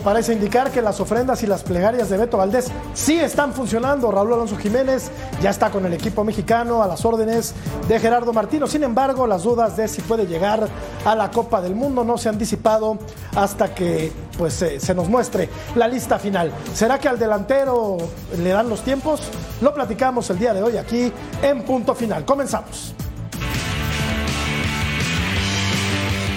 Parece 0.00 0.32
indicar 0.32 0.70
que 0.70 0.80
las 0.80 1.00
ofrendas 1.00 1.42
y 1.42 1.46
las 1.46 1.62
plegarias 1.62 2.08
de 2.08 2.16
Beto 2.16 2.38
Valdés 2.38 2.68
sí 2.94 3.18
están 3.18 3.52
funcionando. 3.52 4.10
Raúl 4.10 4.32
Alonso 4.32 4.56
Jiménez 4.56 5.10
ya 5.42 5.50
está 5.50 5.70
con 5.70 5.84
el 5.86 5.92
equipo 5.92 6.24
mexicano 6.24 6.82
a 6.82 6.86
las 6.86 7.04
órdenes 7.04 7.54
de 7.88 7.98
Gerardo 7.98 8.32
Martino. 8.32 8.66
Sin 8.66 8.84
embargo, 8.84 9.26
las 9.26 9.42
dudas 9.42 9.76
de 9.76 9.88
si 9.88 10.00
puede 10.02 10.26
llegar 10.26 10.68
a 11.04 11.14
la 11.14 11.30
Copa 11.30 11.60
del 11.60 11.74
Mundo 11.74 12.04
no 12.04 12.16
se 12.18 12.28
han 12.28 12.38
disipado 12.38 12.98
hasta 13.34 13.74
que 13.74 14.12
pues, 14.36 14.54
se 14.54 14.94
nos 14.94 15.08
muestre 15.08 15.48
la 15.74 15.88
lista 15.88 16.18
final. 16.18 16.52
¿Será 16.74 16.98
que 16.98 17.08
al 17.08 17.18
delantero 17.18 17.98
le 18.38 18.50
dan 18.50 18.68
los 18.68 18.82
tiempos? 18.82 19.20
Lo 19.60 19.74
platicamos 19.74 20.30
el 20.30 20.38
día 20.38 20.54
de 20.54 20.62
hoy 20.62 20.76
aquí 20.76 21.12
en 21.42 21.62
punto 21.62 21.94
final. 21.94 22.24
Comenzamos. 22.24 22.94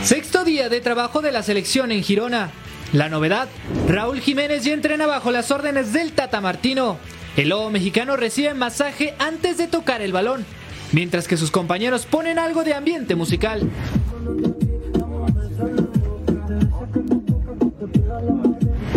Sexto 0.04 0.44
día 0.44 0.68
de 0.68 0.82
trabajo 0.82 1.22
de 1.22 1.32
la 1.32 1.44
selección 1.44 1.92
en 1.92 2.04
Girona. 2.04 2.52
La 2.94 3.08
novedad, 3.08 3.48
Raúl 3.88 4.20
Jiménez 4.20 4.66
ya 4.66 4.74
entrena 4.74 5.08
bajo 5.08 5.32
las 5.32 5.50
órdenes 5.50 5.94
del 5.94 6.12
Tata 6.12 6.42
Martino. 6.42 6.98
El 7.38 7.50
lobo 7.50 7.70
mexicano 7.70 8.18
recibe 8.18 8.54
masaje 8.54 9.16
antes 9.18 9.58
de 9.58 9.68
tocar 9.68 10.02
el 10.02 10.12
balón, 10.12 10.46
mientras 10.92 11.26
que 11.26 11.38
sus 11.38 11.52
compañeros 11.52 12.06
ponen 12.06 12.38
algo 12.38 12.66
de 12.66 12.74
ambiente 12.74 13.16
musical. 13.16 13.70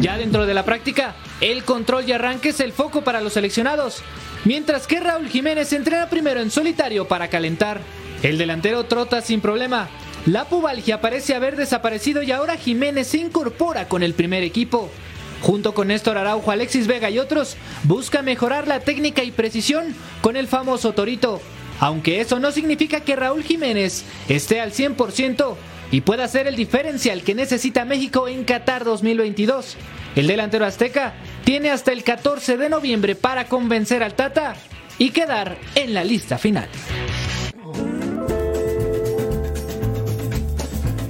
Ya 0.00 0.18
dentro 0.18 0.44
de 0.44 0.54
la 0.54 0.64
práctica, 0.64 1.14
el 1.40 1.62
control 1.62 2.08
y 2.08 2.12
arranque 2.12 2.48
es 2.48 2.58
el 2.58 2.72
foco 2.72 3.04
para 3.04 3.20
los 3.20 3.34
seleccionados, 3.34 4.02
mientras 4.44 4.88
que 4.88 4.98
Raúl 4.98 5.28
Jiménez 5.28 5.72
entrena 5.72 6.10
primero 6.10 6.40
en 6.40 6.50
solitario 6.50 7.06
para 7.06 7.28
calentar. 7.28 7.80
El 8.24 8.38
delantero 8.38 8.84
trota 8.84 9.20
sin 9.20 9.40
problema, 9.40 9.88
la 10.26 10.46
pubalgia 10.46 11.02
parece 11.02 11.34
haber 11.34 11.56
desaparecido 11.56 12.22
y 12.22 12.32
ahora 12.32 12.56
Jiménez 12.56 13.08
se 13.08 13.18
incorpora 13.18 13.88
con 13.88 14.02
el 14.02 14.14
primer 14.14 14.42
equipo. 14.42 14.90
Junto 15.42 15.74
con 15.74 15.88
Néstor 15.88 16.16
Araujo, 16.16 16.50
Alexis 16.50 16.86
Vega 16.86 17.10
y 17.10 17.18
otros, 17.18 17.56
busca 17.82 18.22
mejorar 18.22 18.66
la 18.66 18.80
técnica 18.80 19.22
y 19.22 19.30
precisión 19.30 19.94
con 20.22 20.36
el 20.36 20.48
famoso 20.48 20.94
Torito. 20.94 21.42
Aunque 21.78 22.22
eso 22.22 22.38
no 22.38 22.52
significa 22.52 23.00
que 23.00 23.16
Raúl 23.16 23.42
Jiménez 23.42 24.04
esté 24.28 24.62
al 24.62 24.72
100% 24.72 25.56
y 25.90 26.00
pueda 26.00 26.26
ser 26.28 26.46
el 26.46 26.56
diferencial 26.56 27.22
que 27.22 27.34
necesita 27.34 27.84
México 27.84 28.26
en 28.26 28.44
Qatar 28.44 28.84
2022. 28.84 29.76
El 30.16 30.26
delantero 30.26 30.64
azteca 30.64 31.12
tiene 31.44 31.70
hasta 31.70 31.92
el 31.92 32.02
14 32.02 32.56
de 32.56 32.70
noviembre 32.70 33.14
para 33.14 33.46
convencer 33.46 34.02
al 34.02 34.14
Tata 34.14 34.56
y 34.98 35.10
quedar 35.10 35.58
en 35.74 35.92
la 35.92 36.02
lista 36.04 36.38
final. 36.38 36.70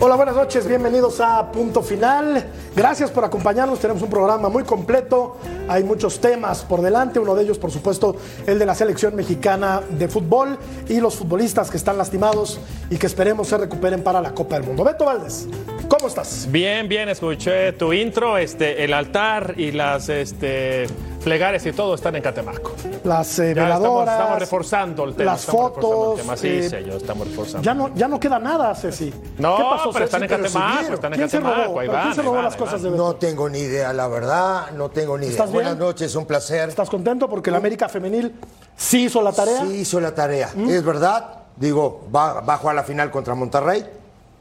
Hola, 0.06 0.16
buenas 0.16 0.36
noches, 0.36 0.69
bienvenidos 0.69 1.19
a 1.19 1.50
Punto 1.50 1.80
Final. 1.80 2.44
Gracias 2.77 3.10
por 3.10 3.24
acompañarnos, 3.24 3.80
tenemos 3.80 4.02
un 4.02 4.11
programa 4.11 4.50
muy 4.50 4.62
completo, 4.62 5.38
hay 5.66 5.83
muchos 5.83 6.20
temas 6.20 6.62
por 6.62 6.83
delante, 6.83 7.19
uno 7.19 7.34
de 7.34 7.44
ellos 7.44 7.58
por 7.58 7.70
supuesto 7.70 8.14
el 8.46 8.58
de 8.58 8.66
la 8.66 8.74
selección 8.74 9.16
mexicana 9.16 9.80
de 9.88 10.06
fútbol 10.06 10.58
y 10.91 11.00
los 11.00 11.16
futbolistas 11.16 11.70
que 11.70 11.78
están 11.78 11.96
lastimados 11.96 12.61
y 12.91 12.98
que 12.98 13.06
esperemos 13.06 13.48
se 13.48 13.56
recuperen 13.56 14.02
para 14.02 14.20
la 14.20 14.34
Copa 14.34 14.56
del 14.56 14.64
Mundo. 14.66 14.84
Beto 14.84 15.06
Valdés, 15.06 15.48
¿cómo 15.88 16.08
estás? 16.08 16.48
Bien, 16.50 16.86
bien, 16.86 17.08
escuché 17.08 17.72
tu 17.72 17.94
intro, 17.94 18.36
este, 18.36 18.84
el 18.84 18.92
altar 18.92 19.55
y 19.56 19.72
las... 19.72 20.11
Este 20.11 20.86
Plegares 21.25 21.64
y 21.64 21.72
todo 21.72 21.94
están 21.94 22.14
en 22.17 22.22
Catemaco. 22.22 22.72
Las 23.03 23.39
eh, 23.39 23.55
veladoras. 23.55 24.14
Estamos, 24.14 24.39
reforzando 24.39 25.05
el 25.05 25.14
tema. 25.14 25.33
Las 25.33 25.47
fotos. 25.47 26.20
Sí, 26.39 26.48
eh, 26.48 26.97
estamos 26.97 27.27
reforzando. 27.28 27.62
Ya 27.64 27.72
no, 27.72 27.95
ya 27.95 28.08
no 28.08 28.20
queda 28.20 28.39
nada, 28.39 28.74
Ceci. 28.74 29.11
No, 29.39 29.57
¿Qué 29.57 29.62
pasó, 29.62 29.90
pero 29.90 30.05
están 30.05 30.23
en 30.23 30.29
Catemaco. 30.29 30.92
están 30.92 31.12
en 31.14 31.18
¿Quién 31.18 31.29
Catemaco. 31.30 31.57
Se 31.57 31.64
robó? 31.67 31.80
Ahí 31.80 31.89
¿Quién 31.89 32.14
se 32.14 32.23
robó 32.23 32.42
las 32.42 32.57
cosas 32.57 32.83
de 32.83 32.90
No 32.90 33.17
tengo 33.17 33.48
ni 33.48 33.61
idea, 33.61 33.95
la 33.95 34.07
verdad. 34.07 34.70
No 34.77 34.90
tengo 34.90 35.17
ni 35.17 35.24
idea. 35.24 35.33
¿Estás 35.33 35.51
Buenas 35.51 35.79
bien? 35.79 35.86
noches, 35.86 36.14
un 36.14 36.27
placer. 36.27 36.68
¿Estás 36.68 36.90
contento 36.90 37.27
porque 37.27 37.51
la 37.51 37.56
América 37.56 37.89
Femenil 37.89 38.35
sí 38.77 39.05
hizo 39.05 39.23
la 39.23 39.33
tarea? 39.33 39.62
Sí 39.62 39.77
hizo 39.77 40.01
la 40.01 40.14
tarea. 40.14 40.51
Es 40.68 40.85
verdad. 40.85 41.39
Digo, 41.56 42.06
va, 42.14 42.42
va 42.42 42.55
a 42.55 42.56
jugar 42.58 42.77
la 42.77 42.85
final 42.85 43.11
contra 43.11 43.35
Monterrey. 43.35 43.83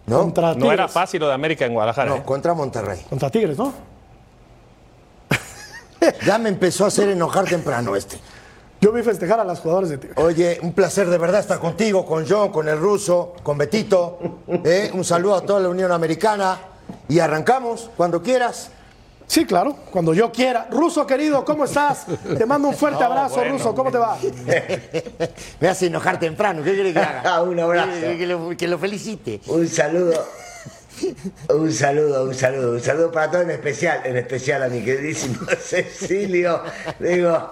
¿No? 0.05 0.19
Contra 0.19 0.49
Tigres. 0.49 0.65
No 0.65 0.73
era 0.73 0.87
fácil 0.89 1.21
lo 1.21 1.27
de 1.27 1.33
América 1.33 1.65
en 1.65 1.73
Guadalajara. 1.73 2.09
No, 2.09 2.15
¿eh? 2.17 2.23
contra 2.25 2.53
Monterrey. 2.53 2.99
Contra 3.09 3.29
Tigres, 3.29 3.57
¿no? 3.57 3.92
Ya 6.25 6.37
me 6.37 6.49
empezó 6.49 6.85
a 6.85 6.87
hacer 6.87 7.09
enojar 7.09 7.45
temprano 7.45 7.95
este. 7.95 8.17
Yo 8.81 8.91
vi 8.91 9.01
festejar 9.01 9.39
a 9.39 9.45
las 9.45 9.59
jugadoras 9.61 9.89
de 9.89 9.97
Tigres. 9.97 10.17
Oye, 10.17 10.59
un 10.61 10.73
placer 10.73 11.07
de 11.09 11.17
verdad 11.17 11.39
estar 11.39 11.57
contigo, 11.59 12.05
con 12.05 12.25
John, 12.27 12.51
con 12.51 12.67
el 12.67 12.77
ruso, 12.77 13.33
con 13.41 13.57
Betito. 13.57 14.19
¿eh? 14.65 14.91
Un 14.93 15.05
saludo 15.05 15.35
a 15.35 15.41
toda 15.41 15.61
la 15.61 15.69
Unión 15.69 15.91
Americana. 15.91 16.59
Y 17.07 17.19
arrancamos 17.19 17.89
cuando 17.95 18.21
quieras. 18.21 18.69
Sí, 19.25 19.45
claro, 19.45 19.77
cuando 19.89 20.13
yo 20.13 20.33
quiera. 20.33 20.67
Ruso, 20.69 21.07
querido, 21.07 21.45
¿cómo 21.45 21.63
estás? 21.63 22.05
Te 22.37 22.45
mando 22.45 22.67
un 22.67 22.75
fuerte 22.75 22.99
No, 22.99 23.05
abrazo, 23.05 23.35
bueno. 23.35 23.53
Ruso, 23.53 23.73
¿cómo 23.73 23.89
te 23.89 23.97
va? 23.97 24.17
Me 25.61 25.69
hace 25.69 25.87
enojar 25.87 26.19
temprano. 26.19 26.61
¿Qué 26.61 26.73
quiere 26.73 26.91
que 26.91 26.99
haga? 26.99 27.41
Un 27.41 27.57
abrazo. 27.61 28.01
Que, 28.01 28.17
que 28.17 28.27
lo, 28.27 28.49
que 28.57 28.67
lo 28.67 28.77
felicite. 28.77 29.39
Un 29.47 29.65
saludo. 29.67 30.23
Un 31.49 31.71
saludo, 31.71 32.23
un 32.25 32.33
saludo, 32.33 32.71
un 32.73 32.81
saludo 32.81 33.11
para 33.11 33.31
todos, 33.31 33.43
en 33.45 33.51
especial, 33.51 34.01
en 34.05 34.17
especial 34.17 34.63
a 34.63 34.67
mi 34.69 34.83
queridísimo 34.83 35.45
Cecilio. 35.59 36.61
Digo, 36.99 37.51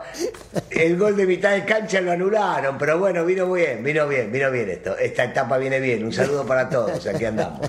el 0.69 0.97
gol 0.97 1.15
de 1.15 1.25
mitad 1.25 1.51
de 1.51 1.65
cancha 1.65 2.01
lo 2.01 2.11
anularon, 2.11 2.77
pero 2.77 2.99
bueno, 2.99 3.25
vino 3.25 3.51
bien, 3.51 3.83
vino 3.83 4.07
bien, 4.07 4.31
vino 4.31 4.51
bien 4.51 4.69
esto. 4.69 4.97
Esta 4.97 5.25
etapa 5.25 5.57
viene 5.57 5.79
bien. 5.79 6.03
Un 6.05 6.13
saludo 6.13 6.45
para 6.45 6.69
todos, 6.69 7.05
aquí 7.07 7.25
andamos. 7.25 7.61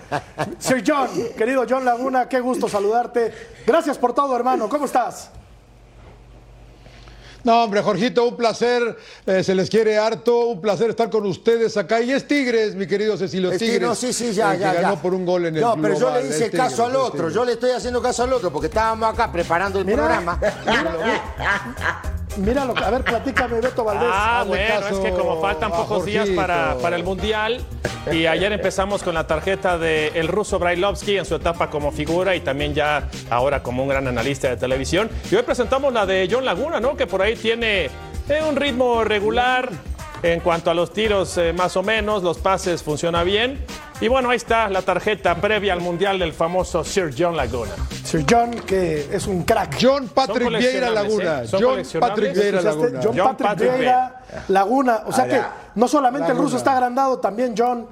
Sir 0.59 0.83
John, 0.87 1.09
querido 1.37 1.65
John 1.69 1.85
Laguna, 1.85 2.29
qué 2.29 2.41
gusto 2.41 2.69
saludarte. 2.69 3.33
Gracias 3.67 3.99
por 3.99 4.15
todo, 4.15 4.37
hermano. 4.37 4.69
¿Cómo 4.69 4.87
estás? 4.87 5.31
No, 7.45 7.65
hombre, 7.65 7.83
Jorgito, 7.83 8.25
un 8.27 8.37
placer, 8.37 8.97
eh, 9.27 9.43
se 9.43 9.55
les 9.55 9.69
quiere 9.69 9.99
harto, 9.99 10.47
un 10.47 10.61
placer 10.61 10.91
estar 10.91 11.11
con 11.11 11.27
ustedes 11.27 11.77
acá. 11.77 12.01
Y 12.01 12.13
es 12.13 12.27
Tigres, 12.27 12.75
mi 12.75 12.87
querido 12.87 13.17
Cecilio 13.17 13.51
Es 13.51 13.59
que 13.59 13.67
Tigres. 13.67 13.83
no, 13.83 13.95
sí, 13.95 14.13
sí, 14.13 14.33
ya, 14.33 14.55
ya. 14.55 14.71
que 14.73 14.77
ganó 14.83 14.95
ya. 14.95 15.03
por 15.03 15.15
un 15.15 15.27
gol 15.27 15.47
en 15.47 15.57
el 15.57 15.61
No, 15.61 15.77
pero 15.81 15.99
yo 15.99 16.11
le 16.13 16.27
hice 16.27 16.45
Tigres, 16.51 16.61
caso 16.61 16.87
al 16.87 16.97
otro. 16.97 17.29
Yo 17.31 17.45
le 17.45 17.53
estoy 17.53 17.73
haciendo 17.73 18.01
caso 18.01 18.23
al 18.25 18.33
otro 18.33 18.53
porque 18.53 18.69
estábamos 18.69 19.13
acá 19.13 19.31
preparando 19.33 19.79
el 19.79 19.85
Mira. 19.85 19.99
programa. 19.99 20.39
Mira 22.37 22.65
lo 22.65 22.75
que. 22.75 22.85
A 22.85 22.91
ver, 22.91 23.03
platícame, 23.03 23.61
Beto 23.61 23.85
Valdés. 23.85 24.09
Ah, 24.11 24.45
bueno, 24.47 24.81
caso 24.81 24.95
es 24.95 25.11
que 25.11 25.11
como 25.19 25.41
faltan 25.41 25.71
pocos 25.71 26.05
días 26.05 26.29
para, 26.31 26.77
para 26.81 26.97
el 26.97 27.05
Mundial 27.05 27.61
y 28.11 28.27
ayer 28.27 28.53
empezamos 28.53 29.03
con 29.03 29.15
la 29.15 29.27
tarjeta 29.27 29.79
del 29.79 30.17
el 30.17 30.29
ruso 30.29 30.59
Brailovsky 30.59 31.19
en 31.19 31.25
su 31.25 31.37
etapa 31.37 31.71
como 31.71 31.93
figura 31.93 32.35
y 32.35 32.41
también 32.41 32.75
ya 32.75 33.09
ahora 33.31 33.63
como 33.63 33.83
un 33.83 33.89
gran 33.89 34.09
analista 34.09 34.49
de 34.49 34.57
televisión. 34.57 35.09
Y 35.31 35.37
hoy 35.37 35.43
presentamos 35.43 35.93
la 35.93 36.05
de 36.07 36.29
John 36.31 36.45
Laguna, 36.45 36.81
¿no? 36.81 36.97
Que 36.97 37.07
por 37.07 37.23
ahí 37.23 37.37
tiene 37.37 37.85
eh, 37.85 38.43
un 38.49 38.57
ritmo 38.57 39.05
regular 39.05 39.71
en 40.23 40.41
cuanto 40.41 40.71
a 40.71 40.75
los 40.75 40.93
tiros 40.93 41.37
eh, 41.39 41.53
más 41.53 41.77
o 41.77 41.83
menos, 41.83 42.23
los 42.23 42.39
pases 42.39 42.83
funciona 42.83 43.25
bien. 43.25 43.65
Y 44.03 44.09
bueno, 44.09 44.31
ahí 44.31 44.37
está 44.37 44.69
la 44.69 44.83
tarjeta 44.83 45.37
previa 45.37 45.73
al 45.73 45.81
Mundial 45.81 46.19
del 46.19 46.33
famoso 46.33 46.83
Sir 46.83 47.15
John 47.17 47.37
Laguna. 47.37 47.71
Sir 48.03 48.25
John, 48.29 48.51
que 48.67 49.09
es 49.15 49.27
un 49.29 49.45
crack. 49.45 49.77
John 49.81 50.09
Patrick 50.09 50.49
Vieira 50.59 50.91
Laguna. 50.91 51.43
¿eh? 51.43 51.47
Son 51.47 51.63
John. 51.63 51.83
Patrick 52.01 52.35
Vieira. 52.35 52.61
Laguna. 52.63 53.01
John, 53.01 53.15
John 53.17 53.27
Patrick, 53.29 53.49
Patrick 53.49 53.73
Vieira, 53.75 54.21
Laguna. 54.49 55.03
O 55.07 55.13
sea 55.13 55.27
que 55.29 55.37
Ahora, 55.37 55.53
no 55.77 55.87
solamente 55.87 56.27
el 56.27 56.33
Laguna. 56.33 56.45
ruso 56.45 56.57
está 56.57 56.73
agrandado, 56.73 57.19
también 57.21 57.55
John. 57.57 57.87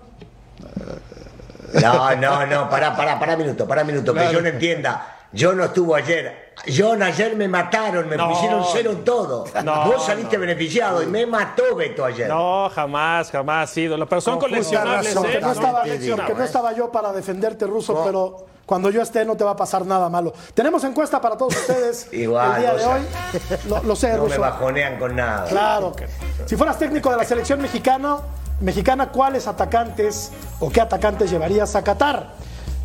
No, 1.80 2.16
no, 2.16 2.46
no, 2.46 2.68
pará, 2.68 2.96
pará, 2.96 3.18
pará 3.20 3.36
minuto, 3.36 3.66
pará 3.68 3.84
minuto, 3.84 4.12
que 4.12 4.18
Claro. 4.18 4.32
yo 4.32 4.42
no 4.42 4.48
entienda. 4.48 5.06
Yo 5.32 5.52
no 5.52 5.64
estuvo 5.64 5.94
ayer. 5.94 6.49
John, 6.68 7.02
ayer 7.02 7.36
me 7.36 7.48
mataron, 7.48 8.08
me 8.08 8.16
No. 8.16 8.28
pusieron 8.28 8.64
cero 8.72 8.90
en 8.92 9.04
todo. 9.04 9.44
No, 9.64 9.84
Vos 9.86 10.04
saliste 10.06 10.36
no. 10.36 10.40
beneficiado 10.42 11.02
y 11.02 11.06
me 11.06 11.24
mató 11.26 11.74
Beto 11.74 12.04
ayer. 12.04 12.28
No, 12.28 12.68
jamás, 12.74 13.30
jamás 13.30 13.76
ídolo. 13.76 14.06
Pero 14.08 14.20
son 14.20 14.34
Con 14.38 14.50
justa 14.50 14.54
coleccionables, 14.56 15.14
razón, 15.14 15.26
¿eh? 15.30 15.32
Que 15.32 15.40
no, 15.40 15.52
estaba, 15.52 15.82
que 15.84 16.34
no 16.34 16.44
estaba 16.44 16.72
yo 16.74 16.92
para 16.92 17.12
defenderte, 17.12 17.66
ruso, 17.66 18.02
pero 18.04 18.46
cuando 18.66 18.90
yo 18.90 19.02
esté 19.02 19.24
no 19.24 19.36
te 19.36 19.44
va 19.44 19.52
a 19.52 19.56
pasar 19.56 19.84
nada 19.86 20.08
malo. 20.08 20.32
Tenemos 20.54 20.84
encuesta 20.84 21.20
para 21.20 21.36
todos 21.36 21.56
ustedes 21.56 22.08
Igual, 22.12 22.54
el 22.56 22.60
día 22.60 22.74
de 22.74 22.84
hoy. 22.86 23.00
Lo, 23.68 23.82
lo 23.82 23.96
sé, 23.96 24.12
No 24.16 24.26
me 24.26 24.38
bajonean 24.38 24.98
con 24.98 25.16
nada. 25.16 25.46
Claro 25.46 25.92
que. 25.94 26.06
Si 26.46 26.56
fueras 26.56 26.78
técnico 26.78 27.10
de 27.10 27.16
la 27.16 27.24
selección 27.24 27.60
mexicana, 27.60 28.18
mexicana, 28.60 29.08
¿cuáles 29.10 29.46
atacantes 29.46 30.30
o 30.60 30.68
qué 30.70 30.80
atacantes 30.80 31.30
llevarías 31.30 31.74
a 31.74 31.82
Qatar? 31.82 32.34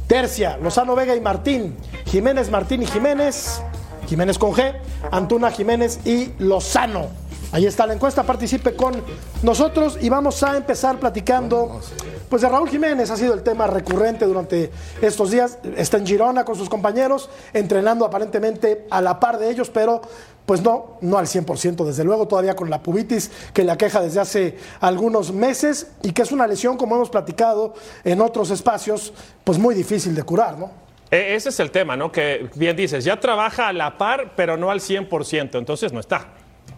Tercia, 0.08 0.58
Lozano 0.58 0.96
Vega 0.96 1.16
y 1.16 1.20
Martín. 1.20 1.76
Jiménez, 2.06 2.50
Martín 2.52 2.84
y 2.84 2.86
Jiménez. 2.86 3.62
Jiménez 4.08 4.38
con 4.38 4.54
G. 4.54 4.74
Antuna, 5.12 5.52
Jiménez 5.52 6.00
y 6.06 6.32
Lozano. 6.40 7.26
Ahí 7.52 7.66
está 7.66 7.86
la 7.86 7.94
encuesta, 7.94 8.24
participe 8.24 8.76
con 8.76 9.02
nosotros 9.42 9.98
y 10.02 10.10
vamos 10.10 10.44
a 10.44 10.58
empezar 10.58 11.00
platicando. 11.00 11.80
Pues 12.28 12.42
de 12.42 12.50
Raúl 12.50 12.70
Jiménez 12.70 13.10
ha 13.12 13.18
sido 13.18 13.34
el 13.34 13.44
tema 13.44 13.68
recurrente 13.68 14.26
durante 14.26 14.72
estos 15.02 15.32
días. 15.32 15.60
Está 15.78 15.98
en 15.98 16.06
Girona 16.06 16.44
con 16.44 16.56
sus 16.56 16.68
compañeros, 16.68 17.30
entrenando 17.54 18.04
aparentemente 18.04 18.88
a 18.90 19.02
la 19.02 19.20
par 19.20 19.40
de 19.40 19.50
ellos, 19.50 19.70
pero 19.70 20.02
pues 20.46 20.62
no, 20.62 20.98
no 21.02 21.18
al 21.18 21.28
100%, 21.28 21.86
desde 21.86 22.04
luego 22.04 22.28
todavía 22.28 22.56
con 22.56 22.70
la 22.70 22.84
pubitis 22.84 23.32
que 23.54 23.64
le 23.64 23.72
aqueja 23.72 24.02
desde 24.02 24.20
hace 24.20 24.58
algunos 24.80 25.32
meses 25.32 25.88
y 26.04 26.12
que 26.12 26.24
es 26.24 26.32
una 26.32 26.46
lesión, 26.48 26.78
como 26.78 26.96
hemos 26.96 27.10
platicado 27.10 27.74
en 28.04 28.22
otros 28.22 28.52
espacios, 28.52 29.14
pues 29.44 29.58
muy 29.58 29.74
difícil 29.74 30.14
de 30.14 30.24
curar, 30.24 30.58
¿no? 30.60 30.85
E- 31.12 31.36
Ese 31.36 31.50
es 31.50 31.60
el 31.60 31.72
tema, 31.72 31.96
¿no? 31.96 32.12
Que 32.12 32.48
bien 32.56 32.76
dices, 32.76 33.04
ya 33.04 33.20
trabaja 33.20 33.68
a 33.68 33.74
la 33.74 33.98
par, 33.98 34.32
pero 34.36 34.58
no 34.58 34.72
al 34.72 34.80
100%, 34.80 35.58
entonces 35.58 35.94
no 35.94 36.00
está. 36.00 36.28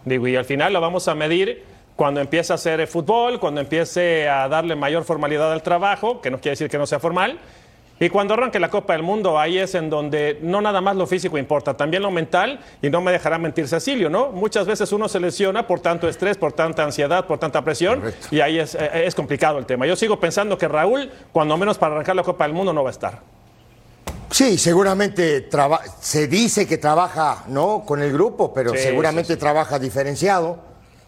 Digo, 0.05 0.27
y 0.27 0.35
al 0.35 0.45
final 0.45 0.73
lo 0.73 0.81
vamos 0.81 1.07
a 1.07 1.15
medir 1.15 1.63
cuando 1.95 2.21
empiece 2.21 2.53
a 2.53 2.55
hacer 2.55 2.79
eh, 2.79 2.87
fútbol, 2.87 3.39
cuando 3.39 3.59
empiece 3.61 4.29
a 4.29 4.47
darle 4.47 4.75
mayor 4.75 5.03
formalidad 5.03 5.51
al 5.51 5.63
trabajo, 5.63 6.21
que 6.21 6.29
no 6.29 6.37
quiere 6.37 6.51
decir 6.51 6.69
que 6.69 6.77
no 6.77 6.85
sea 6.85 6.99
formal, 6.99 7.39
y 7.99 8.09
cuando 8.09 8.35
arranque 8.35 8.59
la 8.59 8.69
Copa 8.69 8.93
del 8.93 9.01
Mundo, 9.01 9.39
ahí 9.39 9.57
es 9.57 9.73
en 9.73 9.89
donde 9.89 10.37
no 10.43 10.61
nada 10.61 10.81
más 10.81 10.95
lo 10.95 11.07
físico 11.07 11.39
importa, 11.39 11.75
también 11.75 12.03
lo 12.03 12.11
mental, 12.11 12.59
y 12.83 12.91
no 12.91 13.01
me 13.01 13.11
dejará 13.11 13.39
mentir 13.39 13.67
Cecilio, 13.67 14.07
¿no? 14.11 14.29
Muchas 14.29 14.67
veces 14.67 14.91
uno 14.91 15.09
se 15.09 15.19
lesiona 15.19 15.65
por 15.65 15.79
tanto 15.79 16.07
estrés, 16.07 16.37
por 16.37 16.53
tanta 16.53 16.83
ansiedad, 16.83 17.25
por 17.25 17.39
tanta 17.39 17.63
presión, 17.63 18.03
y 18.29 18.39
ahí 18.41 18.59
es, 18.59 18.75
eh, 18.75 19.05
es 19.05 19.15
complicado 19.15 19.57
el 19.57 19.65
tema. 19.65 19.87
Yo 19.87 19.95
sigo 19.95 20.19
pensando 20.19 20.55
que 20.59 20.67
Raúl, 20.67 21.09
cuando 21.31 21.57
menos 21.57 21.79
para 21.79 21.95
arrancar 21.95 22.15
la 22.15 22.21
Copa 22.23 22.43
del 22.43 22.53
Mundo, 22.53 22.71
no 22.71 22.83
va 22.83 22.89
a 22.89 22.91
estar. 22.91 23.21
Sí, 24.31 24.57
seguramente 24.57 25.41
traba- 25.41 25.81
se 26.01 26.27
dice 26.27 26.67
que 26.67 26.77
trabaja 26.77 27.43
¿no? 27.47 27.83
con 27.85 28.01
el 28.01 28.11
grupo, 28.11 28.53
pero 28.53 28.71
Sí, 28.73 28.79
seguramente 28.79 29.29
sí, 29.29 29.33
sí. 29.33 29.39
trabaja 29.39 29.79
diferenciado, 29.79 30.59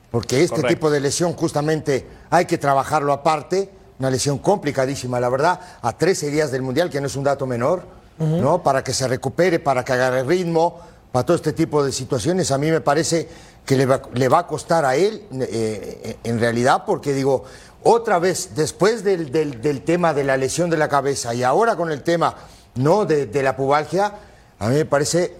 porque 0.10 0.38
este 0.42 0.56
Correcto. 0.56 0.68
tipo 0.76 0.90
de 0.90 1.00
lesión 1.02 1.34
justamente 1.34 2.08
hay 2.30 2.46
que 2.46 2.58
trabajarlo 2.58 3.14
aparte, 3.14 3.70
una 4.00 4.10
lesión 4.10 4.38
complicadísima, 4.40 5.20
la 5.20 5.30
verdad, 5.30 5.60
a 5.82 5.98
13 5.98 6.32
días 6.32 6.52
del 6.52 6.62
Mundial, 6.62 6.90
que 6.90 7.02
no 7.02 7.08
es 7.08 7.16
un 7.16 7.24
dato 7.26 7.46
menor, 7.46 7.84
¿no? 8.18 8.64
Para 8.64 8.84
que 8.84 8.94
se 8.94 9.08
recupere, 9.08 9.60
para 9.60 9.84
que 9.86 9.94
agarre 9.94 10.24
ritmo, 10.24 10.80
para 11.12 11.26
todo 11.26 11.36
este 11.36 11.54
tipo 11.54 11.84
de 11.84 11.92
situaciones, 11.92 12.52
a 12.52 12.58
mí 12.58 12.70
me 12.72 12.82
parece 12.82 13.28
que 13.66 13.76
le 13.78 13.86
va, 13.86 14.02
le 14.14 14.28
va 14.30 14.40
a 14.40 14.48
costar 14.48 14.86
a 14.86 14.96
él, 14.96 15.24
eh, 15.42 16.18
en 16.24 16.40
realidad, 16.40 16.84
porque 16.86 17.14
digo, 17.14 17.44
otra 17.84 18.20
vez, 18.20 18.52
después 18.56 19.04
del, 19.04 19.32
del- 19.32 19.62
del 19.62 19.82
tema 19.84 20.14
de 20.14 20.24
la 20.24 20.38
lesión 20.38 20.70
de 20.70 20.78
la 20.78 20.88
cabeza 20.90 21.34
y 21.34 21.44
ahora 21.44 21.76
con 21.76 21.92
el 21.92 22.02
tema 22.04 22.36
no 22.80 23.06
de, 23.06 23.44
la 23.44 23.56
pubalgia, 23.56 24.14
a 24.58 24.70
mí 24.70 24.76
me 24.76 24.86
parece 24.86 25.36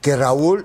que 0.00 0.16
Raúl 0.16 0.64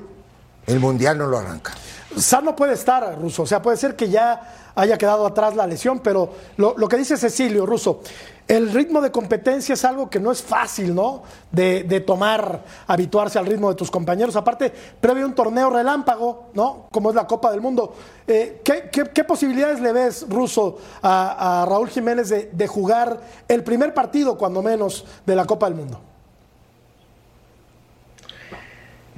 el 0.68 0.80
Mundial 0.80 1.18
no 1.18 1.26
lo 1.26 1.40
arranca. 1.40 1.74
Sano 2.16 2.56
puede 2.56 2.74
estar, 2.74 3.20
Ruso. 3.20 3.44
O 3.44 3.46
sea, 3.48 3.62
puede 3.62 3.78
ser 3.78 3.96
que 3.96 4.10
ya 4.10 4.72
haya 4.76 4.98
quedado 4.98 5.26
atrás 5.26 5.56
la 5.56 5.66
lesión, 5.66 6.00
pero 6.00 6.32
lo, 6.58 6.76
que 6.88 6.98
dice 6.98 7.18
Cecilio, 7.18 7.66
Ruso, 7.66 8.02
el 8.48 8.72
ritmo 8.72 9.02
de 9.02 9.12
competencia 9.12 9.74
es 9.74 9.84
algo 9.86 10.10
que 10.10 10.20
no 10.20 10.32
es 10.32 10.42
fácil, 10.44 10.94
¿no? 10.94 11.24
De, 11.52 12.04
tomar, 12.06 12.64
habituarse 12.86 13.40
al 13.40 13.48
ritmo 13.48 13.70
de 13.70 13.76
tus 13.76 13.90
compañeros. 13.90 14.36
Aparte, 14.36 14.72
previo 15.02 15.24
a 15.24 15.28
un 15.28 15.36
torneo 15.36 15.72
relámpago, 15.72 16.50
¿no? 16.54 16.88
Como 16.92 17.10
es 17.10 17.16
la 17.16 17.26
Copa 17.26 17.52
del 17.52 17.62
Mundo. 17.62 17.96
Eh, 18.28 18.62
¿qué, 18.64 19.24
posibilidades 19.24 19.80
le 19.80 19.94
ves, 19.94 20.26
Ruso, 20.30 20.78
a, 21.02 21.66
Raúl 21.68 21.90
Jiménez 21.90 22.30
de 22.30 22.68
jugar 22.68 23.20
el 23.48 23.64
primer 23.64 23.96
partido, 23.96 24.38
cuando 24.38 24.62
menos, 24.62 25.06
de 25.26 25.36
la 25.36 25.46
Copa 25.46 25.68
del 25.68 25.76
Mundo? 25.76 26.09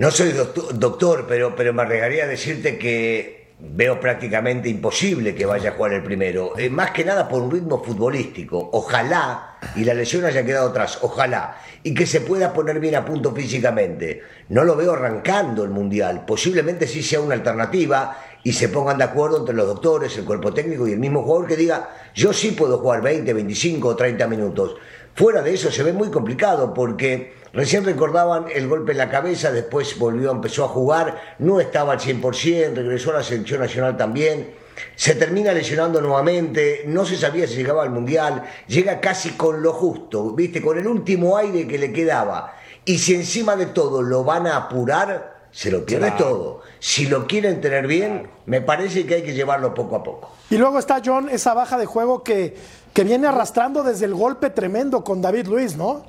No 0.02 0.10
soy 0.10 0.32
doctor, 0.32 0.80
doctor, 0.80 1.26
pero, 1.28 1.56
pero 1.56 1.74
me 1.74 1.84
arriesgaría 1.84 2.24
a 2.24 2.28
decirte 2.28 2.80
que 2.80 3.50
veo 3.60 4.00
prácticamente 4.00 4.68
imposible 4.68 5.36
que 5.36 5.46
vaya 5.46 5.70
a 5.70 5.74
jugar 5.74 5.94
el 5.94 6.02
primero. 6.02 6.58
Eh, 6.58 6.72
más 6.72 6.90
que 6.90 7.06
nada 7.06 7.30
por 7.30 7.44
un 7.44 7.52
ritmo 7.52 7.84
futbolístico. 7.84 8.72
Ojalá, 8.74 9.60
y 9.76 9.84
la 9.84 9.94
lesión 9.94 10.26
haya 10.26 10.44
quedado 10.44 10.70
atrás, 10.70 10.98
ojalá, 11.04 11.62
y 11.84 11.94
que 11.94 12.08
se 12.08 12.22
pueda 12.22 12.52
poner 12.52 12.80
bien 12.80 12.96
a 12.96 13.06
punto 13.06 13.32
físicamente. 13.32 14.24
No 14.50 14.64
lo 14.64 14.76
veo 14.76 14.94
arrancando 14.94 15.64
el 15.64 15.70
Mundial. 15.70 16.26
Posiblemente 16.26 16.88
sí 16.88 17.04
sea 17.04 17.22
una 17.22 17.36
alternativa 17.36 18.18
y 18.44 18.54
se 18.54 18.70
pongan 18.70 18.98
de 18.98 19.04
acuerdo 19.04 19.38
entre 19.38 19.54
los 19.54 19.68
doctores, 19.68 20.18
el 20.18 20.26
cuerpo 20.26 20.52
técnico 20.52 20.88
y 20.88 20.94
el 20.94 21.00
mismo 21.00 21.22
jugador 21.22 21.48
que 21.48 21.58
diga, 21.58 21.92
yo 22.16 22.34
sí 22.34 22.54
puedo 22.54 22.80
jugar 22.80 23.04
20, 23.04 23.32
25 23.34 23.88
o 23.88 23.96
30 23.96 24.28
minutos. 24.28 24.78
Fuera 25.16 25.42
de 25.42 25.54
eso 25.54 25.72
se 25.72 25.84
ve 25.84 25.94
muy 25.94 26.10
complicado 26.10 26.74
porque 26.74 27.34
recién 27.54 27.84
recordaban 27.84 28.46
el 28.54 28.68
golpe 28.68 28.94
en 28.94 28.98
la 28.98 29.10
cabeza, 29.10 29.52
después 29.52 29.98
volvió, 30.00 30.32
empezó 30.32 30.66
a 30.66 30.70
jugar, 30.70 31.36
no 31.40 31.60
estaba 31.60 31.94
al 31.94 32.00
100%, 32.00 32.74
regresó 32.76 33.12
a 33.12 33.16
la 33.16 33.24
selección 33.24 33.60
nacional 33.60 33.98
también, 33.98 34.54
se 34.96 35.16
termina 35.16 35.52
lesionando 35.52 36.02
nuevamente, 36.02 36.84
no 36.88 37.06
se 37.06 37.18
sabía 37.18 37.48
si 37.48 37.56
llegaba 37.56 37.84
al 37.84 37.90
Mundial, 37.90 38.44
llega 38.68 39.00
casi 39.00 39.32
con 39.32 39.62
lo 39.62 39.74
justo, 39.74 40.32
viste, 40.32 40.62
con 40.62 40.78
el 40.78 40.88
último 40.88 41.38
aire 41.38 41.68
que 41.68 41.78
le 41.78 41.92
quedaba. 41.92 42.56
Y 42.86 42.98
si 42.98 43.14
encima 43.14 43.56
de 43.56 43.68
todo 43.68 44.02
lo 44.02 44.24
van 44.24 44.48
a 44.48 44.58
apurar, 44.58 45.42
se 45.52 45.70
lo 45.70 45.86
pierde 45.86 46.12
todo. 46.12 46.62
Si 46.80 47.06
lo 47.06 47.28
quieren 47.28 47.62
tener 47.62 47.86
bien, 47.86 48.30
me 48.46 48.62
parece 48.62 49.06
que 49.06 49.16
hay 49.16 49.24
que 49.24 49.34
llevarlo 49.34 49.74
poco 49.74 49.98
a 49.98 50.04
poco. 50.04 50.32
Y 50.50 50.58
luego 50.58 50.80
está 50.80 51.02
John, 51.04 51.30
esa 51.30 51.54
baja 51.54 51.78
de 51.78 51.86
juego 51.86 52.24
que, 52.24 52.56
que 52.94 53.04
viene 53.04 53.28
arrastrando 53.28 53.84
desde 53.84 54.06
el 54.06 54.14
golpe 54.14 54.50
tremendo 54.50 55.04
con 55.04 55.22
David 55.22 55.48
Luis, 55.48 55.76
¿no? 55.76 56.04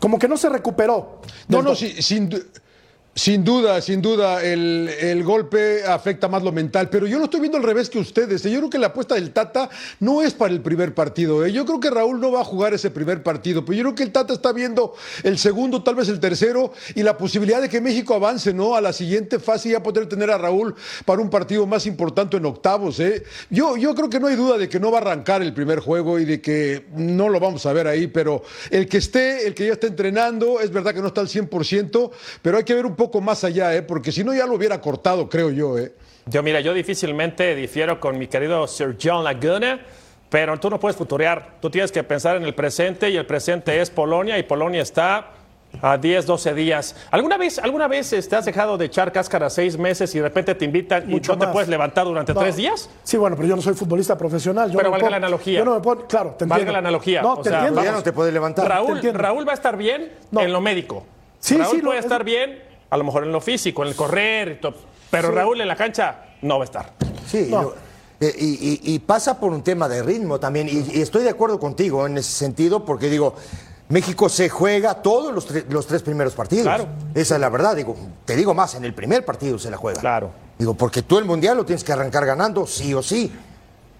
Como 0.00 0.18
que 0.18 0.28
no 0.28 0.36
se 0.36 0.48
recuperó. 0.48 1.20
No, 1.48 1.62
no, 1.62 1.74
sí, 1.74 2.02
sin, 2.02 2.30
sin 3.14 3.44
duda, 3.44 3.82
sin 3.82 4.00
duda, 4.00 4.42
el, 4.42 4.88
el 4.88 5.22
golpe 5.22 5.84
afecta 5.84 6.28
más 6.28 6.42
lo 6.42 6.50
mental, 6.50 6.88
pero 6.88 7.06
yo 7.06 7.18
lo 7.18 7.24
estoy 7.24 7.40
viendo 7.40 7.58
al 7.58 7.64
revés 7.64 7.90
que 7.90 7.98
ustedes. 7.98 8.46
¿eh? 8.46 8.50
Yo 8.50 8.60
creo 8.60 8.70
que 8.70 8.78
la 8.78 8.86
apuesta 8.86 9.16
del 9.16 9.32
Tata 9.32 9.68
no 10.00 10.22
es 10.22 10.32
para 10.32 10.54
el 10.54 10.62
primer 10.62 10.94
partido. 10.94 11.44
¿eh? 11.44 11.52
Yo 11.52 11.66
creo 11.66 11.78
que 11.78 11.90
Raúl 11.90 12.20
no 12.20 12.32
va 12.32 12.40
a 12.40 12.44
jugar 12.44 12.72
ese 12.72 12.90
primer 12.90 13.22
partido, 13.22 13.66
pero 13.66 13.76
yo 13.76 13.82
creo 13.82 13.94
que 13.94 14.02
el 14.04 14.12
Tata 14.12 14.32
está 14.32 14.52
viendo 14.52 14.94
el 15.24 15.36
segundo, 15.36 15.82
tal 15.82 15.96
vez 15.96 16.08
el 16.08 16.20
tercero, 16.20 16.72
y 16.94 17.02
la 17.02 17.18
posibilidad 17.18 17.60
de 17.60 17.68
que 17.68 17.82
México 17.82 18.14
avance 18.14 18.54
¿no? 18.54 18.76
a 18.76 18.80
la 18.80 18.94
siguiente 18.94 19.38
fase 19.38 19.68
y 19.68 19.72
ya 19.72 19.82
poder 19.82 20.08
tener 20.08 20.30
a 20.30 20.38
Raúl 20.38 20.74
para 21.04 21.20
un 21.20 21.28
partido 21.28 21.66
más 21.66 21.84
importante 21.84 22.38
en 22.38 22.46
octavos. 22.46 22.98
¿eh? 22.98 23.24
Yo, 23.50 23.76
yo 23.76 23.94
creo 23.94 24.08
que 24.08 24.20
no 24.20 24.28
hay 24.28 24.36
duda 24.36 24.56
de 24.56 24.70
que 24.70 24.80
no 24.80 24.90
va 24.90 24.98
a 24.98 25.00
arrancar 25.02 25.42
el 25.42 25.52
primer 25.52 25.80
juego 25.80 26.18
y 26.18 26.24
de 26.24 26.40
que 26.40 26.86
no 26.96 27.28
lo 27.28 27.40
vamos 27.40 27.66
a 27.66 27.74
ver 27.74 27.88
ahí, 27.88 28.06
pero 28.06 28.42
el 28.70 28.88
que 28.88 28.96
esté, 28.96 29.46
el 29.46 29.54
que 29.54 29.66
ya 29.66 29.74
está 29.74 29.86
entrenando, 29.86 30.60
es 30.60 30.70
verdad 30.70 30.94
que 30.94 31.02
no 31.02 31.08
está 31.08 31.20
al 31.20 31.28
100%, 31.28 32.10
pero 32.40 32.56
hay 32.56 32.64
que 32.64 32.74
ver 32.74 32.86
un 32.86 33.01
más 33.20 33.44
allá, 33.44 33.74
¿eh? 33.74 33.82
porque 33.82 34.12
si 34.12 34.22
no 34.24 34.34
ya 34.34 34.46
lo 34.46 34.54
hubiera 34.54 34.80
cortado, 34.80 35.28
creo 35.28 35.50
yo. 35.50 35.78
¿eh? 35.78 35.92
Yo, 36.26 36.42
mira, 36.42 36.60
yo 36.60 36.72
difícilmente 36.74 37.54
difiero 37.54 37.98
con 38.00 38.18
mi 38.18 38.28
querido 38.28 38.66
Sir 38.68 38.96
John 39.02 39.24
Laguna, 39.24 39.80
pero 40.28 40.58
tú 40.58 40.70
no 40.70 40.78
puedes 40.78 40.96
futurear. 40.96 41.56
Tú 41.60 41.68
tienes 41.70 41.90
que 41.92 42.02
pensar 42.04 42.36
en 42.36 42.44
el 42.44 42.54
presente 42.54 43.10
y 43.10 43.16
el 43.16 43.26
presente 43.26 43.80
es 43.80 43.90
Polonia 43.90 44.38
y 44.38 44.42
Polonia 44.44 44.82
está 44.82 45.30
a 45.80 45.96
10, 45.96 46.26
12 46.26 46.52
días. 46.54 46.94
¿Alguna 47.10 47.38
vez, 47.38 47.58
alguna 47.58 47.88
vez 47.88 48.10
te 48.28 48.36
has 48.36 48.44
dejado 48.44 48.76
de 48.76 48.84
echar 48.86 49.10
cáscara 49.10 49.48
seis 49.48 49.78
meses 49.78 50.14
y 50.14 50.18
de 50.18 50.24
repente 50.24 50.54
te 50.54 50.66
invitan 50.66 51.08
Mucho 51.08 51.32
y 51.32 51.36
no 51.36 51.46
te 51.46 51.50
puedes 51.52 51.68
levantar 51.68 52.04
durante 52.04 52.34
No. 52.34 52.40
tres 52.40 52.56
días? 52.56 52.90
Sí, 53.02 53.16
bueno, 53.16 53.36
pero 53.36 53.48
yo 53.48 53.56
no 53.56 53.62
soy 53.62 53.72
futbolista 53.74 54.16
profesional. 54.18 54.70
Yo 54.70 54.76
Pero 54.76 54.90
no 54.90 54.90
me 54.90 54.92
valga 54.92 55.04
puedo- 55.06 55.10
la 55.12 55.16
analogía. 55.16 55.58
Yo 55.58 55.64
no 55.64 55.74
me 55.74 55.80
puedo, 55.80 56.06
claro, 56.06 56.30
te 56.38 56.44
Valga 56.44 56.56
entiendo. 56.56 56.72
la 56.72 56.78
analogía, 56.78 57.22
No, 57.22 57.32
o 57.34 57.42
te 57.42 57.48
sea, 57.48 57.58
entiendo. 57.60 57.82
Ya 57.84 57.92
no 57.92 58.02
te 58.02 58.12
puede 58.12 58.30
levantar. 58.32 58.68
Raúl. 58.68 59.00
Raúl 59.14 59.48
va 59.48 59.52
a 59.52 59.54
estar 59.54 59.76
bien 59.78 60.12
No. 60.30 60.42
en 60.42 60.52
lo 60.52 60.60
médico. 60.60 61.06
Sí, 61.40 61.56
Raúl 61.56 61.70
sí, 61.70 61.76
lo- 61.78 61.84
puede 61.88 61.98
es- 62.00 62.04
estar 62.04 62.22
bien, 62.22 62.62
a 62.92 62.96
lo 62.98 63.04
mejor 63.04 63.24
en 63.24 63.32
lo 63.32 63.40
físico, 63.40 63.82
en 63.82 63.88
el 63.88 63.96
correr, 63.96 64.48
y 64.52 64.54
todo, 64.60 64.74
pero 65.10 65.28
Sí. 65.28 65.34
Raúl 65.34 65.60
en 65.62 65.68
la 65.68 65.76
cancha 65.76 66.16
no 66.42 66.58
va 66.58 66.64
a 66.64 66.66
estar. 66.66 66.92
Sí, 67.26 67.46
No. 67.50 67.62
lo- 67.62 67.74
eh, 68.20 68.34
y, 68.38 68.44
y- 68.90 68.94
y 68.94 68.98
pasa 68.98 69.40
por 69.40 69.50
un 69.50 69.62
tema 69.62 69.88
de 69.88 70.02
ritmo 70.02 70.38
también. 70.38 70.68
Y, 70.68 70.98
y 70.98 71.00
estoy 71.00 71.22
de 71.24 71.30
acuerdo 71.30 71.58
contigo 71.58 72.06
en 72.06 72.18
ese 72.18 72.30
sentido, 72.32 72.84
porque 72.84 73.08
digo, 73.08 73.34
México 73.88 74.28
se 74.28 74.48
juega 74.50 75.00
todos 75.02 75.32
los, 75.34 75.50
tre- 75.50 75.64
los 75.70 75.86
tres 75.86 76.02
primeros 76.02 76.34
partidos. 76.34 76.64
Claro. 76.64 76.86
Esa 77.14 77.34
es 77.36 77.40
la 77.40 77.48
verdad. 77.48 77.74
Digo, 77.76 77.96
te 78.26 78.36
digo 78.36 78.52
más, 78.54 78.74
en 78.74 78.84
el 78.84 78.92
primer 78.94 79.24
partido 79.24 79.58
se 79.58 79.70
la 79.70 79.76
juega. 79.78 80.00
Claro. 80.00 80.30
Digo, 80.58 80.74
porque 80.74 81.02
tú 81.02 81.18
el 81.18 81.24
mundial 81.24 81.56
lo 81.56 81.64
tienes 81.64 81.82
que 81.82 81.92
arrancar 81.92 82.24
ganando, 82.26 82.66
sí 82.66 82.92
o 82.94 83.02
sí. 83.02 83.32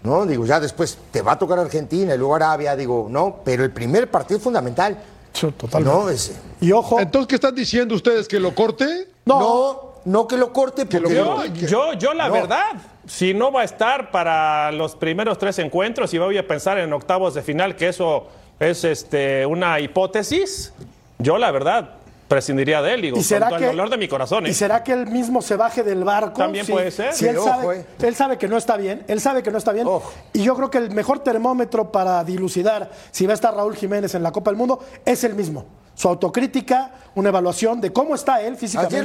¿No? 0.05 0.27
Digo, 0.27 0.45
ya 0.45 0.59
después 0.59 0.99
te 1.13 1.23
va 1.23 1.33
a 1.33 1.39
tocar 1.39 1.59
Argentina 1.61 2.13
y 2.15 2.19
luego 2.19 2.35
Arabia, 2.35 2.75
digo, 2.75 3.07
no, 3.09 3.37
pero 3.45 3.63
el 3.65 3.71
primer 3.71 4.11
partido 4.11 4.39
es 4.39 4.43
fundamental. 4.43 4.99
Sí, 5.33 5.51
totalmente. 5.53 5.99
No, 5.99 6.09
es, 6.09 6.39
Y 6.61 6.73
ojo, 6.73 7.01
Entonces, 7.01 7.27
¿qué 7.29 7.35
están 7.37 7.55
diciendo 7.55 7.95
ustedes? 7.95 8.29
¿Que 8.29 8.39
lo 8.39 8.55
corte? 8.55 9.09
no, 9.25 9.39
no, 9.41 9.93
no 10.05 10.27
que 10.27 10.37
lo 10.37 10.53
corte, 10.53 10.85
porque 10.87 11.15
Yo, 11.15 11.45
yo, 11.47 11.93
yo 11.95 12.15
la 12.15 12.29
No. 12.29 12.35
verdad, 12.35 12.73
si 13.07 13.35
no 13.35 13.51
va 13.53 13.63
a 13.63 13.65
estar 13.65 14.11
para 14.11 14.71
los 14.73 14.95
primeros 14.97 15.39
tres 15.39 15.59
encuentros 15.59 16.13
y 16.15 16.19
voy 16.19 16.39
a 16.39 16.47
pensar 16.47 16.79
en 16.79 16.93
octavos 16.93 17.35
de 17.35 17.43
final, 17.43 17.77
que 17.77 17.89
eso 17.89 18.29
es 18.61 18.85
este, 18.85 19.47
una 19.47 19.81
hipótesis, 19.81 20.73
yo 21.19 21.39
la 21.39 21.51
verdad 21.51 21.91
prescindiría 22.33 22.81
de 22.83 22.95
él, 22.95 23.03
digo, 23.03 23.19
¿Y 23.19 23.23
será 23.23 23.49
que, 23.49 23.57
el 23.57 23.77
dolor 23.77 23.91
de 23.91 23.97
mi 23.99 24.09
corazón. 24.09 24.47
¿eh? 24.47 24.51
¿Y 24.51 24.55
será 24.55 24.83
que 24.83 24.93
él 24.93 25.07
mismo 25.07 25.43
se 25.43 25.57
baje 25.57 25.83
del 25.83 26.03
barco? 26.05 26.39
También 26.39 26.67
puede 26.67 26.91
ser. 26.91 27.13
Si 27.13 27.27
él, 27.27 27.33
Sí, 27.33 27.37
ojo, 27.39 27.49
sabe, 27.49 27.77
eh. 27.81 27.87
él 28.01 28.15
sabe 28.15 28.39
que 28.39 28.49
no 28.49 28.57
está 28.57 28.77
bien, 28.77 29.05
él 29.09 29.21
sabe 29.21 29.43
que 29.43 29.51
no 29.51 29.59
está 29.59 29.73
bien. 29.73 29.87
Ojo. 29.87 30.13
Y 30.33 30.43
yo 30.43 30.55
creo 30.57 30.71
que 30.71 30.79
el 30.79 30.91
mejor 30.91 31.19
termómetro 31.21 31.93
para 31.93 32.25
dilucidar 32.25 32.91
si 33.11 33.27
va 33.27 33.33
a 33.33 33.35
estar 33.35 33.55
Raúl 33.55 33.77
Jiménez 33.77 34.15
en 34.15 34.23
la 34.23 34.33
Copa 34.33 34.51
del 34.51 34.57
Mundo 34.57 34.81
es 35.05 35.25
el 35.25 35.35
mismo. 35.35 35.67
Su 35.95 36.09
autocrítica, 36.09 36.91
una 37.15 37.29
evaluación 37.29 37.79
de 37.79 37.93
cómo 37.93 38.15
está 38.15 38.41
él 38.41 38.57
físicamente. 38.57 38.97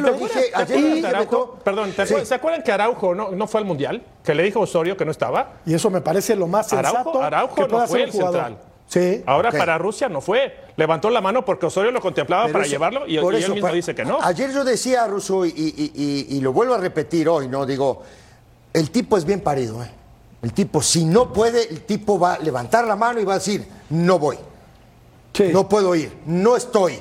Perdón, 1.64 1.92
¿te 1.92 2.04
acuer- 2.04 2.24
¿se 2.24 2.34
acuerdan 2.34 2.64
que 2.64 2.72
Araujo 2.72 3.14
no, 3.14 3.32
no 3.32 3.46
fue 3.48 3.60
al 3.60 3.66
Mundial? 3.66 4.02
Que 4.24 4.34
le 4.34 4.44
dijo 4.44 4.62
Osorio 4.62 4.96
que 4.96 5.04
no 5.04 5.12
estaba. 5.12 5.56
Y 5.66 5.74
eso 5.74 5.90
me 5.90 6.00
parece 6.00 6.36
lo 6.36 6.48
más 6.48 6.68
sensato 6.70 6.98
Araujo, 7.00 7.22
Araujo 7.22 7.56
que 7.56 7.62
no 7.64 7.68
fue 7.68 7.84
hacer 7.84 8.02
el 8.02 8.12
jugador. 8.12 8.34
central. 8.46 8.58
Sí. 8.88 9.22
Ahora 9.26 9.52
para 9.52 9.78
Rusia 9.78 10.08
no 10.08 10.22
fue. 10.22 10.56
Levantó 10.78 11.10
la 11.10 11.20
mano 11.22 11.44
porque 11.44 11.66
Osorio 11.66 11.92
lo 11.92 12.00
contemplaba 12.00 12.44
Pero 12.44 12.54
para 12.54 12.66
eso- 12.66 12.72
llevarlo 12.72 13.08
y, 13.08 13.18
por 13.20 13.34
y 13.34 13.44
él 13.44 13.52
mismo 13.54 13.72
dice 13.74 13.94
que 13.94 14.06
no. 14.06 14.20
Ayer 14.22 14.52
yo 14.54 14.64
decía, 14.64 15.06
Russo, 15.08 15.46
y, 15.46 15.50
y- 15.50 15.92
y- 15.94 16.38
y 16.38 16.40
lo 16.42 16.54
vuelvo 16.54 16.74
a 16.74 16.78
repetir 16.78 17.28
hoy, 17.28 17.48
¿no? 17.50 17.66
Digo, 17.66 18.04
el 18.74 18.90
tipo 18.92 19.18
es 19.18 19.26
bien 19.26 19.42
parido, 19.42 19.84
¿eh? 19.84 19.92
El 20.42 20.54
tipo, 20.54 20.82
si 20.82 21.04
no 21.04 21.34
puede, 21.34 21.68
el 21.70 21.82
tipo 21.82 22.18
va 22.20 22.36
a 22.36 22.40
levantar 22.40 22.86
la 22.88 22.96
mano 22.96 23.20
y 23.20 23.26
va 23.26 23.34
a 23.34 23.38
decir, 23.40 23.68
no 23.90 24.20
voy, 24.20 24.38
Sí. 25.34 25.50
no 25.52 25.68
puedo 25.68 25.94
ir, 25.96 26.12
no 26.26 26.56
estoy. 26.56 26.94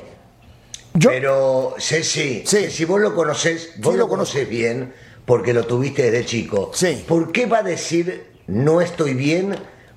Yo- 0.94 1.10
Pero, 1.10 1.74
Ceci, 1.78 2.42
Sí. 2.46 2.70
si 2.70 2.84
vos 2.86 3.00
lo 3.00 3.14
conocés, 3.14 3.74
vos 3.78 3.92
Sí, 3.92 3.98
lo 3.98 4.04
lo 4.04 4.08
conocés 4.08 4.48
bien, 4.48 4.92
porque 5.26 5.52
lo 5.52 5.64
tuviste 5.66 6.10
desde 6.10 6.24
chico. 6.26 6.70
Sí. 6.74 7.04
¿Por 7.06 7.30
qué 7.30 7.46
va 7.46 7.58
a 7.58 7.62
decir 7.62 8.32
no 8.46 8.80
estoy 8.80 9.12
bien 9.14 9.54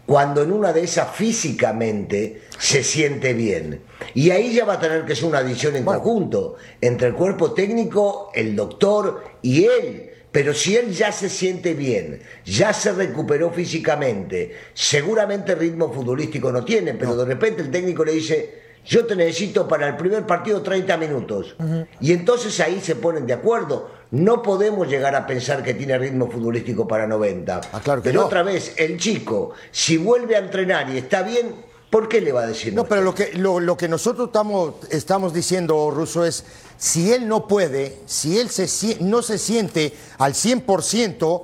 cuando 0.09 0.41
en 0.41 0.51
una 0.51 0.73
de 0.73 0.81
esas 0.81 1.15
físicamente 1.15 2.41
se 2.57 2.83
siente 2.83 3.35
bien? 3.35 3.83
Y 4.15 4.31
ahí 4.31 4.55
ya 4.55 4.65
va 4.65 4.73
a 4.73 4.79
tener 4.79 5.05
que 5.05 5.15
ser 5.15 5.25
una 5.25 5.37
adición 5.37 5.75
en 5.75 5.85
conjunto 5.85 6.55
entre 6.81 7.09
el 7.09 7.13
cuerpo 7.13 7.53
técnico, 7.53 8.31
el 8.33 8.55
doctor 8.55 9.23
y 9.43 9.65
él. 9.65 10.09
Pero 10.31 10.55
si 10.55 10.75
él 10.75 10.91
ya 10.93 11.11
se 11.11 11.29
siente 11.29 11.75
bien, 11.75 12.23
ya 12.43 12.73
se 12.73 12.91
recuperó 12.91 13.51
físicamente, 13.51 14.55
seguramente 14.73 15.53
ritmo 15.53 15.93
futbolístico 15.93 16.51
no 16.51 16.65
tiene, 16.65 16.95
pero 16.95 17.15
de 17.15 17.25
repente 17.25 17.61
el 17.61 17.69
técnico 17.69 18.03
le 18.03 18.13
dice, 18.13 18.61
yo 18.83 19.05
te 19.05 19.15
necesito 19.15 19.67
para 19.67 19.89
el 19.89 19.95
primer 19.95 20.25
partido 20.25 20.63
30 20.63 20.97
minutos. 20.97 21.55
Y 22.01 22.13
entonces 22.13 22.59
ahí 22.61 22.81
se 22.81 22.95
ponen 22.95 23.27
de 23.27 23.33
acuerdo. 23.33 23.91
No 24.11 24.41
podemos 24.41 24.87
llegar 24.87 25.15
a 25.15 25.27
pensar 25.27 25.61
que 25.63 25.75
tiene 25.75 25.97
ritmo 25.97 26.29
futbolístico 26.31 26.87
para 26.87 27.05
90. 27.05 27.61
Ah, 27.73 27.79
claro 27.83 28.01
que 28.01 28.09
pero 28.09 28.21
no. 28.21 28.25
otra 28.27 28.41
vez, 28.43 28.73
el 28.77 28.97
chico, 28.97 29.51
si 29.71 29.97
vuelve 29.97 30.35
a 30.35 30.39
entrenar 30.39 30.89
y 30.89 30.97
está 30.97 31.21
bien, 31.21 31.53
¿por 31.91 32.09
qué 32.09 32.19
le 32.19 32.31
va 32.31 32.41
a 32.41 32.47
decir 32.47 32.73
No, 32.73 32.85
pero 32.85 33.01
lo 33.01 33.13
que, 33.13 33.33
lo, 33.33 33.59
lo 33.59 33.77
que 33.77 33.87
nosotros 33.87 34.27
estamos, 34.29 34.73
estamos 34.89 35.31
diciendo, 35.31 35.91
Russo, 35.91 36.25
es 36.25 36.43
si 36.77 37.13
él 37.13 37.27
no 37.27 37.47
puede, 37.47 37.97
si 38.07 38.39
él 38.39 38.49
se, 38.49 38.97
no 39.01 39.21
se 39.21 39.37
siente 39.37 39.93
al 40.17 40.33
100%, 40.33 41.43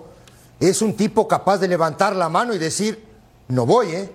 es 0.59 0.81
un 0.81 0.95
tipo 0.95 1.27
capaz 1.27 1.59
de 1.59 1.67
levantar 1.67 2.15
la 2.15 2.29
mano 2.29 2.55
y 2.55 2.57
decir, 2.57 3.03
no 3.49 3.67
voy, 3.67 3.91
¿eh? 3.91 4.09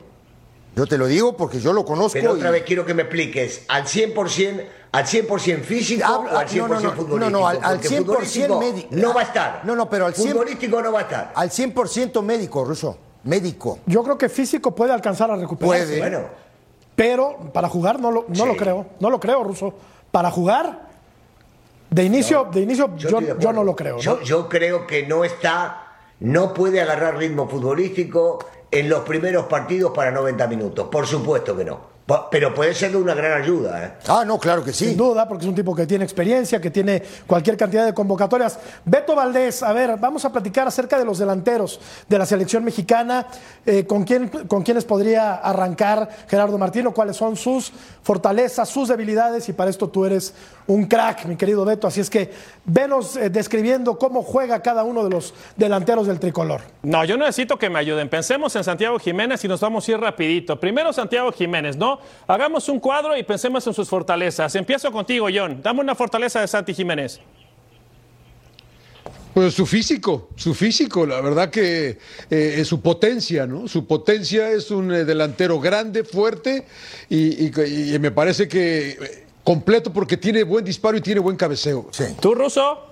Yo 0.75 0.87
te 0.87 0.97
lo 0.99 1.07
digo 1.07 1.37
porque 1.37 1.61
yo 1.61 1.73
lo 1.73 1.85
conozco. 1.85 2.15
Pero 2.15 2.33
otra 2.33 2.49
y- 2.49 2.53
vez 2.53 2.63
quiero 2.65 2.85
que 2.87 2.95
me 2.95 3.03
expliques, 3.03 3.63
¿al 3.69 3.85
100%, 3.85 4.65
al 4.93 5.07
100 5.07 5.63
físico 5.63 6.05
Habla- 6.05 6.33
o 6.33 6.39
al 6.39 6.49
100% 6.49 6.57
no, 6.59 6.69
no, 6.69 6.81
no, 6.81 6.91
futbolístico? 6.93 7.19
no, 7.19 7.31
no, 7.31 7.47
al- 7.49 7.57
al 7.63 7.73
Porque 7.79 7.89
100% 7.89 7.97
futbolístico 8.07 8.59
médico. 8.61 8.89
No 8.91 9.15
va 9.15 9.21
a 9.21 9.25
estar. 9.25 9.61
No, 9.65 9.77
no, 9.77 9.89
pero 9.89 10.07
al 10.07 10.15
100 10.15 10.29
Futbolístico 10.33 10.83
no 10.83 10.93
va 10.93 10.99
a 10.99 11.03
estar. 11.03 11.33
Al 11.35 11.51
100% 11.51 12.23
médico, 12.23 12.65
Russo. 12.65 12.99
Médico. 13.25 13.79
Yo 13.87 14.03
creo 14.03 14.17
que 14.19 14.29
físico 14.29 14.75
puede 14.75 14.93
alcanzar 14.93 15.31
a 15.31 15.37
recuperarse. 15.37 15.87
Puede. 15.87 15.99
Bueno, 16.01 16.21
Pero 16.97 17.37
para 17.53 17.69
jugar 17.69 18.01
no 18.01 18.11
lo, 18.11 18.25
no 18.29 18.47
lo 18.47 18.57
creo. 18.57 18.87
No 18.99 19.11
lo 19.11 19.21
creo, 19.21 19.45
Ruso. 19.45 19.75
Para 20.11 20.31
jugar, 20.31 20.89
de 21.91 22.05
inicio, 22.05 22.49
de 22.53 22.61
inicio 22.61 22.95
yo, 22.97 23.21
de 23.21 23.37
yo 23.39 23.53
no 23.53 23.63
lo 23.65 23.75
creo. 23.77 23.99
yo 23.99 24.49
creo 24.49 24.87
que 24.87 25.07
no 25.07 25.25
está, 25.25 25.87
no 26.21 26.53
puede 26.55 26.81
agarrar 26.81 27.17
ritmo 27.17 27.49
futbolístico 27.49 28.39
en 28.71 28.89
los 28.89 29.01
primeros 29.01 29.47
partidos 29.47 29.93
para 29.95 30.11
90 30.11 30.47
minutos. 30.47 30.89
Por 30.91 31.07
supuesto 31.07 31.57
que 31.57 31.65
no. 31.65 31.81
Pero 32.31 32.55
puede 32.55 32.75
ser 32.75 32.93
de 32.93 32.97
una 32.97 33.15
gran 33.15 33.41
ayuda. 33.41 33.85
¿eh? 33.85 33.93
Ah, 34.09 34.25
no, 34.27 34.39
claro 34.39 34.65
que 34.65 34.73
sí. 34.73 34.87
Sin 34.87 34.97
duda, 34.97 35.29
porque 35.29 35.45
es 35.45 35.49
un 35.49 35.55
tipo 35.55 35.75
que 35.75 35.87
tiene 35.87 36.05
experiencia, 36.05 36.61
que 36.61 36.71
tiene 36.71 37.03
cualquier 37.27 37.57
cantidad 37.57 37.85
de 37.85 37.95
convocatorias. 37.95 38.59
Beto 38.85 39.15
Valdés, 39.15 39.63
a 39.63 39.73
ver, 39.73 39.97
vamos 39.99 40.25
a 40.25 40.33
platicar 40.33 40.67
acerca 40.67 40.99
de 40.99 41.05
los 41.05 41.19
delanteros 41.19 41.81
de 42.09 42.19
la 42.19 42.27
selección 42.27 42.65
mexicana. 42.65 43.27
Eh, 43.65 43.87
¿con, 43.87 44.05
quién, 44.05 44.29
¿Con 44.29 44.63
quiénes 44.63 44.85
podría 44.85 45.35
arrancar 45.35 46.09
Gerardo 46.29 46.59
Martino? 46.59 46.93
¿Cuáles 46.93 47.17
son 47.17 47.37
sus 47.37 47.73
fortalezas, 48.03 48.69
sus 48.69 48.89
debilidades? 48.89 49.49
Y 49.49 49.53
para 49.53 49.71
esto 49.71 49.89
tú 49.89 50.05
eres 50.05 50.35
un 50.67 50.87
crack, 50.87 51.27
mi 51.27 51.37
querido 51.37 51.65
Beto. 51.65 51.87
Así 51.87 52.01
es 52.01 52.11
que 52.11 52.31
venos 52.65 53.17
eh, 53.17 53.31
describiendo 53.31 53.99
cómo 53.99 54.23
juega 54.23 54.63
cada 54.63 54.85
uno 54.85 55.05
de 55.05 55.11
los 55.11 55.35
delanteros 55.57 56.07
del 56.07 56.19
tricolor. 56.19 56.63
No, 56.83 57.05
yo 57.05 57.17
necesito 57.17 57.59
que 57.59 57.71
me 57.71 57.79
ayuden. 57.79 58.09
Pensemos 58.09 58.55
en 58.57 58.65
Santiago 58.65 58.99
Jiménez 58.99 59.45
y 59.45 59.49
nos 59.49 59.61
vamos 59.61 59.87
a 59.87 59.93
ir 59.93 60.01
rapidito. 60.01 60.59
Primero 60.59 60.93
Santiago 60.93 61.33
Jiménez, 61.33 61.77
¿no? 61.77 62.00
Hagamos 62.27 62.69
un 62.69 62.81
cuadro 62.81 63.17
y 63.17 63.23
pensemos 63.23 63.67
en 63.67 63.75
sus 63.75 63.89
fortalezas. 63.89 64.55
Empiezo 64.55 64.91
contigo, 64.93 65.29
John. 65.35 65.61
Dame 65.63 65.81
una 65.81 65.95
fortaleza 65.95 66.41
de 66.41 66.49
Santi 66.49 66.75
Jiménez. 66.75 67.21
Pues 69.35 69.55
su 69.55 69.65
físico, 69.65 70.29
su 70.35 70.55
físico, 70.55 71.07
la 71.07 71.21
verdad 71.21 71.51
que 71.51 71.99
eh, 72.31 72.55
es 72.59 72.67
su 72.67 72.81
potencia, 72.81 73.47
¿no? 73.47 73.69
Su 73.69 73.87
potencia 73.87 74.51
es 74.51 74.73
un 74.73 74.93
eh, 74.93 75.05
delantero 75.05 75.61
grande, 75.61 76.03
fuerte 76.03 76.67
y, 77.09 77.47
y- 77.47 77.95
y 77.95 77.99
me 78.01 78.11
parece 78.11 78.49
que 78.49 78.91
eh, 78.91 79.27
completo 79.45 79.93
porque 79.93 80.17
tiene 80.17 80.43
buen 80.43 80.65
disparo 80.65 80.97
y 80.97 81.01
tiene 81.01 81.21
buen 81.21 81.37
cabeceo. 81.37 81.87
Sí. 81.93 82.05
¿Tú, 82.21 82.35
Russo? 82.35 82.87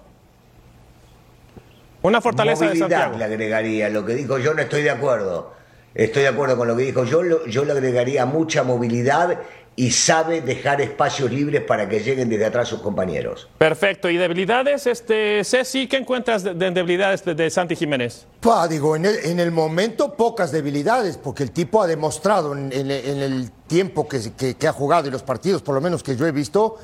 Una 2.02 2.20
fortaleza 2.20 2.70
de 2.70 2.76
Santiago. 2.76 3.18
le 3.18 3.24
agregaría. 3.24 3.88
Lo 3.88 4.06
que 4.06 4.14
dijo 4.14 4.38
yo 4.38 4.54
no 4.54 4.62
estoy 4.62 4.82
de 4.82 4.90
acuerdo. 4.90 5.52
Estoy 5.98 6.22
de 6.22 6.28
acuerdo 6.28 6.56
con 6.56 6.68
lo 6.68 6.76
que 6.76 6.84
dijo 6.84 7.04
yo. 7.04 7.22
lo- 7.22 7.44
Yo 7.46 7.64
le 7.64 7.72
agregaría 7.72 8.24
mucha 8.24 8.62
movilidad 8.62 9.40
y 9.74 9.90
sabe 9.90 10.40
dejar 10.40 10.80
espacios 10.80 11.30
libres 11.32 11.60
para 11.62 11.88
que 11.88 11.98
lleguen 12.00 12.28
desde 12.28 12.44
atrás 12.46 12.68
sus 12.68 12.80
compañeros. 12.80 13.48
Perfecto. 13.58 14.08
¿Y 14.08 14.16
debilidades, 14.16 14.86
este, 14.86 15.42
Ceci? 15.44 15.88
¿Qué 15.88 15.96
encuentras 15.96 16.44
de, 16.44 16.54
de 16.54 16.70
debilidades 16.70 17.24
de, 17.24 17.34
de 17.34 17.50
Santi 17.50 17.74
Jiménez? 17.74 18.26
Pa, 18.40 18.68
digo, 18.68 18.94
en 18.94 19.06
el, 19.06 19.16
en 19.24 19.40
el 19.40 19.50
momento 19.50 20.14
pocas 20.14 20.52
debilidades, 20.52 21.16
porque 21.16 21.42
el 21.42 21.50
tipo 21.50 21.82
ha 21.82 21.86
demostrado 21.88 22.52
en, 22.56 22.72
en- 22.72 22.90
en 22.92 23.18
el 23.18 23.50
tiempo 23.66 24.08
que, 24.08 24.20
que- 24.36 24.54
que 24.54 24.68
ha 24.68 24.72
jugado 24.72 25.08
y 25.08 25.10
los 25.10 25.22
partidos, 25.24 25.62
por 25.62 25.74
lo 25.74 25.80
menos 25.80 26.04
que 26.04 26.14
yo 26.16 26.26
he 26.26 26.32
visto, 26.32 26.76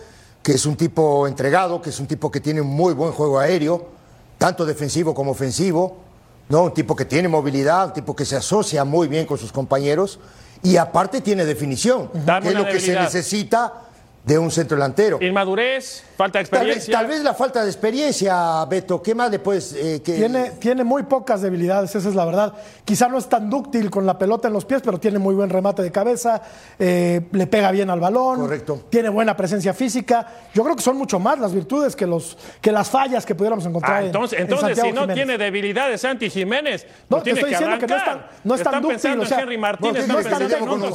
que 0.42 0.52
es 0.52 0.66
un 0.66 0.76
tipo 0.76 1.28
entregado, 1.28 1.80
que 1.80 1.90
es 1.90 2.00
un 2.00 2.06
tipo 2.09 2.30
que 2.33 2.40
tiene 2.40 2.61
un 2.61 2.68
muy 2.68 2.94
buen 2.94 3.12
juego 3.12 3.38
aéreo, 3.38 3.88
tanto 4.38 4.66
defensivo 4.66 5.14
como 5.14 5.30
ofensivo, 5.33 5.99
¿no? 6.48 6.64
Un 6.64 6.74
tipo 6.74 6.94
que 6.94 7.04
tiene 7.04 7.28
movilidad, 7.28 7.86
un 7.86 7.92
tipo 7.92 8.14
que 8.14 8.24
se 8.24 8.36
asocia 8.36 8.84
muy 8.84 9.08
bien 9.08 9.26
con 9.26 9.38
sus 9.38 9.52
compañeros 9.52 10.18
y 10.62 10.76
aparte 10.76 11.20
tiene 11.20 11.44
definición, 11.44 12.10
Dame 12.12 12.42
que 12.42 12.48
es 12.48 12.54
lo 12.54 12.64
que 12.64 12.80
se 12.80 12.98
necesita 12.98 13.84
de 14.25 14.38
un 14.38 14.50
centro 14.50 14.75
delantero. 14.76 15.19
Inmadurez, 15.21 16.02
falta 16.16 16.38
de 16.38 16.47
Tal 16.47 16.61
vez, 16.66 16.76
experiencia. 16.78 16.99
tal 16.99 17.07
vez 17.09 17.23
la 17.23 17.35
falta 17.35 17.62
de 17.62 17.71
experiencia, 17.71 18.64
Beto, 18.64 19.02
¿qué 19.02 19.14
más 19.14 19.31
le 19.31 19.38
puedes...? 19.38 19.75
eh, 19.75 20.00
que- 20.02 20.14
Tiene, 20.14 20.52
tiene 20.52 20.83
muy 20.83 21.02
pocas 21.02 21.43
debilidades, 21.43 21.95
esa 21.95 22.09
es 22.09 22.14
la 22.14 22.25
verdad. 22.25 22.54
Quizá 22.87 23.07
no 23.09 23.19
es 23.19 23.28
tan 23.28 23.50
dúctil 23.50 23.90
con 23.90 24.07
la 24.07 24.19
pelota 24.19 24.49
en 24.49 24.54
los 24.54 24.64
pies, 24.64 24.81
pero 24.83 24.99
tiene 24.99 25.19
muy 25.19 25.35
buen 25.35 25.50
remate 25.50 25.83
de 25.83 25.93
cabeza, 25.93 26.40
eh, 26.78 27.21
le 27.33 27.47
pega 27.47 27.71
bien 27.71 27.90
al 27.90 28.00
balón, 28.00 28.40
Correcto. 28.40 28.85
tiene 28.88 29.11
buena 29.11 29.37
presencia 29.37 29.75
física. 29.75 30.26
Yo 30.54 30.62
creo 30.64 30.75
que 30.75 30.83
son 30.83 30.97
mucho 30.97 31.19
más 31.19 31.38
las 31.38 31.52
virtudes 31.52 31.95
que, 31.95 32.07
los, 32.07 32.38
que 32.62 32.73
las 32.73 32.88
fallas 32.88 33.26
que 33.26 33.35
pudiéramos 33.35 33.66
encontrar. 33.66 33.97
Ah, 33.97 34.00
en- 34.00 34.07
entonces, 34.07 34.38
en 34.38 34.45
entonces 34.47 34.78
si 34.78 34.90
no 34.93 35.02
Jiménez. 35.02 35.14
tiene 35.16 35.37
debilidades 35.37 36.00
Santi 36.00 36.31
Jiménez, 36.31 36.87
No, 37.11 37.19
no, 37.19 37.23
te 37.23 37.25
tiene 37.25 37.40
estoy 37.40 37.50
que 37.52 37.57
diciendo 37.59 37.78
que 37.78 37.87
no 37.87 37.97
es 37.99 38.04
tan- 38.07 38.26
no 38.45 38.54
es 38.54 38.62
tan 38.62 38.73
Están 38.73 38.83
dúctil, 38.83 38.95
pensando 39.00 39.23
o 39.23 39.26
sea, 39.26 39.37
en 39.37 39.43
Henry 39.43 39.59
Martínez, 39.59 39.93
no, 39.95 40.00
están 40.00 40.14
no 40.14 40.19
es 40.21 40.25
tan 40.25 40.38
pensando 40.38 40.45
en 40.45 40.50
técnico, 40.50 40.71
no 40.78 40.85
es 40.87 40.90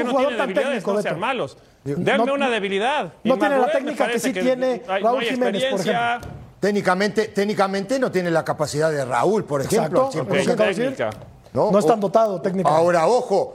un 0.00 0.06
no 0.06 0.10
jugador 0.12 0.36
tan 0.38 0.54
técnico, 0.54 0.92
no 0.94 1.02
sean 1.02 1.14
Beto. 1.20 1.56
No- 1.86 2.04
Denme 2.04 2.32
una 2.32 2.48
debilidad. 2.50 3.12
no 3.24 3.38
tiene 3.38 3.58
la 3.58 3.70
técnica 3.70 4.08
que 4.08 4.18
sí 4.18 4.32
tiene 4.32 4.82
hay- 4.88 5.02
Raúl 5.02 5.22
Jiménez, 5.22 5.64
por 5.64 5.72
experiencia. 5.80 6.20
Técnicamente, 6.60 7.28
técnicamente 7.28 7.98
no 7.98 8.10
tiene 8.10 8.30
la 8.30 8.44
capacidad 8.44 8.90
de 8.90 9.04
Raúl, 9.04 9.44
por 9.44 9.60
ejemplo. 9.60 10.06
Exacto, 10.06 10.20
al 10.20 10.26
lo 10.26 10.32
que 10.32 10.40
100%. 10.40 10.52
acabo 10.52 10.62
de 10.62 10.74
decir. 10.74 10.96
técnica. 10.96 11.10
No 11.52 11.78
es 11.78 11.86
tan 11.86 11.98
O- 11.98 12.00
dotado 12.02 12.40
técnicamente. 12.40 12.82
Ahora, 12.82 13.06
ojo, 13.06 13.54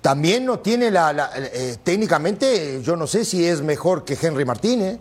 también 0.00 0.44
no 0.44 0.58
tiene 0.58 0.90
la... 0.90 1.12
la- 1.12 1.30
eh, 1.36 1.76
técnicamente, 1.82 2.80
yo 2.82 2.96
no 2.96 3.06
sé 3.06 3.24
si 3.24 3.46
es 3.46 3.60
mejor 3.62 4.04
que 4.04 4.16
Henry 4.20 4.44
Martínez. 4.44 4.98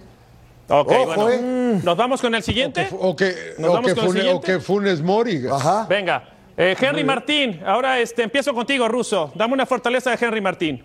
Ok, 0.72 0.92
Ojo, 0.92 1.06
bueno. 1.06 1.30
eh. 1.32 1.80
Nos 1.84 1.98
vamos 1.98 2.22
con 2.22 2.36
el 2.36 2.44
siguiente. 2.44 2.88
O 3.00 3.16
que, 3.16 3.56
¿Nos 3.58 3.72
o 3.76 3.82
que, 3.82 3.96
con 3.96 4.06
el 4.06 4.24
Fune- 4.24 4.34
o 4.34 4.42
que 4.42 4.60
Funes 4.60 5.02
Mori. 5.02 5.44
Ajá. 5.52 5.86
Venga. 5.90 6.24
Eh, 6.56 6.76
Henry 6.80 7.04
Martín, 7.06 7.62
ahora 7.66 8.00
este, 8.00 8.22
empiezo 8.24 8.54
contigo, 8.54 8.88
Russo. 8.88 9.32
Dame 9.34 9.54
una 9.54 9.66
fortaleza 9.66 10.12
de 10.16 10.26
Henry 10.26 10.42
Martín. 10.42 10.84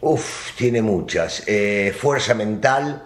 Uf, 0.00 0.54
tiene 0.56 0.82
muchas. 0.82 1.42
Eh, 1.46 1.94
fuerza 1.98 2.34
mental, 2.34 3.04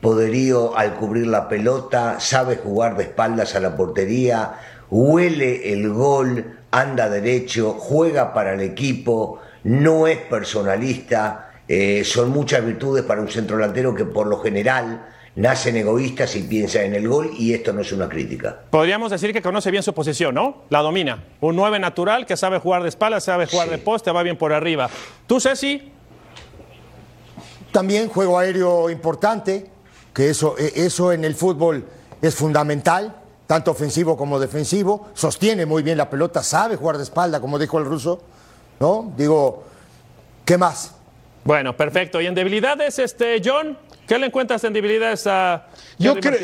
poderío 0.00 0.76
al 0.76 0.94
cubrir 0.94 1.26
la 1.26 1.48
pelota, 1.48 2.18
sabe 2.20 2.56
jugar 2.56 2.96
de 2.96 3.04
espaldas 3.04 3.54
a 3.54 3.60
la 3.60 3.76
portería, 3.76 4.54
huele 4.90 5.72
el 5.72 5.90
gol, 5.90 6.58
anda 6.70 7.08
derecho, 7.08 7.72
juega 7.78 8.32
para 8.32 8.54
el 8.54 8.60
equipo, 8.60 9.40
no 9.64 10.06
es 10.06 10.18
personalista. 10.18 11.46
eh, 11.72 12.02
son 12.04 12.30
muchas 12.30 12.64
virtudes 12.66 13.04
para 13.04 13.20
un 13.20 13.28
centro 13.28 13.56
delantero 13.56 13.94
que 13.94 14.04
por 14.04 14.26
lo 14.26 14.40
general 14.40 15.06
nacen 15.36 15.76
egoístas 15.76 16.34
y 16.34 16.42
piensan 16.42 16.82
en 16.86 16.94
el 16.96 17.06
gol 17.06 17.30
y 17.38 17.54
esto 17.54 17.72
no 17.72 17.82
es 17.82 17.92
una 17.92 18.08
crítica. 18.08 18.62
Podríamos 18.70 19.12
decir 19.12 19.32
que 19.32 19.40
conoce 19.40 19.70
bien 19.70 19.84
su 19.84 19.94
posición, 19.94 20.34
¿no? 20.34 20.64
La 20.70 20.80
domina. 20.80 21.22
Un 21.40 21.54
9 21.54 21.78
natural 21.78 22.26
que 22.26 22.36
sabe 22.36 22.58
jugar 22.58 22.82
de 22.82 22.88
espaldas, 22.88 23.22
sabe 23.22 23.46
jugar 23.46 23.68
Sí. 23.68 23.70
de 23.74 23.78
poste, 23.78 24.10
va 24.10 24.24
bien 24.24 24.36
por 24.36 24.52
arriba. 24.52 24.90
¿Tú, 25.28 25.38
Ceci? 25.38 25.92
También 27.72 28.08
juego 28.08 28.38
aéreo 28.38 28.90
importante, 28.90 29.66
que 30.12 30.30
eso, 30.30 30.56
eh, 30.58 30.72
eso 30.76 31.12
en 31.12 31.24
el 31.24 31.34
fútbol 31.34 31.84
es 32.20 32.34
fundamental, 32.34 33.16
tanto 33.46 33.70
ofensivo 33.70 34.16
como 34.16 34.38
defensivo. 34.38 35.08
Sostiene 35.14 35.66
muy 35.66 35.82
bien 35.82 35.98
la 35.98 36.10
pelota, 36.10 36.42
sabe 36.42 36.76
jugar 36.76 36.96
de 36.96 37.04
espalda, 37.04 37.40
como 37.40 37.58
dijo 37.58 37.78
el 37.78 37.84
ruso. 37.84 38.22
¿No? 38.80 39.12
Digo, 39.16 39.64
¿qué 40.44 40.56
más? 40.56 40.94
Bueno, 41.44 41.76
perfecto. 41.76 42.20
¿Y 42.20 42.26
en 42.26 42.34
debilidades, 42.34 42.98
este, 42.98 43.40
John? 43.44 43.76
¿Qué 44.06 44.18
le 44.18 44.26
encuentras 44.26 44.64
en 44.64 44.72
debilidades 44.72 45.26
a 45.26 45.66
Yo 45.98 46.18
creo. 46.18 46.38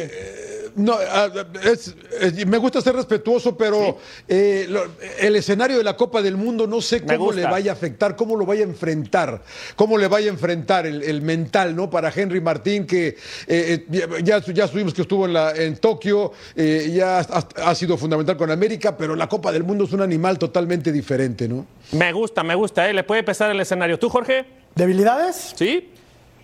No, 0.77 0.93
ah, 0.95 1.31
es- 1.65 1.95
es- 2.21 2.47
me 2.47 2.59
gusta 2.59 2.81
ser 2.83 2.95
respetuoso, 2.95 3.57
pero 3.57 3.99
eh, 4.29 4.67
lo- 4.69 4.85
el 5.19 5.35
escenario 5.37 5.79
de 5.79 5.85
la 5.85 5.97
Copa 5.97 6.21
del 6.21 6.37
Mundo 6.37 6.67
no 6.67 6.81
sé 6.83 7.01
cómo 7.01 7.33
le 7.33 7.43
vaya 7.51 7.71
a 7.73 7.75
afectar, 7.75 8.15
cómo 8.15 8.37
lo 8.37 8.45
vaya 8.45 8.61
a 8.65 8.69
enfrentar, 8.69 9.43
cómo 9.75 9.97
le 9.97 10.07
vaya 10.07 10.29
a 10.29 10.35
enfrentar 10.35 10.87
el, 10.87 11.03
el 11.03 11.23
mental, 11.23 11.75
¿no? 11.75 11.89
Para 11.89 12.13
Henry 12.15 12.41
Martín, 12.43 12.87
que 12.87 13.09
eh, 13.09 13.17
eh, 13.47 13.87
ya, 13.91 14.07
ya, 14.23 14.53
ya 14.53 14.69
subimos 14.69 14.93
que 14.93 15.03
estuvo 15.03 15.25
en, 15.25 15.33
la, 15.33 15.53
en 15.53 15.79
Tokio, 15.79 16.33
eh, 16.55 16.93
ya 16.95 17.21
ha, 17.21 17.49
ha 17.71 17.75
sido 17.75 17.97
fundamental 17.97 18.37
con 18.37 18.51
América, 18.51 18.97
pero 18.97 19.17
la 19.17 19.29
Copa 19.29 19.51
del 19.53 19.65
Mundo 19.65 19.85
es 19.85 19.93
un 19.93 20.03
animal 20.03 20.39
totalmente 20.39 20.93
diferente, 20.93 21.49
¿no? 21.49 21.67
Me 21.93 22.13
gusta, 22.13 22.43
me 22.43 22.55
gusta, 22.55 22.89
¿eh? 22.89 22.93
Le 22.93 23.03
puede 23.03 23.23
pesar 23.23 23.51
el 23.51 23.61
escenario. 23.61 23.99
¿Tú, 23.99 24.11
Jorge? 24.11 24.45
¿Debilidades? 24.75 25.55
¿Sí? 25.57 25.89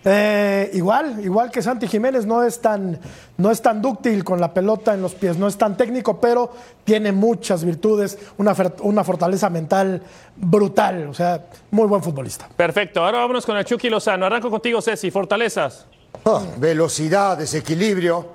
Eh, 0.05 0.71
igual, 0.73 1.23
igual 1.23 1.49
que 1.49 1.61
Santi 1.61 1.87
Jiménez, 1.87 2.25
no 2.25 2.43
es, 2.43 2.59
tan, 2.59 2.99
no 3.37 3.51
es 3.51 3.61
tan 3.61 3.81
dúctil 3.81 4.23
con 4.23 4.41
la 4.41 4.53
pelota 4.53 4.93
en 4.93 5.01
los 5.01 5.15
pies, 5.15 5.37
no 5.37 5.47
es 5.47 5.57
tan 5.57 5.77
técnico, 5.77 6.19
pero 6.19 6.51
tiene 6.83 7.13
muchas 7.13 7.63
virtudes, 7.63 8.17
una, 8.37 8.53
una 8.81 9.03
fortaleza 9.03 9.49
mental 9.49 10.01
brutal, 10.35 11.07
o 11.07 11.13
sea, 11.13 11.45
muy 11.71 11.87
buen 11.87 12.03
futbolista. 12.03 12.49
Perfecto. 12.55 13.03
Ahora 13.03 13.19
vámonos 13.19 13.45
con 13.45 13.55
el 13.55 13.63
Chucky 13.63 13.89
Lozano. 13.89 14.25
Arranco 14.25 14.49
contigo, 14.49 14.81
Ceci. 14.81 15.09
Fortalezas. 15.09 15.85
Ah, 16.25 16.41
velocidad, 16.57 17.37
desequilibrio, 17.37 18.27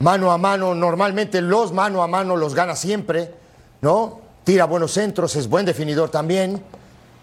mano 0.00 0.32
a 0.32 0.38
mano, 0.38 0.74
normalmente 0.74 1.40
los 1.40 1.72
mano 1.72 2.02
a 2.02 2.06
mano 2.06 2.36
los 2.36 2.54
gana 2.54 2.74
siempre, 2.74 3.32
¿no? 3.80 4.20
Tira 4.44 4.64
buenos 4.64 4.92
centros, 4.92 5.36
es 5.36 5.48
buen 5.48 5.64
definidor 5.66 6.10
también, 6.10 6.62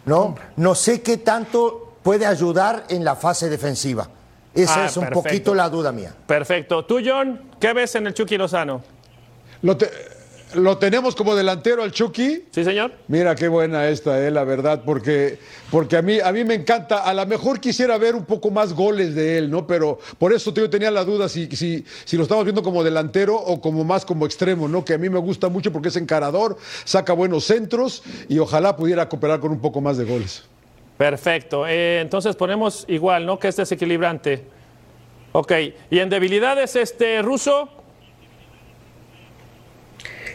¿no? 0.05 0.35
No 0.55 0.75
sé 0.75 1.01
qué 1.01 1.17
tanto 1.17 1.84
puede 2.05 2.27
ayudar 2.27 2.83
en 2.89 3.03
la 3.03 3.15
fase 3.15 3.49
defensiva. 3.49 4.07
Esa 4.53 4.83
Ah, 4.83 4.85
es 4.85 4.95
un 4.95 5.05
perfecto. 5.05 5.23
poquito 5.23 5.55
la 5.55 5.67
duda 5.69 5.91
mía. 5.91 6.13
Perfecto. 6.27 6.85
¿Tú, 6.85 6.99
John? 7.03 7.41
¿Qué 7.59 7.73
ves 7.73 7.95
en 7.95 8.05
el 8.05 8.13
Chucky 8.13 8.37
Lozano? 8.37 8.83
Lo, 9.63 9.75
te- 9.75 9.89
lo 10.53 10.77
tenemos 10.77 11.15
como 11.15 11.35
delantero 11.35 11.81
al 11.81 11.91
Chucky. 11.91 12.45
¿Sí, 12.51 12.63
señor? 12.63 12.91
Mira 13.07 13.33
qué 13.33 13.47
buena 13.47 13.87
esta, 13.89 14.19
eh, 14.23 14.29
la 14.29 14.43
verdad, 14.43 14.83
porque, 14.85 15.39
porque 15.71 15.97
a, 15.97 16.03
mí, 16.03 16.19
a 16.19 16.31
mí 16.31 16.43
me 16.43 16.53
encanta, 16.53 16.99
a 16.99 17.11
lo 17.15 17.25
mejor 17.25 17.59
quisiera 17.59 17.97
ver 17.97 18.13
un 18.13 18.23
poco 18.25 18.51
más 18.51 18.71
goles 18.73 19.15
de 19.15 19.39
él, 19.39 19.49
¿no? 19.49 19.65
Pero 19.65 19.97
por 20.19 20.31
eso 20.31 20.53
yo 20.53 20.69
tenía 20.69 20.91
la 20.91 21.03
duda 21.03 21.27
si, 21.27 21.47
si, 21.55 21.83
si 22.05 22.17
lo 22.17 22.21
estamos 22.23 22.45
viendo 22.45 22.61
como 22.61 22.83
delantero 22.83 23.35
o 23.35 23.59
como 23.59 23.83
más 23.83 24.05
como 24.05 24.27
extremo, 24.27 24.67
¿no? 24.67 24.85
Que 24.85 24.93
a 24.93 24.97
mí 24.99 25.09
me 25.09 25.19
gusta 25.19 25.49
mucho 25.49 25.71
porque 25.73 25.87
es 25.89 25.95
encarador, 25.95 26.55
saca 26.85 27.13
buenos 27.13 27.45
centros 27.45 28.03
y 28.29 28.37
ojalá 28.37 28.75
pudiera 28.77 29.09
cooperar 29.09 29.39
con 29.39 29.51
un 29.51 29.59
poco 29.59 29.81
más 29.81 29.97
de 29.97 30.05
goles. 30.05 30.43
Perfecto. 30.97 31.67
Eh, 31.67 31.99
entonces 32.01 32.35
ponemos 32.35 32.85
igual, 32.87 33.25
¿no? 33.25 33.37
Que 33.37 33.49
es 33.49 33.55
desequilibrante. 33.57 34.45
Ok. 35.33 35.51
¿Y 35.89 35.99
en 35.99 36.09
debilidades, 36.09 36.75
este 36.75 37.21
ruso? 37.21 37.69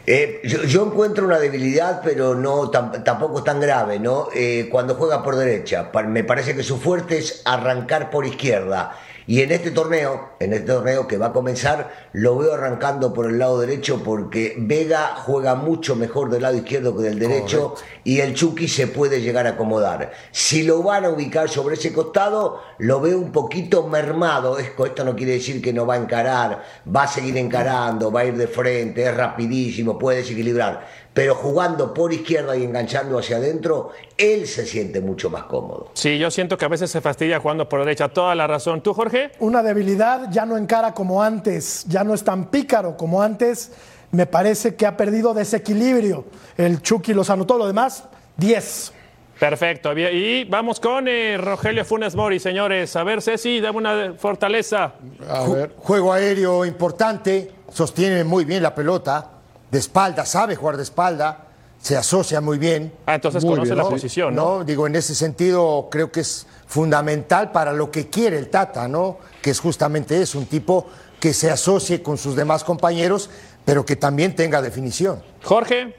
Eh, 0.07 0.41
yo, 0.45 0.65
yo 0.65 0.87
encuentro 0.87 1.25
una 1.25 1.39
debilidad, 1.39 2.01
pero 2.03 2.35
no 2.35 2.71
tam- 2.71 3.03
tampoco 3.05 3.39
es 3.39 3.45
tan 3.45 3.61
grave, 3.61 3.99
¿no? 3.99 4.29
Eh, 4.35 4.69
cuando 4.71 4.95
juega 4.95 5.23
por 5.23 5.37
derecha, 5.37 5.91
me 6.07 6.25
parece 6.25 6.57
que 6.57 6.63
su 6.63 6.79
fuerte 6.79 7.19
es 7.19 7.43
arrancar 7.45 8.11
por 8.11 8.27
izquierda. 8.27 8.97
Y 9.31 9.43
en 9.43 9.53
este 9.53 9.71
torneo, 9.71 10.31
en 10.41 10.53
este 10.53 10.67
torneo 10.67 11.07
que 11.07 11.17
va 11.17 11.27
a 11.27 11.33
comenzar, 11.33 11.93
lo 12.13 12.37
veo 12.37 12.53
arrancando 12.53 13.15
por 13.15 13.27
el 13.27 13.39
lado 13.39 13.61
derecho 13.61 14.03
porque 14.03 14.57
Vega 14.59 15.15
juega 15.19 15.55
mucho 15.55 15.95
mejor 15.95 16.31
del 16.31 16.43
lado 16.43 16.57
izquierdo 16.57 16.97
que 16.97 17.05
del 17.05 17.21
derecho 17.21 17.77
y 18.03 18.19
el 18.19 18.35
Chucky 18.35 18.67
se 18.67 18.89
puede 18.89 19.21
llegar 19.21 19.47
a 19.47 19.51
acomodar. 19.51 20.11
Si 20.33 20.65
lo 20.65 20.83
van 20.83 21.05
a 21.05 21.11
ubicar 21.11 21.49
sobre 21.49 21.77
ese 21.77 21.93
costado, 21.93 22.61
lo 22.79 23.01
veo 23.01 23.21
un 23.21 23.31
poquito 23.31 23.87
mermado. 23.87 24.59
Esto, 24.59 24.85
esto 24.85 25.05
no 25.05 25.15
quiere 25.15 25.35
decir 25.35 25.63
que 25.63 25.73
no 25.73 25.87
va 25.87 25.95
a 25.95 25.99
encarar, 25.99 26.65
va 26.93 27.05
a 27.05 27.07
seguir 27.07 27.37
encarando, 27.37 28.11
va 28.11 28.23
a 28.23 28.25
ir 28.25 28.37
de 28.37 28.49
frente, 28.49 29.05
es 29.05 29.17
rapidísimo, 29.17 29.97
puede 29.97 30.19
desequilibrar. 30.19 30.89
Pero 31.13 31.35
jugando 31.35 31.93
por 31.93 32.13
izquierda 32.13 32.57
y 32.57 32.63
enganchando 32.63 33.19
hacia 33.19 33.39
adentro, 33.39 33.91
él 34.17 34.47
se 34.47 34.65
siente 34.65 35.01
mucho 35.01 35.29
más 35.29 35.43
cómodo. 35.45 35.91
Sí, 35.95 36.19
yo 36.19 36.31
siento 36.31 36.57
que 36.57 36.65
a 36.65 36.69
veces 36.69 36.89
se 36.91 37.01
fastidia 37.01 37.41
jugando 37.41 37.69
por 37.69 37.81
derecha. 37.81 38.09
Toda 38.09 38.35
la 38.37 38.47
razón. 38.47 38.81
¿Tú, 38.81 38.95
Jorge? 38.95 39.33
Una 39.41 39.63
debilidad, 39.63 40.31
ya 40.31 40.47
no 40.47 40.57
encara 40.57 40.95
como 40.95 41.21
antes, 41.23 41.85
ya 41.89 42.05
no 42.05 42.15
es 42.15 42.23
tan 42.23 42.47
pícaro 42.47 42.97
como 42.97 43.21
antes, 43.23 43.73
me 44.13 44.27
parece 44.27 44.77
que 44.77 44.87
ha 44.87 44.97
perdido 44.97 45.35
desequilibrio 45.35 46.25
el 46.57 46.81
Chucky 46.81 47.13
Lozano, 47.13 47.45
todo 47.45 47.59
lo 47.59 47.67
demás, 47.67 48.05
10. 48.37 48.93
Perfecto. 49.41 49.93
Y 49.99 50.45
vamos 50.45 50.79
con 50.79 51.09
eh, 51.09 51.37
Rogelio 51.39 51.85
Funes 51.85 52.15
Mori, 52.15 52.39
señores. 52.39 52.95
A 52.95 53.03
ver, 53.05 53.21
Ceci, 53.23 53.59
dame 53.61 53.79
una 53.79 54.15
fortaleza. 54.17 54.93
A 55.29 55.45
Ju- 55.47 55.55
ver. 55.55 55.75
Juego 55.79 56.13
aéreo 56.13 56.65
importante, 56.67 57.51
sostiene 57.73 58.23
muy 58.23 58.45
bien 58.45 58.63
la 58.63 58.75
pelota, 58.75 59.31
de 59.71 59.79
espalda, 59.79 60.25
sabe 60.27 60.57
jugar 60.57 60.77
de 60.77 60.83
espalda, 60.83 61.47
se 61.81 61.97
asocia 61.97 62.41
muy 62.41 62.59
bien. 62.59 62.93
Ah, 63.07 63.15
entonces 63.15 63.43
Muy 63.45 63.53
conoce 63.55 63.73
bien, 63.73 63.85
la 63.85 63.89
posición, 63.91 64.35
¿no? 64.35 64.59
No, 64.59 64.65
digo, 64.65 64.87
en 64.87 64.97
ese 64.97 65.15
sentido 65.15 65.89
creo 65.91 66.11
que 66.13 66.21
es 66.21 66.47
fundamental 66.67 67.53
para 67.53 67.73
lo 67.73 67.91
que 67.91 68.09
quiere 68.09 68.37
el 68.39 68.49
Tata, 68.51 68.87
¿no? 68.89 69.19
Que 69.41 69.51
es 69.51 69.61
justamente 69.61 70.21
eso, 70.21 70.39
un 70.39 70.47
tipo 70.47 70.87
que 71.19 71.33
se 71.33 71.51
asocie 71.51 72.03
con 72.03 72.19
sus 72.19 72.37
demás 72.37 72.65
compañeros, 72.65 73.31
pero 73.65 73.85
que 73.85 73.97
también 73.97 74.35
tenga 74.35 74.61
definición. 74.61 75.23
Jorge. 75.43 75.95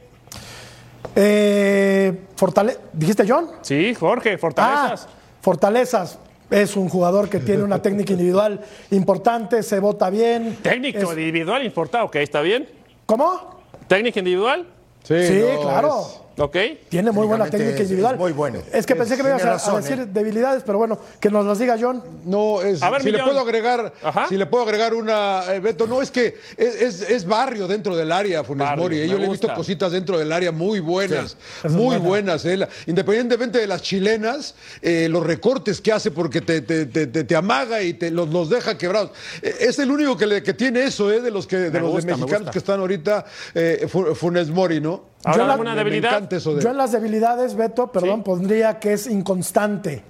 Eh, 1.15 2.25
fortale- 2.35 2.77
¿Dijiste 2.93 3.25
John? 3.27 3.49
Sí, 3.61 3.93
Jorge, 3.95 4.37
fortalezas. 4.37 5.07
Ah, 5.07 5.11
fortalezas. 5.41 6.19
Es 6.49 6.75
un 6.75 6.89
jugador 6.89 7.29
que 7.29 7.39
tiene 7.39 7.63
una 7.63 7.81
técnica 7.81 8.11
individual 8.13 8.59
importante, 8.91 9.63
se 9.63 9.79
vota 9.79 10.09
bien. 10.09 10.57
Técnico 10.61 10.99
Es- 10.99 11.17
individual 11.17 11.63
importado, 11.65 12.05
ok, 12.05 12.15
¿está 12.17 12.41
bien? 12.41 12.67
¿Cómo? 13.05 13.60
¿Técnica 13.91 14.19
individual? 14.19 14.65
Sí, 15.03 15.13
no, 15.53 15.61
claro. 15.63 15.99
es- 15.99 16.21
Ok. 16.37 16.55
Tiene 16.89 17.11
muy 17.11 17.27
buena 17.27 17.49
técnica 17.49 17.81
individual. 17.81 18.17
muy 18.17 18.31
bueno. 18.31 18.59
Es 18.71 18.85
que 18.85 18.95
pensé 18.95 19.17
que 19.17 19.23
me 19.23 19.29
ibas 19.29 19.67
a, 19.67 19.75
decir 19.79 19.99
¿eh? 19.99 20.05
debilidades, 20.11 20.63
pero 20.65 20.77
bueno, 20.77 20.97
que 21.19 21.29
nos 21.29 21.45
las 21.45 21.59
diga 21.59 21.77
John. 21.79 22.01
No, 22.25 22.61
es, 22.61 22.81
A 22.81 22.89
ver, 22.89 23.01
si 23.03 23.11
le 23.11 23.21
puedo 23.21 23.39
agregar, 23.39 23.93
Ajá. 24.01 24.27
si 24.29 24.37
le 24.37 24.45
puedo 24.45 24.63
agregar 24.63 24.93
una, 24.93 25.43
eh, 25.53 25.59
Beto, 25.59 25.87
no 25.87 26.01
es 26.01 26.09
que 26.09 26.37
es, 26.57 26.75
es- 26.81 27.01
es 27.09 27.25
barrio 27.25 27.67
dentro 27.67 27.95
del 27.95 28.11
área, 28.11 28.43
Funes 28.43 28.65
Barrio, 28.65 28.83
Mori. 28.83 28.99
eh, 29.01 29.07
Yo 29.07 29.17
le 29.17 29.25
he 29.25 29.29
visto 29.29 29.53
cositas 29.53 29.91
dentro 29.91 30.17
del 30.17 30.31
área 30.31 30.51
muy 30.51 30.79
buenas, 30.79 31.35
muy 31.63 31.97
buena. 31.97 31.99
buenas. 31.99 32.45
eh, 32.45 32.57
la- 32.57 32.69
Independientemente 32.87 33.59
de 33.59 33.67
las 33.67 33.81
chilenas, 33.81 34.55
eh, 34.81 35.07
los 35.09 35.25
recortes 35.25 35.81
que 35.81 35.91
hace 35.91 36.11
porque 36.11 36.41
te, 36.41 36.61
te- 36.61 36.85
te- 36.85 37.07
te- 37.07 37.23
te 37.25 37.35
amaga 37.35 37.81
y 37.83 37.93
te 37.93 38.09
los, 38.09 38.29
los 38.29 38.49
deja 38.49 38.77
quebrados. 38.77 39.11
Eh, 39.41 39.53
es 39.59 39.77
el 39.79 39.91
único 39.91 40.15
que, 40.17 40.25
le- 40.27 40.43
que 40.43 40.53
tiene 40.53 40.83
eso, 40.85 41.11
eh, 41.11 41.19
de 41.21 41.29
los 41.29 41.45
que 41.45 41.57
de 41.57 41.71
Me 41.71 41.79
los 41.81 41.89
de 41.89 41.95
gusta, 41.95 42.15
mexicanos 42.17 42.51
que 42.51 42.57
están 42.59 42.79
ahorita, 42.79 43.25
eh, 43.53 43.85
Fu- 43.89 44.15
Funes 44.15 44.49
Mori, 44.49 44.79
¿no? 44.79 45.10
Ahora, 45.23 45.37
Yo 45.37 45.45
la- 45.47 45.53
¿alguna 45.53 45.75
debilidad? 45.75 46.21
De 46.23 46.39
Yo 46.39 46.69
en 46.71 46.77
las 46.77 46.91
debilidades, 46.91 47.55
Beto, 47.55 47.91
perdón, 47.91 48.17
Sí. 48.19 48.23
pondría 48.25 48.79
que 48.79 48.93
es 48.93 49.07
inconstante 49.07 50.01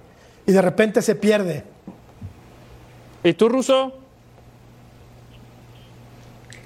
y 0.46 0.52
de 0.52 0.62
repente 0.62 1.02
se 1.02 1.14
pierde. 1.14 1.64
¿Y 3.22 3.34
tú, 3.34 3.48
Ruso? 3.48 3.98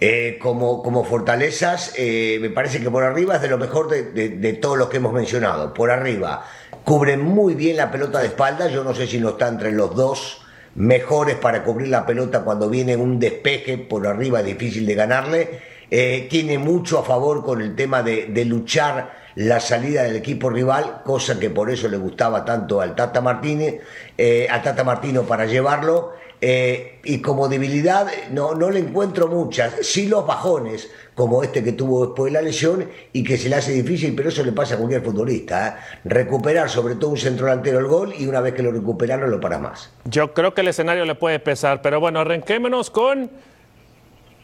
Eh, 0.01 0.39
como, 0.43 0.83
como 0.83 1.05
fortalezas, 1.05 1.95
eh, 1.97 2.39
me 2.41 2.51
parece 2.51 2.81
que 2.81 2.91
por 2.91 3.03
arriba 3.03 3.37
es 3.37 3.43
de 3.43 3.49
lo 3.49 3.57
mejor 3.57 3.89
de, 3.89 4.03
de- 4.13 4.29
de 4.29 4.53
todos 4.53 4.77
los 4.77 4.89
que 4.89 4.99
hemos 4.99 5.13
mencionado. 5.13 5.73
Por 5.73 5.91
arriba, 5.91 6.45
cubre 6.85 7.17
muy 7.17 7.55
bien 7.55 7.79
la 7.79 7.91
pelota 7.91 8.19
de 8.21 8.27
espalda. 8.27 8.69
Yo 8.69 8.85
no 8.85 8.95
sé 8.95 9.07
si 9.07 9.19
no 9.19 9.31
está 9.31 9.49
entre 9.49 9.73
los 9.73 9.95
dos 9.97 10.43
mejores 10.75 11.37
para 11.37 11.65
cubrir 11.65 11.89
la 11.89 12.05
pelota 12.05 12.43
cuando 12.43 12.69
viene 12.69 12.95
un 12.97 13.19
despeje 13.19 13.79
por 13.79 14.07
arriba, 14.07 14.41
es 14.41 14.47
difícil 14.47 14.85
de 14.85 14.95
ganarle. 14.95 15.61
Eh, 15.91 16.27
tiene 16.29 16.59
mucho 16.59 16.99
a 16.99 17.05
favor 17.05 17.45
con 17.45 17.61
el 17.61 17.77
tema 17.77 18.03
de, 18.03 18.45
luchar 18.45 19.27
la 19.37 19.61
salida 19.61 20.03
del 20.03 20.17
equipo 20.17 20.51
rival, 20.51 21.03
cosa 21.05 21.39
que 21.39 21.51
por 21.51 21.71
eso 21.71 21.89
le 21.89 21.97
gustaba 21.97 22.45
tanto 22.45 22.81
al 22.81 22.95
Tata 22.95 23.21
Martínez, 23.21 23.81
eh, 24.17 24.47
al 24.51 24.63
Tata 24.63 24.83
Martino 24.83 25.23
para 25.23 25.47
llevarlo. 25.47 26.15
Eh, 26.39 27.01
y 27.05 27.23
como 27.23 27.49
debilidad 27.49 28.09
no, 28.31 28.55
no 28.55 28.69
le 28.69 28.81
encuentro 28.81 29.27
muchas, 29.27 29.75
sí 29.81 30.07
los 30.07 30.27
bajones, 30.27 30.91
como 31.15 31.43
este 31.43 31.65
que 31.65 31.73
tuvo 31.73 32.05
después 32.05 32.31
de 32.31 32.39
la 32.39 32.43
lesión 32.43 32.91
y 33.15 33.25
que 33.25 33.39
se 33.39 33.49
le 33.49 33.57
hace 33.57 33.73
difícil, 33.73 34.15
pero 34.15 34.29
eso 34.29 34.45
le 34.45 34.53
pasa 34.53 34.75
a 34.75 34.77
cualquier 34.79 35.03
futbolista. 35.03 35.69
¿eh? 35.69 35.99
Recuperar 36.05 36.69
sobre 36.69 36.97
todo 36.97 37.11
un 37.13 37.17
centro 37.17 37.47
delantero 37.47 37.79
el 37.79 37.87
gol 37.87 38.13
y 38.19 38.27
una 38.27 38.43
vez 38.43 38.53
que 38.53 38.63
lo 38.63 38.71
recupera 38.71 39.17
no 39.17 39.27
lo 39.27 39.41
para 39.41 39.59
más. 39.59 39.91
Yo 40.05 40.35
creo 40.35 40.53
que 40.53 40.61
el 40.61 40.69
escenario 40.69 41.07
le 41.07 41.15
puede 41.15 41.41
pesar, 41.41 41.81
pero 41.81 42.01
bueno, 42.01 42.21
arranquémonos 42.21 42.91
con 42.91 43.31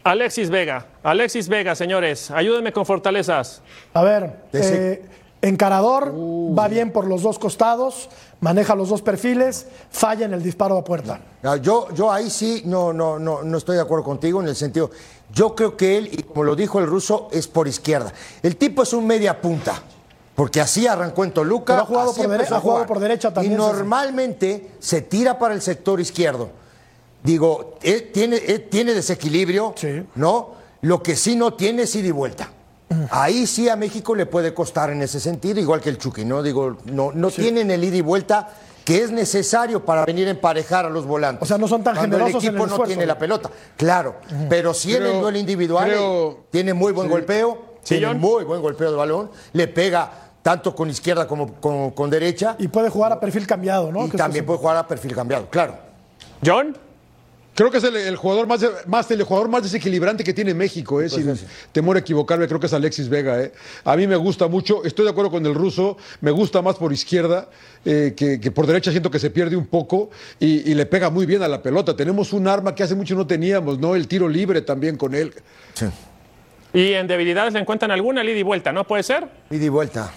Alexis 0.04 0.50
Vega. 0.50 0.86
Alexis 1.02 1.48
Vega, 1.48 1.74
señores, 1.74 2.30
ayúdenme 2.30 2.72
con 2.72 2.84
fortalezas. 2.84 3.62
A 3.94 4.02
ver, 4.02 4.36
eh, 4.52 5.04
encarador, 5.42 6.12
va 6.12 6.68
bien 6.68 6.92
por 6.92 7.06
los 7.06 7.22
dos 7.22 7.38
costados, 7.38 8.08
maneja 8.40 8.74
los 8.74 8.88
dos 8.88 9.02
perfiles, 9.02 9.66
falla 9.90 10.24
en 10.26 10.34
el 10.34 10.42
disparo 10.42 10.76
a 10.76 10.84
puerta. 10.84 11.20
Ah, 11.42 11.56
Yo, 11.56 11.88
yo 11.94 12.10
ahí 12.10 12.30
sí 12.30 12.62
no, 12.64 12.92
no, 12.92 13.18
no, 13.18 13.42
no 13.42 13.58
estoy 13.58 13.76
de 13.76 13.82
acuerdo 13.82 14.04
contigo 14.04 14.40
en 14.40 14.48
el 14.48 14.56
sentido, 14.56 14.90
yo 15.32 15.54
creo 15.54 15.76
que 15.76 15.98
él, 15.98 16.08
y 16.12 16.22
como 16.22 16.44
lo 16.44 16.56
dijo 16.56 16.78
el 16.80 16.86
ruso, 16.86 17.28
es 17.32 17.46
por 17.46 17.68
izquierda. 17.68 18.12
El 18.42 18.56
tipo 18.56 18.82
es 18.82 18.92
un 18.92 19.06
media 19.06 19.40
punta, 19.40 19.82
porque 20.34 20.60
así 20.60 20.86
arrancó 20.86 21.24
en 21.24 21.32
Toluca. 21.32 21.74
Pero 21.74 21.82
ha 21.82 21.86
jugado 21.86 22.14
por 22.14 22.52
ha 22.52 22.60
jugado 22.60 22.86
por 22.86 22.98
derecha 22.98 23.32
también, 23.32 23.54
Y 23.54 23.56
normalmente 23.56 24.72
se 24.80 25.02
tira 25.02 25.38
para 25.38 25.54
el 25.54 25.62
sector 25.62 26.00
izquierdo. 26.00 26.61
Digo, 27.22 27.76
eh, 27.82 28.10
tiene, 28.12 28.36
eh, 28.36 28.58
tiene 28.58 28.94
desequilibrio, 28.94 29.74
Sí. 29.76 30.02
¿no? 30.16 30.50
Lo 30.82 31.02
que 31.02 31.14
sí 31.16 31.36
no 31.36 31.54
tiene 31.54 31.82
es 31.82 31.94
ida 31.94 32.08
y 32.08 32.10
vuelta. 32.10 32.50
Ahí 33.10 33.46
sí 33.46 33.68
a 33.68 33.76
México 33.76 34.14
le 34.14 34.26
puede 34.26 34.52
costar 34.52 34.90
en 34.90 35.00
ese 35.00 35.18
sentido, 35.20 35.60
igual 35.60 35.80
que 35.80 35.88
el 35.88 35.96
Chucky, 35.98 36.24
¿no? 36.26 36.42
Digo, 36.42 36.76
no, 36.86 37.10
no 37.12 37.30
tienen 37.30 37.70
el 37.70 37.82
ida 37.84 37.96
y 37.96 38.00
vuelta 38.02 38.50
que 38.84 39.02
es 39.02 39.10
necesario 39.12 39.84
para 39.84 40.04
venir 40.04 40.26
a 40.26 40.32
emparejar 40.32 40.84
a 40.84 40.90
los 40.90 41.06
volantes. 41.06 41.42
O 41.42 41.46
sea, 41.46 41.56
no 41.56 41.68
son 41.68 41.82
tan 41.84 41.94
Cuando 41.94 42.16
generosos 42.18 42.42
el 42.42 42.48
en 42.50 42.54
el 42.54 42.56
equipo 42.56 42.66
no 42.66 42.72
esfuerzo. 42.74 42.88
tiene 42.90 43.06
la 43.06 43.16
pelota. 43.18 43.50
Claro, 43.76 44.16
pero 44.50 44.74
sí 44.74 44.94
en 44.94 45.04
el 45.04 45.20
duelo 45.20 45.38
individual 45.38 45.88
creo- 45.88 46.44
tiene 46.50 46.74
muy 46.74 46.92
buen 46.92 47.08
golpeo, 47.08 47.76
Sí, 47.82 47.94
tiene 47.94 48.08
John. 48.08 48.18
muy 48.20 48.44
buen 48.44 48.60
golpeo 48.60 48.90
de 48.90 48.96
balón, 48.96 49.30
le 49.52 49.68
pega 49.68 50.10
tanto 50.42 50.74
con 50.74 50.90
izquierda 50.90 51.26
como 51.28 51.54
con, 51.54 51.92
con 51.92 52.10
derecha 52.10 52.56
Y 52.58 52.66
puede 52.68 52.90
jugar 52.90 53.12
a 53.12 53.20
perfil 53.20 53.46
cambiado, 53.46 53.90
¿no? 53.92 54.06
y 54.06 54.10
también 54.10 54.44
puede 54.44 54.58
jugar 54.58 54.76
a 54.76 54.86
perfil 54.88 55.14
cambiado, 55.14 55.48
claro. 55.48 55.76
John. 56.44 56.76
Creo 57.54 57.70
que 57.70 57.76
es 57.78 57.84
el, 57.84 57.94
el 57.96 58.16
jugador 58.16 58.46
más, 58.46 58.64
más 58.86 59.10
el 59.10 59.22
jugador 59.24 59.48
más 59.50 59.62
desequilibrante 59.62 60.24
que 60.24 60.32
tiene 60.32 60.54
México, 60.54 61.02
¿eh? 61.02 61.10
sin 61.10 61.34
temor 61.70 61.96
a 61.96 61.98
equivocarme, 62.00 62.48
creo 62.48 62.58
que 62.58 62.64
es 62.66 62.72
Alexis 62.72 63.10
Vega. 63.10 63.42
¿eh? 63.42 63.52
A 63.84 63.94
mí 63.94 64.06
me 64.06 64.16
gusta 64.16 64.48
mucho, 64.48 64.82
estoy 64.84 65.04
de 65.04 65.10
acuerdo 65.10 65.30
con 65.30 65.44
el 65.44 65.54
ruso, 65.54 65.98
me 66.22 66.30
gusta 66.30 66.62
más 66.62 66.76
por 66.76 66.94
izquierda, 66.94 67.50
eh, 67.84 68.14
que, 68.16 68.40
que 68.40 68.50
por 68.50 68.66
derecha 68.66 68.90
siento 68.90 69.10
que 69.10 69.18
se 69.18 69.28
pierde 69.28 69.54
un 69.56 69.66
poco 69.66 70.08
y, 70.40 70.70
y 70.70 70.74
le 70.74 70.86
pega 70.86 71.10
muy 71.10 71.26
bien 71.26 71.42
a 71.42 71.48
la 71.48 71.60
pelota. 71.62 71.94
Tenemos 71.94 72.32
un 72.32 72.48
arma 72.48 72.74
que 72.74 72.84
hace 72.84 72.94
mucho 72.94 73.14
no 73.14 73.26
teníamos, 73.26 73.78
¿no? 73.78 73.94
El 73.94 74.08
tiro 74.08 74.30
libre 74.30 74.62
también 74.62 74.96
con 74.96 75.14
él. 75.14 75.34
Y 76.72 76.92
en 76.94 77.06
debilidades 77.06 77.52
le 77.52 77.60
encuentran 77.60 77.90
alguna 77.90 78.24
ida 78.24 78.32
y 78.32 78.42
vuelta, 78.42 78.72
¿no 78.72 78.86
puede 78.86 79.02
ser? 79.02 79.28
Ida 79.50 79.64
y 79.64 79.68
vuelta. 79.68 80.10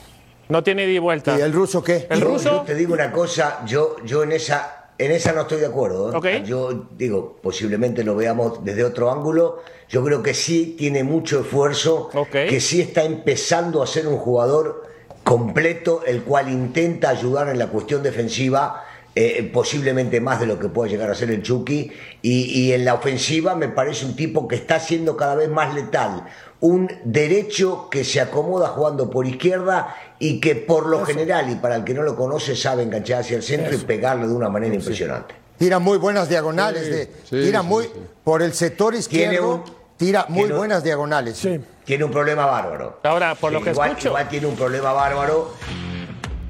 No 0.48 0.64
tiene 0.64 0.84
ida 0.86 0.94
y 0.94 1.00
vuelta. 1.00 1.38
¿Y 1.38 1.42
el 1.42 1.52
ruso 1.52 1.84
qué? 1.84 2.08
El 2.10 2.22
Yo- 2.22 2.28
ruso. 2.28 2.50
Yo 2.50 2.62
te 2.62 2.76
digo 2.76 2.94
una 2.94 3.12
cosa, 3.12 3.60
yo, 3.66 3.98
yo 4.06 4.24
en 4.24 4.32
esa, 4.32 4.85
en 4.98 5.12
esa 5.12 5.34
no 5.34 5.42
estoy 5.42 5.60
de 5.60 5.66
acuerdo. 5.68 6.10
¿eh? 6.10 6.44
Yo 6.46 6.88
digo, 6.98 7.38
posiblemente 7.42 8.04
lo 8.04 8.16
veamos 8.16 8.64
desde 8.64 8.84
otro 8.84 9.12
ángulo. 9.12 9.62
Yo 9.90 10.04
creo 10.04 10.24
que 10.24 10.34
sí 10.34 10.76
tiene 10.78 11.04
mucho 11.04 11.42
esfuerzo, 11.42 12.10
que 12.50 12.60
sí 12.62 12.82
está 12.82 13.04
empezando 13.04 13.84
a 13.84 13.88
ser 13.88 14.08
un 14.08 14.18
jugador 14.18 14.84
completo, 15.24 16.04
el 16.06 16.22
cual 16.24 16.50
intenta 16.50 17.10
ayudar 17.10 17.50
en 17.50 17.60
la 17.60 17.68
cuestión 17.68 18.04
defensiva. 18.04 18.84
eh, 19.18 19.50
posiblemente 19.54 20.20
más 20.20 20.42
de 20.42 20.46
lo 20.46 20.60
que 20.60 20.68
pueda 20.68 20.92
llegar 20.92 21.10
a 21.10 21.16
ser 21.16 21.32
el 21.32 21.42
Chucky 21.42 21.90
y, 22.22 22.34
y 22.60 22.74
en 22.74 22.84
la 22.84 22.96
ofensiva 22.96 23.56
me 23.56 23.70
parece 23.70 24.06
un 24.06 24.14
tipo 24.18 24.46
que 24.46 24.56
está 24.58 24.78
siendo 24.82 25.16
cada 25.16 25.36
vez 25.36 25.48
más 25.48 25.74
letal 25.74 26.26
un 26.62 26.90
derecho 27.04 27.90
que 27.90 28.04
se 28.04 28.22
acomoda 28.22 28.70
jugando 28.70 29.10
por 29.10 29.28
izquierda 29.28 29.96
y 30.20 30.40
que 30.40 30.56
por 30.56 30.88
lo 30.88 31.06
general 31.06 31.50
y 31.52 31.56
para 31.56 31.76
el 31.76 31.84
que 31.84 31.94
no 31.94 32.02
lo 32.02 32.16
conoce 32.16 32.56
sabe 32.56 32.84
enganchar 32.84 33.20
hacia 33.22 33.38
el 33.38 33.44
centro 33.44 33.74
y 33.76 33.78
pegarle 33.80 34.28
de 34.28 34.34
una 34.34 34.50
manera 34.50 34.74
impresionante. 34.74 35.36
Tira 35.58 35.80
muy 35.80 35.98
buenas 35.98 36.28
diagonales, 36.30 36.90
de, 36.90 37.06
sí, 37.24 37.42
tira 37.46 37.62
sí, 37.62 37.68
muy 37.68 37.84
sí. 37.86 37.92
por 38.24 38.42
el 38.42 38.54
sector 38.54 38.92
Tiene 38.92 39.00
izquierdo, 39.00 39.56
un- 39.56 39.64
tira 39.98 40.26
muy 40.30 40.40
tiene 40.40 40.54
un- 40.54 40.58
buenas 40.60 40.84
diagonales. 40.84 41.38
Sí. 41.38 41.60
Tiene 41.86 42.04
un 42.04 42.12
problema 42.12 42.46
bárbaro. 42.46 43.00
Ahora, 43.04 43.36
por 43.36 43.52
lo 43.52 43.62
que 43.62 43.70
igual, 43.72 43.90
escucho. 43.92 44.08
igual 44.10 44.28
tiene 44.28 44.48
un 44.48 44.56
problema 44.56 44.92
bárbaro 44.92 45.54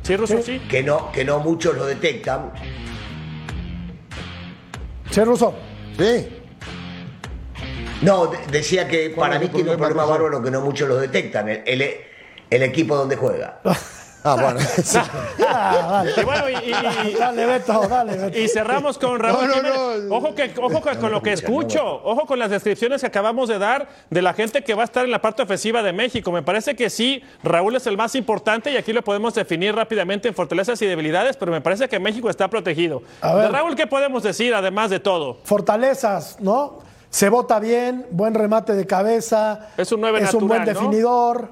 Sí, 0.01 0.15
Ruso, 0.15 0.41
sí. 0.41 0.59
que 0.69 0.81
no, 0.83 1.11
que 1.11 1.25
no 1.25 1.39
muchos 1.39 1.75
lo 1.75 1.85
detectan. 1.85 2.51
Sí, 5.11 5.21
Ruso. 5.23 5.53
Sí. 5.97 6.27
No, 8.01 8.27
de- 8.27 8.37
decía 8.51 8.87
que 8.87 9.09
para 9.11 9.39
mí 9.39 9.47
tiene 9.47 9.71
un 9.71 9.77
problema, 9.77 10.05
bárbaro 10.05 10.41
que 10.43 10.51
no 10.51 10.61
muchos 10.61 10.87
lo 10.87 10.97
detectan. 10.97 11.49
El, 11.49 11.63
el- 11.65 11.95
el 12.49 12.63
equipo 12.63 12.95
donde 12.95 13.15
juega. 13.15 13.59
Ah, 14.27 14.37
bueno. 14.41 14.59
sí. 14.83 14.97
Ah. 15.47 16.03
Y 16.19 16.23
bueno, 16.23 16.49
y, 16.49 16.53
y- 16.55 17.09
y- 17.11 17.13
Dale, 17.19 17.45
Beto, 17.45 17.87
dale, 17.87 18.17
Beto. 18.17 18.39
y 18.39 18.47
cerramos 18.47 18.97
con 18.97 19.19
Raúl 19.19 19.41
No, 19.41 19.47
no, 19.47 19.53
Jiménez. 19.53 20.03
no. 20.05 20.15
Ojo, 20.15 20.33
que, 20.33 20.51
ojo 20.59 20.81
que- 20.81 20.97
con 20.97 21.11
lo 21.11 21.21
que 21.21 21.33
escucho, 21.33 21.85
ojo 22.03 22.25
con 22.25 22.39
las 22.39 22.49
descripciones 22.49 23.01
que 23.01 23.05
acabamos 23.07 23.47
de 23.49 23.59
dar 23.59 23.87
de 24.09 24.23
la 24.23 24.33
gente 24.33 24.63
que 24.63 24.73
va 24.73 24.81
a 24.81 24.85
estar 24.85 25.05
en 25.05 25.11
la 25.11 25.21
parte 25.21 25.43
ofensiva 25.43 25.83
de 25.83 25.93
México. 25.93 26.31
Me 26.31 26.41
parece 26.41 26.75
que 26.75 26.89
sí, 26.89 27.21
Raúl 27.43 27.75
es 27.75 27.85
el 27.85 27.97
más 27.97 28.15
importante 28.15 28.71
y 28.71 28.77
aquí 28.77 28.93
lo 28.93 29.03
podemos 29.03 29.35
definir 29.35 29.75
rápidamente 29.75 30.27
en 30.27 30.33
fortalezas 30.33 30.81
y 30.81 30.87
debilidades, 30.87 31.37
pero 31.37 31.51
me 31.51 31.61
parece 31.61 31.87
que 31.87 31.99
México 31.99 32.27
está 32.27 32.47
protegido. 32.47 33.03
A 33.21 33.35
ver. 33.35 33.45
De 33.45 33.49
Raúl, 33.51 33.75
¿qué 33.75 33.85
podemos 33.85 34.23
decir 34.23 34.55
además 34.55 34.89
de 34.89 34.99
todo? 34.99 35.37
Fortalezas, 35.43 36.37
¿no? 36.39 36.79
Se 37.15 37.29
bota 37.29 37.61
bien, 37.61 38.05
buen 38.11 38.33
remate 38.33 38.73
de 38.75 38.85
cabeza. 38.85 39.69
Es 39.77 39.89
un 39.93 40.01
nueve 40.01 40.19
Es 40.21 40.33
un 40.33 40.49
buen 40.49 40.65
definidor. 40.65 41.47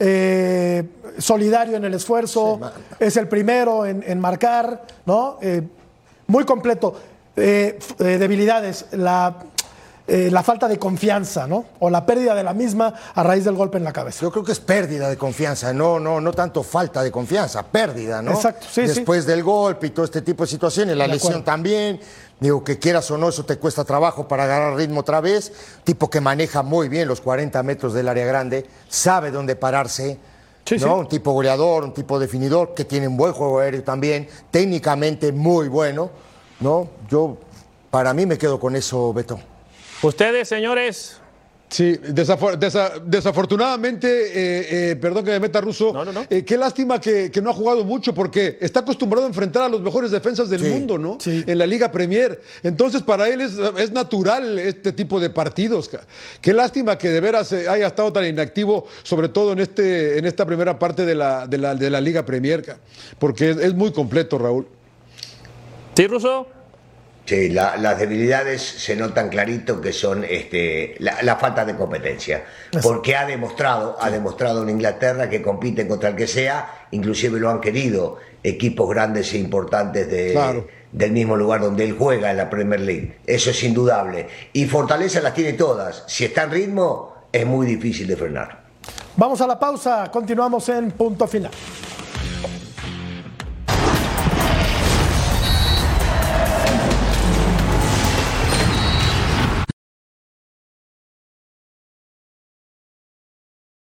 eh, 0.00 0.82
solidario 1.18 1.76
en 1.76 1.84
el 1.84 1.94
esfuerzo. 1.94 2.58
es 2.98 3.16
el 3.16 3.28
primero 3.28 3.86
en, 3.86 4.02
en 4.04 4.18
marcar, 4.18 4.82
¿no? 5.04 5.38
Eh, 5.40 5.62
muy 6.26 6.42
completo. 6.44 6.92
Eh, 7.36 7.78
eh, 8.00 8.04
debilidades, 8.18 8.86
la, 8.92 9.36
eh, 10.08 10.28
la 10.32 10.42
falta 10.42 10.66
de 10.66 10.76
confianza, 10.76 11.46
¿no? 11.46 11.66
O 11.78 11.88
la 11.88 12.04
pérdida 12.04 12.34
de 12.34 12.42
la 12.42 12.52
misma 12.52 12.92
a 13.14 13.22
raíz 13.22 13.44
del 13.44 13.54
golpe 13.54 13.78
en 13.78 13.84
la 13.84 13.92
cabeza. 13.92 14.22
Yo 14.22 14.32
creo 14.32 14.42
que 14.42 14.52
es 14.52 14.60
pérdida 14.60 15.08
de 15.08 15.16
confianza, 15.16 15.72
no, 15.72 16.00
no, 16.00 16.20
no 16.20 16.32
tanto 16.32 16.64
falta 16.64 17.02
de 17.04 17.12
confianza, 17.12 17.62
pérdida, 17.62 18.22
¿no? 18.22 18.32
Exacto, 18.32 18.66
sí, 18.68 18.82
sí. 18.88 18.94
Después 18.94 19.24
del 19.24 19.44
golpe 19.44 19.86
y 19.86 19.90
todo 19.90 20.04
este 20.04 20.22
tipo 20.22 20.42
de 20.42 20.48
situaciones, 20.50 20.96
la 20.96 21.04
De 21.04 21.12
lesión 21.14 21.30
acuerdo. 21.34 21.44
también, 21.44 22.00
digo 22.40 22.62
que 22.64 22.78
quieras 22.78 23.10
o 23.10 23.18
no, 23.18 23.28
eso 23.28 23.44
te 23.44 23.56
cuesta 23.58 23.84
trabajo 23.84 24.28
para 24.28 24.44
agarrar 24.44 24.76
ritmo 24.76 25.00
otra 25.00 25.20
vez, 25.20 25.52
tipo 25.84 26.10
que 26.10 26.20
maneja 26.20 26.62
muy 26.62 26.88
bien 26.88 27.08
los 27.08 27.20
40 27.20 27.62
metros 27.62 27.94
del 27.94 28.08
área 28.08 28.26
grande, 28.26 28.66
sabe 28.88 29.30
dónde 29.30 29.56
pararse, 29.56 30.18
Sí, 30.64 30.74
¿no? 30.78 30.80
sí. 30.80 30.92
Un 31.00 31.08
tipo 31.08 31.30
goleador, 31.32 31.84
un 31.84 31.94
tipo 31.94 32.18
definidor, 32.18 32.74
que 32.74 32.84
tiene 32.84 33.06
un 33.06 33.16
buen 33.16 33.32
juego 33.32 33.60
aéreo 33.60 33.84
también, 33.84 34.28
técnicamente 34.50 35.30
muy 35.30 35.68
bueno, 35.68 36.10
¿no? 36.58 36.88
Yo, 37.08 37.36
para 37.90 38.12
mí 38.12 38.26
me 38.26 38.36
quedo 38.36 38.58
con 38.58 38.74
eso, 38.74 39.12
Beto. 39.12 39.38
Ustedes, 40.02 40.48
señores, 40.48 41.18
Sí, 41.68 41.94
desafor- 41.98 42.56
desa- 42.58 43.00
desafortunadamente, 43.04 44.06
eh, 44.08 44.90
eh, 44.92 44.96
perdón 44.96 45.24
que 45.24 45.32
me 45.32 45.40
meta 45.40 45.60
ruso, 45.60 45.92
No, 45.92 46.04
no, 46.04 46.12
no. 46.12 46.24
eh, 46.30 46.44
qué 46.44 46.56
lástima 46.56 47.00
que, 47.00 47.30
que 47.30 47.42
no 47.42 47.50
ha 47.50 47.52
jugado 47.52 47.84
mucho 47.84 48.14
porque 48.14 48.56
está 48.60 48.80
acostumbrado 48.80 49.26
a 49.26 49.28
enfrentar 49.28 49.64
a 49.64 49.68
los 49.68 49.80
mejores 49.80 50.12
defensas 50.12 50.48
del 50.48 50.60
Sí, 50.62 50.68
mundo, 50.70 50.96
¿no? 50.96 51.18
sí. 51.20 51.42
En 51.46 51.58
la 51.58 51.66
Liga 51.66 51.90
Premier. 51.90 52.40
Entonces, 52.62 53.02
para 53.02 53.28
él 53.28 53.40
es, 53.40 53.54
es 53.78 53.90
natural 53.90 54.58
este 54.60 54.92
tipo 54.92 55.18
de 55.18 55.28
partidos. 55.28 55.88
ca- 55.88 56.06
Qué 56.40 56.52
lástima 56.52 56.96
que 56.98 57.08
de 57.08 57.20
veras 57.20 57.50
eh, 57.52 57.68
haya 57.68 57.88
estado 57.88 58.12
tan 58.12 58.24
inactivo, 58.26 58.86
sobre 59.02 59.28
todo 59.28 59.52
en, 59.52 59.58
este, 59.58 60.18
en 60.18 60.24
esta 60.24 60.46
primera 60.46 60.78
parte 60.78 61.04
de 61.04 61.16
la, 61.16 61.48
de 61.48 61.58
la, 61.58 61.74
de 61.74 61.90
la 61.90 62.00
Liga 62.00 62.24
Premier, 62.24 62.64
porque 63.18 63.50
es, 63.50 63.56
es 63.56 63.74
muy 63.74 63.90
completo, 63.92 64.38
Raúl. 64.38 64.68
¿sí, 65.96 66.06
Ruso? 66.06 66.46
Sí, 67.26 67.48
la- 67.48 67.76
las 67.76 67.98
debilidades 67.98 68.62
se 68.62 68.94
notan 68.96 69.28
clarito 69.28 69.80
que 69.80 69.92
son 69.92 70.24
este, 70.24 70.94
la, 71.00 71.20
la 71.22 71.36
falta 71.36 71.64
de 71.64 71.74
competencia. 71.74 72.44
Porque 72.82 73.16
ha 73.16 73.26
demostrado, 73.26 73.96
ha 74.00 74.10
demostrado 74.10 74.62
en 74.62 74.70
Inglaterra 74.70 75.28
que 75.28 75.42
compiten 75.42 75.88
contra 75.88 76.10
el 76.10 76.16
que 76.16 76.28
sea, 76.28 76.86
inclusive 76.92 77.40
lo 77.40 77.50
han 77.50 77.60
querido 77.60 78.18
equipos 78.44 78.88
grandes 78.88 79.32
e 79.34 79.38
importantes 79.38 80.08
de, 80.08 80.32
Claro. 80.32 80.68
del 80.92 81.10
mismo 81.10 81.36
lugar 81.36 81.60
donde 81.62 81.82
él 81.84 81.96
juega 81.98 82.30
en 82.30 82.36
la 82.36 82.48
Premier 82.48 82.80
League. 82.80 83.16
Eso 83.26 83.50
es 83.50 83.60
indudable. 83.64 84.28
Y 84.52 84.66
fortaleza 84.66 85.20
las 85.20 85.34
tiene 85.34 85.54
todas. 85.54 86.04
Si 86.06 86.24
está 86.24 86.44
en 86.44 86.50
ritmo, 86.52 87.14
es 87.32 87.44
muy 87.44 87.66
difícil 87.66 88.06
de 88.06 88.16
frenar. 88.16 88.60
Vamos 89.16 89.40
a 89.40 89.48
la 89.48 89.58
pausa, 89.58 90.08
continuamos 90.12 90.68
en 90.68 90.92
punto 90.92 91.26
final. 91.26 91.50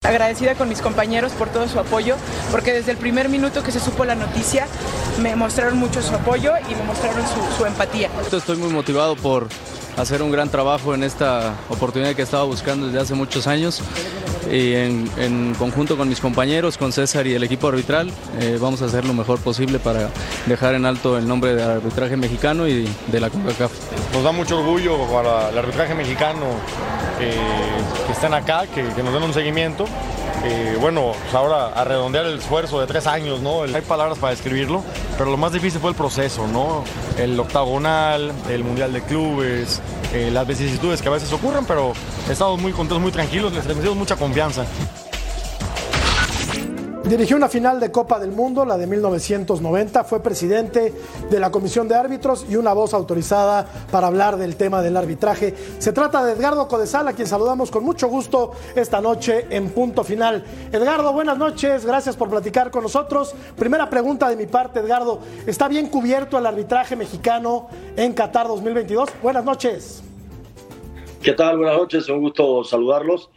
Agradecida 0.05 0.55
con 0.55 0.69
mis 0.69 0.81
compañeros 0.81 1.31
por 1.33 1.49
todo 1.49 1.67
su 1.67 1.79
apoyo, 1.79 2.15
porque 2.51 2.73
desde 2.73 2.91
el 2.91 2.97
primer 2.97 3.29
minuto 3.29 3.63
que 3.63 3.71
se 3.71 3.79
supo 3.79 4.05
la 4.05 4.15
noticia 4.15 4.67
me 5.21 5.35
mostraron 5.35 5.77
mucho 5.77 6.01
su 6.01 6.13
apoyo 6.13 6.53
y 6.69 6.75
me 6.75 6.83
mostraron 6.83 7.23
su, 7.57 7.65
empatía. 7.65 8.09
Estoy 8.31 8.57
muy 8.57 8.69
motivado 8.69 9.15
por 9.15 9.47
hacer 9.97 10.21
un 10.21 10.31
gran 10.31 10.49
trabajo 10.49 10.93
en 10.93 11.03
esta 11.03 11.55
oportunidad 11.69 12.13
que 12.15 12.21
estaba 12.21 12.43
buscando 12.43 12.88
desde 12.88 12.99
hace 12.99 13.13
muchos 13.13 13.47
años 13.47 13.81
y 14.51 14.73
en, 14.73 15.55
conjunto 15.58 15.97
con 15.97 16.08
mis 16.08 16.19
compañeros, 16.19 16.77
con 16.77 16.91
César 16.91 17.25
y 17.27 17.34
el 17.34 17.43
equipo 17.43 17.67
arbitral, 17.67 18.12
eh, 18.39 18.58
vamos 18.62 18.81
a 18.81 18.86
hacer 18.86 19.05
lo 19.05 19.13
mejor 19.13 19.39
posible 19.39 19.79
para 19.79 20.10
dejar 20.45 20.75
en 20.75 20.86
alto 20.86 21.17
el 21.17 21.27
nombre 21.27 21.55
del 21.55 21.69
arbitraje 21.69 22.15
mexicano 22.15 22.67
y 22.67 22.88
de 23.08 23.19
la 23.19 23.29
CONCACAF. 23.29 23.71
Nos 24.13 24.23
da 24.23 24.31
mucho 24.31 24.60
orgullo 24.60 24.97
para 25.08 25.49
el 25.49 25.58
arbitraje 25.58 25.95
mexicano 25.95 26.45
eh, 27.19 27.34
que 28.05 28.12
estén 28.12 28.34
acá, 28.34 28.65
que 28.67 28.84
nos 28.84 29.13
den 29.13 29.23
un 29.23 29.34
seguimiento. 29.34 29.86
Eh, 30.47 30.77
bueno, 30.79 31.13
pues 31.23 31.34
ahora 31.34 31.69
a 31.69 31.84
redondear 31.84 32.27
el 32.27 32.38
esfuerzo 32.38 32.79
de 32.79 32.86
tres 32.86 33.08
años, 33.08 33.41
¿no? 33.41 33.63
Hay 33.63 33.81
palabras 33.81 34.19
para 34.19 34.29
describirlo, 34.29 34.84
pero 35.17 35.31
lo 35.31 35.38
más 35.38 35.51
difícil 35.51 35.81
fue 35.81 35.89
el 35.89 35.95
proceso, 35.95 36.45
¿no? 36.45 36.84
El 37.17 37.39
octagonal, 37.39 38.31
el 38.47 38.63
mundial 38.63 38.93
de 38.93 39.01
clubes, 39.01 39.81
eh, 40.13 40.29
las 40.31 40.45
vicisitudes 40.45 41.01
que 41.01 41.08
a 41.08 41.12
veces 41.12 41.34
ocurren, 41.34 41.65
pero 41.65 41.93
estamos 42.29 42.62
muy 42.62 42.73
contentos, 42.73 43.01
muy 43.01 43.12
tranquilos, 43.12 43.53
les 43.53 43.63
transmitimos 43.63 43.97
mucha 43.97 44.17
confianza. 44.17 44.65
Dirigió 47.09 47.37
una 47.37 47.49
final 47.49 47.79
de 47.79 47.91
Copa 47.91 48.17
del 48.17 48.31
Mundo, 48.31 48.65
la 48.65 48.79
de 48.79 48.87
1990. 48.87 50.05
Fue 50.05 50.23
presidente 50.23 50.91
de 51.29 51.39
la 51.39 51.51
Comisión 51.51 51.87
de 51.87 51.93
Árbitros 51.93 52.47
y 52.49 52.55
una 52.55 52.73
voz 52.73 52.95
autorizada 52.95 53.67
para 53.91 54.07
hablar 54.07 54.37
del 54.37 54.55
tema 54.55 54.81
del 54.81 54.97
arbitraje. 54.97 55.53
Se 55.77 55.93
trata 55.93 56.25
de 56.25 56.31
Edgardo 56.31 56.67
Codesal, 56.67 57.07
a 57.07 57.13
quien 57.13 57.27
saludamos 57.27 57.69
con 57.69 57.83
mucho 57.83 58.07
gusto 58.07 58.53
esta 58.75 59.01
noche 59.01 59.45
en 59.51 59.69
punto 59.69 60.03
final. 60.03 60.43
Edgardo, 60.71 61.13
buenas 61.13 61.37
noches. 61.37 61.85
Gracias 61.85 62.17
por 62.17 62.27
platicar 62.27 62.71
con 62.71 62.81
nosotros. 62.81 63.35
Primera 63.55 63.87
pregunta 63.87 64.27
de 64.27 64.35
mi 64.35 64.47
parte, 64.47 64.79
Edgardo. 64.79 65.19
¿Está 65.45 65.67
bien 65.67 65.89
cubierto 65.89 66.39
el 66.39 66.45
arbitraje 66.47 66.95
mexicano 66.95 67.67
en 67.95 68.13
Qatar 68.13 68.47
2022? 68.47 69.09
Buenas 69.21 69.45
noches. 69.45 70.03
¿Qué 71.21 71.33
tal? 71.33 71.59
Buenas 71.59 71.77
noches. 71.77 72.09
Un 72.09 72.21
gusto 72.21 72.63
saludarlos. 72.63 73.29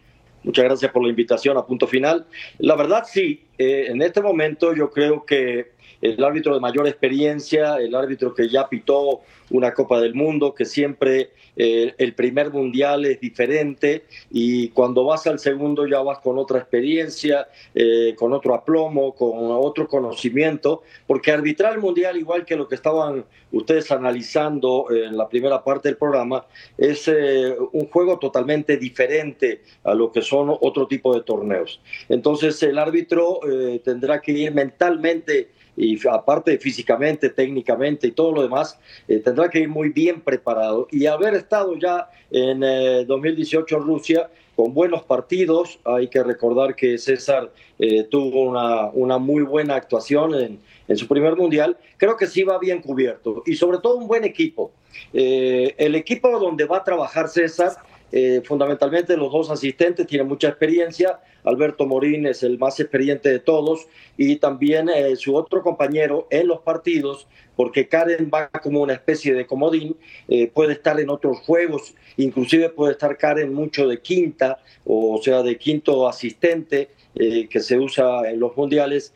Muchas 0.43 0.65
gracias 0.65 0.91
por 0.91 1.03
la 1.03 1.11
invitación 1.11 1.59
a 1.59 1.67
punto 1.67 1.87
final. 1.87 2.27
La 2.59 2.75
verdad, 2.75 3.05
sí, 3.07 3.48
eh, 3.59 3.87
en 3.89 4.01
este 4.03 4.23
momento 4.23 4.75
yo 4.75 4.91
creo 4.91 5.25
que 5.27 5.73
el 6.01 6.23
árbitro 6.23 6.55
de 6.55 6.61
mayor 6.61 6.87
experiencia, 6.87 7.77
el 7.77 7.95
árbitro 7.95 8.35
que 8.35 8.49
ya 8.49 8.69
pitó 8.69 9.21
una 9.51 9.73
Copa 9.73 10.01
del 10.01 10.15
Mundo, 10.15 10.55
que 10.55 10.65
siempre 10.65 11.31
eh, 11.57 11.95
el 11.99 12.15
primer 12.15 12.53
mundial 12.53 13.05
es 13.05 13.21
diferente 13.21 14.05
y 14.31 14.69
cuando 14.69 15.05
vas 15.05 15.27
al 15.27 15.39
segundo 15.39 15.87
ya 15.87 16.01
vas 16.01 16.19
con 16.21 16.39
otra 16.39 16.59
experiencia, 16.59 17.49
eh, 17.75 18.15
con 18.17 18.33
otro 18.33 18.55
aplomo, 18.55 19.15
con 19.15 19.51
otro 19.51 19.89
conocimiento, 19.89 20.83
porque 21.07 21.33
arbitrar 21.33 21.75
el 21.75 21.81
mundial, 21.81 22.17
igual 22.17 22.45
que 22.45 22.57
lo 22.57 22.69
que 22.69 22.75
estaban 22.75 23.25
ustedes 23.51 23.91
analizando 23.91 24.87
en 24.91 25.17
la 25.17 25.29
primera 25.29 25.65
parte 25.65 25.89
del 25.89 25.97
programa, 25.97 26.47
es 26.77 27.09
eh, 27.09 27.57
un 27.73 27.89
juego 27.89 28.19
totalmente 28.19 28.77
diferente 28.77 29.63
a 29.85 29.95
lo 29.95 30.13
que 30.13 30.23
son 30.23 30.51
otro 30.61 30.87
tipo 30.87 31.15
de 31.15 31.23
torneos. 31.23 31.81
Entonces 32.09 32.63
el 32.63 32.79
árbitro 32.79 33.41
tendrá 33.83 34.21
que 34.21 34.33
ir 34.33 34.53
mentalmente 34.53 35.49
y 35.79 35.97
aparte 36.09 36.59
físicamente, 36.59 37.31
técnicamente 37.31 38.09
y 38.09 38.11
todo 38.11 38.33
lo 38.33 38.43
demás, 38.43 38.77
eh, 39.07 39.21
tendrá 39.21 39.49
que 39.49 39.61
ir 39.61 39.69
muy 39.69 39.91
bien 39.91 40.21
preparado. 40.21 40.89
Y 40.91 41.07
haber 41.07 41.35
estado 41.35 41.77
ya 41.77 42.11
en 42.33 42.61
2018 43.07 43.75
eh, 43.75 43.79
en 43.79 43.87
Rusia 43.87 44.31
con 44.57 44.75
buenos 44.75 45.05
partidos, 45.05 45.79
hay 45.85 46.09
que 46.09 46.21
recordar 46.25 46.75
que 46.75 46.99
César 46.99 47.53
eh, 47.79 48.03
tuvo 48.03 48.43
una, 48.43 48.87
una, 48.87 49.19
muy 49.19 49.45
buena 49.45 49.77
actuación 49.77 50.35
en, 50.35 50.59
en, 50.89 50.97
su 50.97 51.07
primer 51.07 51.37
mundial, 51.37 51.77
creo 51.97 52.17
que 52.17 52.27
sí 52.27 52.43
va 52.43 52.59
bien 52.59 52.83
cubierto 52.83 53.45
y 53.47 53.55
sobre 53.55 53.79
todo 53.79 53.97
un 53.99 54.09
buen 54.09 54.25
equipo. 54.25 54.73
el 55.13 55.95
equipo 55.95 56.41
donde 56.41 56.65
va 56.65 56.79
a 56.79 56.85
trabajar 56.85 57.29
César 57.29 57.77
eh, 58.11 58.41
fundamentalmente 58.45 59.17
los 59.17 59.31
dos 59.31 59.51
asistentes 59.51 60.07
tienen 60.07 60.27
mucha 60.27 60.49
experiencia. 60.49 61.21
Alberto 61.45 61.87
Morín 61.87 62.27
es 62.27 62.43
el 62.43 62.59
más 62.59 62.79
experiente 62.81 63.31
de 63.31 63.39
todos 63.39 63.87
y 64.17 64.37
también 64.37 64.89
eh, 64.89 65.17
su 65.17 65.35
otro 65.35 65.63
compañero 65.63 66.27
en 66.31 66.49
los 66.49 66.61
partidos, 66.61 67.27
porque 67.57 67.89
Karen 67.89 68.31
va 68.33 68.49
como 68.49 68.81
una 68.81 68.95
especie 68.95 69.35
de 69.35 69.47
comodín, 69.47 69.97
eh, 70.29 70.51
puede 70.53 70.75
estar 70.75 70.99
en 71.01 71.11
otros 71.11 71.39
juegos, 71.41 71.95
inclusive 72.17 72.69
puede 72.71 72.93
estar 72.93 73.17
Karen 73.17 73.53
mucho 73.53 73.87
de 73.87 74.01
quinta, 74.01 74.59
o 74.85 75.21
sea, 75.23 75.43
de 75.43 75.57
quinto 75.57 76.09
asistente. 76.09 76.91
que 77.15 77.61
se 77.61 77.77
usa 77.77 78.31
en 78.31 78.39
los 78.39 78.57
mundiales, 78.57 79.13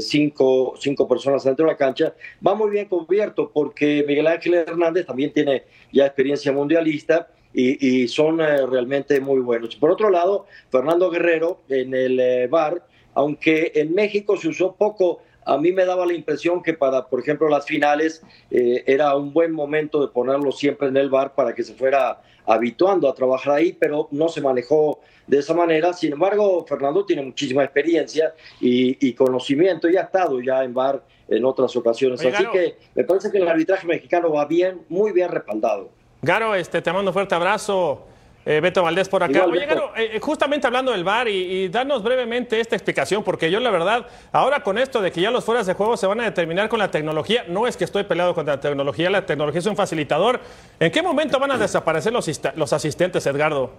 cinco, 0.00 0.74
cinco 0.78 1.08
personas 1.08 1.42
dentro 1.42 1.64
de 1.64 1.72
la 1.72 1.78
cancha, 1.78 2.12
va 2.46 2.54
muy 2.54 2.70
bien 2.70 2.84
cubierto 2.86 3.50
porque 3.50 4.04
Miguel 4.06 4.26
Ángel 4.26 4.54
Hernández 4.54 5.06
también 5.06 5.32
tiene 5.32 5.62
ya 5.90 6.04
experiencia 6.04 6.52
mundialista 6.52 7.30
y, 7.58 8.06
son 8.08 8.40
eh, 8.40 8.66
realmente 8.66 9.18
muy 9.20 9.40
buenos. 9.40 9.76
Por 9.76 9.90
otro 9.90 10.10
lado, 10.10 10.46
Fernando 10.70 11.10
Guerrero 11.10 11.62
en 11.68 11.94
el 11.94 12.20
eh, 12.20 12.48
bar, 12.48 12.86
aunque 13.14 13.72
en 13.74 13.94
México 13.94 14.36
se 14.36 14.48
usó 14.48 14.74
poco, 14.74 15.22
a 15.46 15.56
mí 15.56 15.72
me 15.72 15.86
daba 15.86 16.04
la 16.04 16.12
impresión 16.12 16.62
que 16.62 16.74
para, 16.74 17.06
por 17.06 17.20
ejemplo, 17.20 17.48
las 17.48 17.64
finales 17.64 18.22
eh, 18.50 18.84
era 18.86 19.16
un 19.16 19.32
buen 19.32 19.52
momento 19.52 20.02
de 20.02 20.08
ponerlo 20.08 20.52
siempre 20.52 20.88
en 20.88 20.96
el 20.98 21.08
bar 21.08 21.34
para 21.34 21.54
que 21.54 21.62
se 21.62 21.72
fuera 21.72 22.20
habituando 22.44 23.08
a 23.08 23.14
trabajar 23.14 23.54
ahí, 23.54 23.72
pero 23.72 24.08
no 24.10 24.28
se 24.28 24.42
manejó 24.42 25.00
de 25.26 25.38
esa 25.38 25.54
manera. 25.54 25.94
Sin 25.94 26.12
embargo, 26.12 26.66
Fernando 26.68 27.06
tiene 27.06 27.22
muchísima 27.22 27.64
experiencia 27.64 28.34
y, 28.60 29.12
conocimiento 29.14 29.88
y 29.88 29.96
ha 29.96 30.02
estado 30.02 30.40
ya 30.40 30.62
en 30.62 30.74
bar 30.74 31.02
en 31.28 31.44
otras 31.44 31.74
ocasiones. 31.74 32.24
Así 32.24 32.44
que 32.52 32.76
me 32.94 33.04
parece 33.04 33.30
que 33.30 33.38
el 33.38 33.48
arbitraje 33.48 33.86
mexicano 33.86 34.30
va 34.30 34.44
bien, 34.44 34.82
muy 34.88 35.12
bien 35.12 35.30
respaldado. 35.30 35.90
Garo, 36.26 36.54
este, 36.54 36.82
te 36.82 36.92
mando 36.92 37.10
un 37.10 37.14
fuerte 37.14 37.34
abrazo. 37.34 38.04
Eh, 38.44 38.60
Beto 38.60 38.82
Valdés 38.82 39.08
por 39.08 39.24
acá. 39.24 39.44
Oye, 39.44 39.66
Garo, 39.66 39.92
eh, 39.96 40.10
eh, 40.14 40.20
justamente 40.20 40.68
hablando 40.68 40.92
del 40.92 41.02
VAR 41.02 41.26
y, 41.26 41.32
y, 41.32 41.68
danos 41.68 42.04
brevemente 42.04 42.60
esta 42.60 42.76
explicación, 42.76 43.24
porque 43.24 43.50
yo 43.50 43.58
la 43.58 43.70
verdad, 43.70 44.06
ahora 44.30 44.62
con 44.62 44.78
esto 44.78 45.02
de 45.02 45.10
que 45.10 45.20
ya 45.20 45.32
los 45.32 45.44
fueras 45.44 45.66
de 45.66 45.74
juego 45.74 45.96
se 45.96 46.06
van 46.06 46.20
a 46.20 46.24
determinar 46.24 46.68
con 46.68 46.78
la 46.78 46.88
tecnología, 46.88 47.44
no 47.48 47.66
es 47.66 47.76
que 47.76 47.82
estoy 47.82 48.04
peleado 48.04 48.36
contra 48.36 48.54
la 48.54 48.60
tecnología, 48.60 49.10
la 49.10 49.26
tecnología 49.26 49.58
es 49.58 49.66
un 49.66 49.74
facilitador. 49.74 50.40
¿En 50.78 50.92
qué 50.92 51.02
momento 51.02 51.40
van 51.40 51.50
a 51.50 51.58
desaparecer 51.58 52.12
los, 52.12 52.28
los 52.54 52.72
asistentes, 52.72 53.26
Edgardo? 53.26 53.72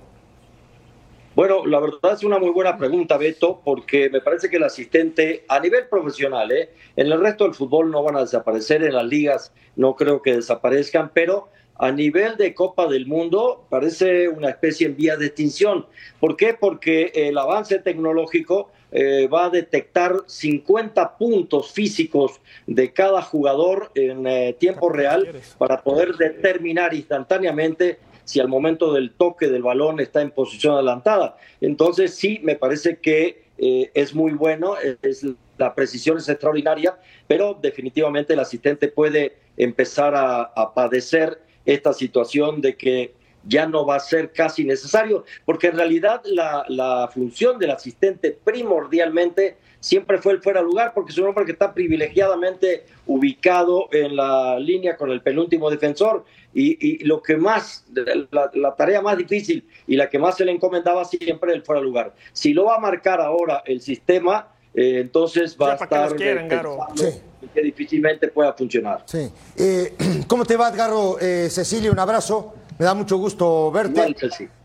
Bueno, 1.34 1.66
la 1.66 1.80
verdad 1.80 2.14
es 2.14 2.24
una 2.26 2.38
muy 2.38 2.50
buena 2.50 2.78
pregunta, 2.78 3.16
Beto, 3.16 3.62
porque 3.64 4.10
me 4.10 4.20
parece 4.20 4.50
que 4.50 4.58
el 4.58 4.64
asistente 4.64 5.46
a 5.48 5.62
nivel 5.62 5.88
profesional, 5.88 6.52
en 6.52 6.68
el 6.96 7.22
resto 7.22 7.46
del 7.46 7.54
fútbol 7.54 7.90
no 7.90 8.04
van 8.04 8.18
a 8.18 8.22
desaparecer, 8.22 8.84
en 8.84 8.96
las 8.96 9.06
ligas 9.06 9.54
no 9.78 9.96
creo 9.96 10.22
que 10.22 10.34
desaparezcan, 10.34 11.12
pero 11.14 11.50
a 11.80 11.92
nivel 11.92 12.38
de 12.38 12.54
Copa 12.54 12.88
del 12.88 13.06
Mundo 13.06 13.66
parece 13.70 14.28
una 14.30 14.50
especie 14.50 14.88
en 14.88 14.96
vía 14.96 15.16
de 15.16 15.28
extinción. 15.28 15.86
¿Por 16.20 16.36
qué? 16.36 16.56
Porque 16.60 17.12
el 17.14 17.38
avance 17.38 17.80
tecnológico 17.80 18.72
eh, 18.92 19.28
va 19.28 19.46
a 19.46 19.50
detectar 19.50 20.16
50 20.26 21.18
puntos 21.18 21.72
físicos 21.72 22.40
de 22.66 22.94
cada 22.94 23.22
jugador 23.22 23.92
en 23.96 24.26
eh, 24.26 24.56
tiempo 24.58 24.90
real 24.90 25.30
para 25.58 25.84
poder 25.84 26.16
determinar 26.16 26.94
instantáneamente 26.94 28.00
si 28.24 28.40
al 28.40 28.48
momento 28.48 28.94
del 28.94 29.12
toque 29.12 29.48
del 29.48 29.62
balón 29.62 30.00
está 30.00 30.22
en 30.22 30.32
posición 30.32 30.74
adelantada. 30.74 31.38
Entonces 31.62 32.16
sí, 32.16 32.40
me 32.44 32.56
parece 32.56 32.98
que 32.98 33.46
eh, 33.58 33.92
es 33.94 34.16
muy 34.16 34.34
bueno, 34.34 34.76
es, 35.02 35.26
la 35.58 35.76
precisión 35.76 36.18
es 36.18 36.28
extraordinaria, 36.28 36.98
pero 37.28 37.58
definitivamente 37.62 38.34
el 38.34 38.40
asistente 38.40 38.88
puede 38.88 39.38
empezar 39.58 40.14
a 40.16 40.74
padecer 40.76 41.47
esta 41.68 41.94
situación 41.94 42.62
de 42.62 42.76
que 42.76 43.14
ya 43.48 43.66
no 43.66 43.86
va 43.86 43.96
a 43.96 44.00
ser 44.00 44.32
casi 44.32 44.66
necesario, 44.66 45.24
porque 45.46 45.68
en 45.68 45.78
realidad 45.78 46.22
la, 46.26 47.10
función 47.14 47.60
del 47.60 47.72
asistente 47.72 48.38
primordialmente 48.44 49.58
siempre 49.80 50.18
fue 50.18 50.34
el 50.34 50.42
fuera 50.42 50.62
lugar, 50.62 50.94
porque 50.94 51.12
es 51.12 51.18
un 51.18 51.28
hombre 51.28 51.46
que 51.46 51.52
está 51.52 51.74
privilegiadamente 51.74 52.86
ubicado 53.06 53.88
en 53.92 54.16
la 54.16 54.60
línea 54.60 54.98
con 54.98 55.12
el 55.12 55.22
penúltimo 55.22 55.70
defensor, 55.70 56.26
y, 56.54 57.06
lo 57.06 57.22
que 57.22 57.38
más, 57.38 57.86
la, 58.32 58.76
tarea 58.76 59.02
más 59.02 59.18
difícil 59.18 59.68
y 59.86 59.96
la 59.96 60.10
que 60.10 60.18
más 60.18 60.38
se 60.38 60.44
le 60.46 60.52
encomendaba 60.52 61.06
siempre 61.06 61.54
el 61.54 61.62
fuera 61.62 61.82
lugar. 61.82 62.16
Si 62.34 62.52
lo 62.52 62.66
va 62.66 62.78
a 62.78 62.80
marcar 62.80 63.22
ahora 63.22 63.62
el 63.66 63.80
sistema, 63.80 64.48
eh, 64.74 65.00
entonces 65.02 65.56
va 65.62 65.74
a 65.74 65.76
estar 65.76 66.16
que 66.16 66.48
difícilmente 67.54 68.28
pueda 68.30 68.54
funcionar. 68.54 69.04
Sí. 69.06 69.32
Eh, 69.56 69.96
¿Cómo 70.28 70.46
te 70.46 70.56
va, 70.56 70.70
Edgarro? 70.70 71.18
Eh, 71.20 71.50
Cecilia, 71.50 71.92
un 71.92 72.00
abrazo. 72.00 72.54
Me 72.78 72.86
da 72.86 72.94
mucho 72.94 73.18
gusto 73.18 73.72
verte. 73.72 74.16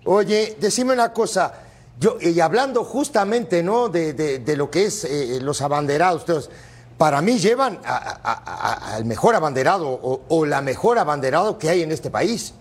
Oye, 0.04 0.56
decime 0.60 0.92
una 0.92 1.12
cosa. 1.12 1.52
Yo, 1.98 2.18
y 2.20 2.40
hablando 2.40 2.84
justamente 2.84 3.62
¿no? 3.62 3.88
de, 3.88 4.54
lo 4.56 4.70
que 4.70 4.86
es 4.86 5.04
eh, 5.04 5.38
los 5.40 5.62
abanderados, 5.62 6.50
para 6.98 7.22
mí 7.22 7.38
llevan 7.38 7.80
al 7.84 9.04
mejor 9.04 9.34
abanderado 9.34 9.88
o, 10.28 10.46
la 10.46 10.60
mejor 10.62 10.98
abanderado 10.98 11.58
que 11.58 11.68
hay 11.68 11.82
en 11.82 11.92
este 11.92 12.10
país. 12.10 12.54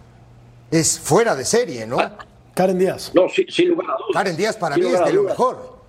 Es 0.70 1.00
fuera 1.00 1.36
de 1.36 1.44
serie, 1.44 1.86
¿no? 1.86 1.98
Karen 2.54 2.78
Díaz. 2.78 3.12
No, 3.14 3.28
sin, 3.28 3.70
lugar 3.70 3.88
a 3.90 3.94
dudas. 3.94 4.14
Karen 4.14 4.38
Díaz 4.38 4.56
para 4.58 4.78
mí 4.78 4.86
es 4.86 5.04
de 5.04 5.14
lo 5.14 5.24
mejor. 5.24 5.81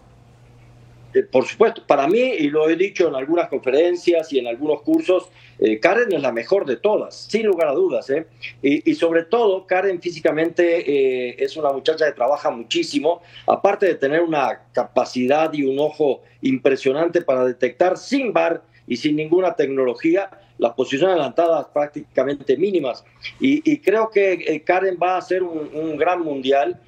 Eh, 1.15 1.23
por 1.25 1.45
supuesto, 1.47 1.83
para 1.87 2.07
mí, 2.07 2.21
y 2.21 2.49
lo 2.49 2.69
he 2.69 2.77
dicho 2.77 3.09
en 3.09 3.15
algunas 3.15 3.49
conferencias 3.49 4.33
y 4.33 4.39
en 4.39 4.47
algunos 4.47 4.83
cursos, 4.83 5.29
eh, 5.59 5.79
Karen 5.79 6.13
es 6.13 6.23
la 6.23 6.33
mejor 6.33 6.65
de 6.65 6.77
todas, 6.77 7.15
sin 7.15 7.47
lugar 7.47 7.69
a 7.69 7.73
dudas. 7.73 8.09
¿eh? 8.11 8.27
Y, 8.63 8.95
sobre 8.95 9.25
todo, 9.25 9.67
Karen 9.67 10.01
físicamente 10.01 11.43
es 11.43 11.57
una 11.57 11.71
muchacha 11.71 12.07
que 12.07 12.13
trabaja 12.13 12.51
muchísimo, 12.51 13.23
aparte 13.47 13.87
de 13.87 13.95
tener 13.95 14.23
una 14.23 14.63
capacidad 14.73 15.53
y 15.53 15.65
un 15.65 15.79
ojo 15.79 16.23
impresionante 16.41 17.21
para 17.23 17.45
detectar 17.45 17.97
sin 17.99 18.33
bar 18.33 18.63
y 18.87 18.97
sin 18.97 19.17
ninguna 19.17 19.55
tecnología 19.55 20.31
las 20.59 20.75
posiciones 20.75 21.15
adelantadas 21.15 21.67
prácticamente 21.73 22.57
mínimas. 22.57 23.05
Y, 23.41 23.79
creo 23.79 24.11
que 24.11 24.63
Karen 24.65 24.99
va 25.01 25.17
a 25.17 25.23
ser 25.23 25.43
un, 25.43 25.71
un 25.73 25.97
gran 25.97 26.23
mundial, 26.23 26.81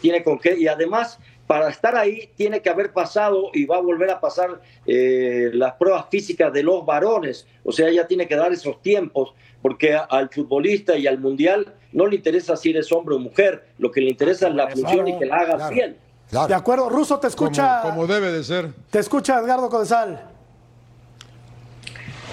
tiene 0.00 0.22
con 0.22 0.38
qué, 0.38 0.56
y 0.58 0.66
además 0.66 1.18
para 1.46 1.68
estar 1.68 1.96
ahí 1.96 2.30
tiene 2.36 2.62
que 2.62 2.70
haber 2.70 2.92
pasado 2.92 3.50
y 3.52 3.66
va 3.66 3.76
a 3.76 3.80
volver 3.80 4.10
a 4.10 4.20
pasar 4.20 4.60
eh, 4.86 5.50
las 5.52 5.74
pruebas 5.74 6.06
físicas 6.10 6.52
de 6.52 6.62
los 6.62 6.84
varones. 6.86 7.46
O 7.64 7.72
sea, 7.72 7.88
ella 7.88 8.06
tiene 8.06 8.26
que 8.26 8.36
dar 8.36 8.52
esos 8.52 8.80
tiempos, 8.80 9.34
porque 9.60 9.94
al 9.94 10.30
futbolista 10.30 10.96
y 10.96 11.06
al 11.06 11.18
mundial 11.18 11.74
no 11.92 12.06
le 12.06 12.16
interesa 12.16 12.56
si 12.56 12.70
eres 12.70 12.90
hombre 12.92 13.14
o 13.14 13.18
mujer, 13.18 13.66
lo 13.78 13.90
que 13.90 14.00
le 14.00 14.10
interesa 14.10 14.48
es 14.48 14.54
la 14.54 14.68
función 14.68 15.06
y 15.08 15.18
que 15.18 15.26
la 15.26 15.36
hagas 15.36 15.70
bien. 15.70 15.96
Claro. 16.30 16.48
De 16.48 16.54
acuerdo, 16.54 16.88
Ruso 16.88 17.18
te 17.20 17.26
escucha. 17.26 17.80
Como, 17.82 17.94
como 17.94 18.06
debe 18.06 18.32
de 18.32 18.42
ser. 18.42 18.70
Te 18.90 18.98
escucha 18.98 19.38
Edgardo 19.38 19.68
Codesal. 19.68 20.30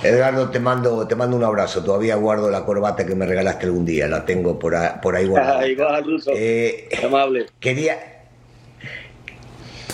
Edgardo, 0.03 0.49
te 0.49 0.59
mando, 0.59 1.07
te 1.07 1.15
mando 1.15 1.37
un 1.37 1.43
abrazo. 1.43 1.83
Todavía 1.83 2.15
guardo 2.15 2.49
la 2.49 2.65
corbata 2.65 3.05
que 3.05 3.13
me 3.13 3.27
regalaste 3.27 3.67
algún 3.67 3.85
día. 3.85 4.07
La 4.07 4.25
tengo 4.25 4.57
por 4.57 4.75
ahí, 4.75 4.93
por 5.01 5.15
ahí 5.15 5.27
guardada. 5.27 5.67
Igual, 5.67 6.03
Ruso. 6.03 6.31
Eh, 6.33 6.89
Amable. 7.05 7.45
Quería, 7.59 8.20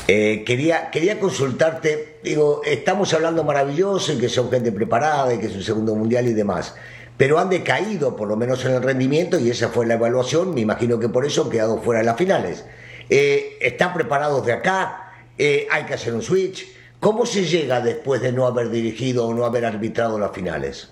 eh, 0.08 0.44
quería, 0.46 0.90
quería 0.90 1.20
consultarte, 1.20 2.20
digo, 2.24 2.62
estamos 2.66 3.14
hablando 3.14 3.44
maravilloso 3.44 4.14
y 4.14 4.18
que 4.18 4.30
son 4.30 4.50
gente 4.50 4.72
preparada 4.72 5.34
y 5.34 5.40
que 5.40 5.48
es 5.48 5.56
un 5.56 5.64
segundo 5.64 5.96
mundial 5.96 6.28
y 6.28 6.34
demás, 6.34 6.76
pero 7.18 7.40
han 7.40 7.50
decaído 7.50 8.16
por 8.16 8.30
lo 8.30 8.38
menos 8.38 8.64
en 8.64 8.72
el 8.72 8.82
rendimiento 8.82 9.38
y 9.38 9.50
esa 9.50 9.70
fue 9.70 9.86
la 9.86 9.96
evaluación, 9.96 10.54
me 10.54 10.62
imagino 10.62 10.98
que 10.98 11.10
por 11.10 11.26
eso 11.26 11.44
han 11.44 11.50
quedado 11.50 11.82
fuera 11.82 12.00
de 12.00 12.06
las 12.06 12.16
finales. 12.16 12.64
Eh, 13.10 13.58
¿Están 13.60 13.94
preparados 13.94 14.46
de 14.46 14.54
acá? 14.54 15.14
Eh, 15.38 15.68
¿Hay 15.72 15.84
que 15.84 15.96
hacer 15.96 16.14
un 16.14 16.22
switch? 16.22 16.66
¿Cómo 17.00 17.26
se 17.26 17.44
llega 17.44 17.82
después 17.82 18.22
de 18.22 18.32
no 18.32 18.46
haber 18.46 18.70
dirigido 18.70 19.28
o 19.28 19.34
no 19.34 19.46
haber 19.46 19.66
arbitrado 19.66 20.18
las 20.18 20.32
finales? 20.32 20.90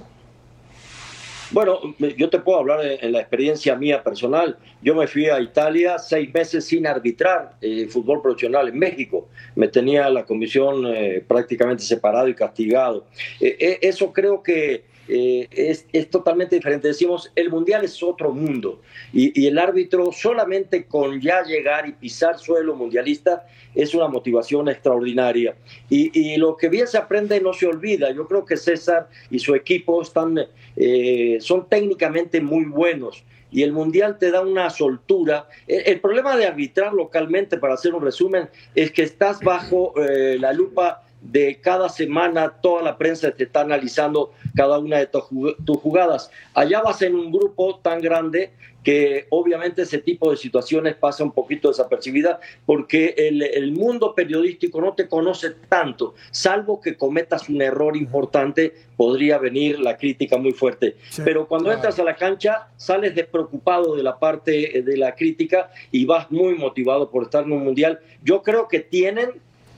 Bueno, 1.52 1.80
yo 2.18 2.30
te 2.30 2.40
puedo 2.40 2.60
hablar 2.60 2.80
en 2.84 3.12
la 3.12 3.20
experiencia 3.20 3.76
mía 3.76 4.04
personal. 4.04 4.58
Yo 4.82 4.96
me 4.96 5.06
fui 5.06 5.28
a 5.28 5.40
Italia 5.40 6.00
seis 6.00 6.34
meses 6.34 6.66
sin 6.66 6.88
arbitrar 6.88 7.56
eh, 7.62 7.88
fútbol 7.88 8.22
profesional 8.22 8.68
en 8.68 8.80
México. 8.80 9.30
Me 9.56 9.68
tenía 9.68 10.10
la 10.10 10.26
comisión 10.26 10.86
eh, 10.88 11.24
prácticamente 11.28 11.84
separado 11.84 12.28
y 12.28 12.34
castigado. 12.34 13.06
Eh, 13.40 13.58
eh, 13.60 13.80
eso 13.82 14.12
creo 14.12 14.42
que 14.42 14.86
eh, 15.08 15.48
es, 15.52 15.86
es, 15.94 16.10
totalmente 16.10 16.56
diferente. 16.56 16.88
Decimos, 16.88 17.32
el 17.36 17.50
mundial 17.50 17.84
es 17.84 18.02
otro 18.02 18.32
mundo 18.32 18.82
y, 19.14 19.40
y, 19.40 19.46
el 19.46 19.60
árbitro 19.60 20.12
solamente 20.12 20.86
con 20.86 21.22
ya 21.22 21.44
llegar 21.44 21.88
y 21.88 21.92
pisar 21.92 22.40
suelo 22.40 22.76
mundialista 22.76 23.46
es 23.76 23.94
una 23.94 24.08
motivación 24.08 24.68
extraordinaria. 24.68 25.56
Y, 25.90 26.18
y 26.20 26.38
lo 26.38 26.58
que 26.58 26.70
bien 26.70 26.88
se 26.88 26.98
aprende 26.98 27.40
no 27.40 27.54
se 27.54 27.68
olvida. 27.68 28.12
Yo 28.12 28.28
creo 28.28 28.46
que 28.46 28.58
César 28.58 29.08
y 29.30 29.38
su 29.38 29.54
equipo 29.54 30.02
están, 30.02 30.40
eh, 30.76 31.38
son 31.42 31.68
técnicamente 31.68 32.42
muy 32.42 32.66
buenos 32.66 33.24
y 33.52 33.64
el 33.64 33.72
mundial 33.72 34.18
te 34.18 34.32
da 34.32 34.42
una 34.42 34.70
soltura. 34.70 35.48
El, 35.66 36.02
problema 36.02 36.36
de 36.36 36.46
arbitrar 36.46 36.94
localmente, 36.94 37.58
para 37.58 37.76
hacer 37.76 37.94
un 37.94 38.04
resumen, 38.04 38.50
es 38.76 38.92
que 38.92 39.04
estás 39.04 39.40
bajo 39.40 39.94
eh, 39.96 40.38
la 40.38 40.52
lupa 40.52 41.05
de 41.32 41.60
cada 41.62 41.90
semana 41.90 42.50
toda 42.62 42.82
la 42.82 42.98
prensa 42.98 43.32
te 43.32 43.44
está 43.46 43.62
analizando 43.62 44.32
cada 44.56 44.80
una 44.80 44.98
de 44.98 45.08
tus 45.08 45.78
jugadas. 45.78 46.30
Allá 46.54 46.82
vas 46.82 47.02
en 47.02 47.16
un 47.16 47.32
grupo 47.32 47.80
tan 47.80 48.02
grande 48.02 48.52
que 48.86 49.26
obviamente 49.32 49.82
ese 49.82 49.98
tipo 49.98 50.30
de 50.30 50.38
situaciones 50.38 50.96
pasa 50.96 51.24
un 51.24 51.32
poquito 51.32 51.70
desapercibida 51.70 52.40
porque 52.68 53.16
el, 53.18 53.42
el, 53.42 53.72
mundo 53.72 54.14
periodístico 54.14 54.80
no 54.80 54.94
te 54.94 55.08
conoce 55.08 55.50
tanto, 55.68 56.14
salvo 56.30 56.80
que 56.80 56.96
cometas 56.96 57.50
un 57.50 57.64
error 57.64 57.98
importante, 57.98 58.76
podría 58.96 59.40
venir 59.40 59.80
la 59.80 59.98
crítica 59.98 60.38
muy 60.38 60.52
fuerte. 60.52 60.96
Sí, 61.10 61.24
Pero 61.26 61.48
cuando 61.48 61.66
claro. 61.66 61.80
entras 61.80 62.00
a 62.00 62.04
la 62.04 62.16
cancha, 62.16 62.68
sales 62.78 63.16
despreocupado 63.16 63.96
de 63.96 64.04
la 64.04 64.20
parte 64.20 64.84
de 64.84 64.98
la 64.98 65.16
crítica 65.16 65.72
y 65.92 66.06
vas 66.06 66.30
muy 66.30 66.54
motivado 66.54 67.10
por 67.10 67.24
estar 67.24 67.44
en 67.44 67.54
un 67.54 67.64
mundial. 67.64 68.00
Yo 68.24 68.44
creo 68.44 68.68
que 68.68 68.82
tienen 68.82 69.32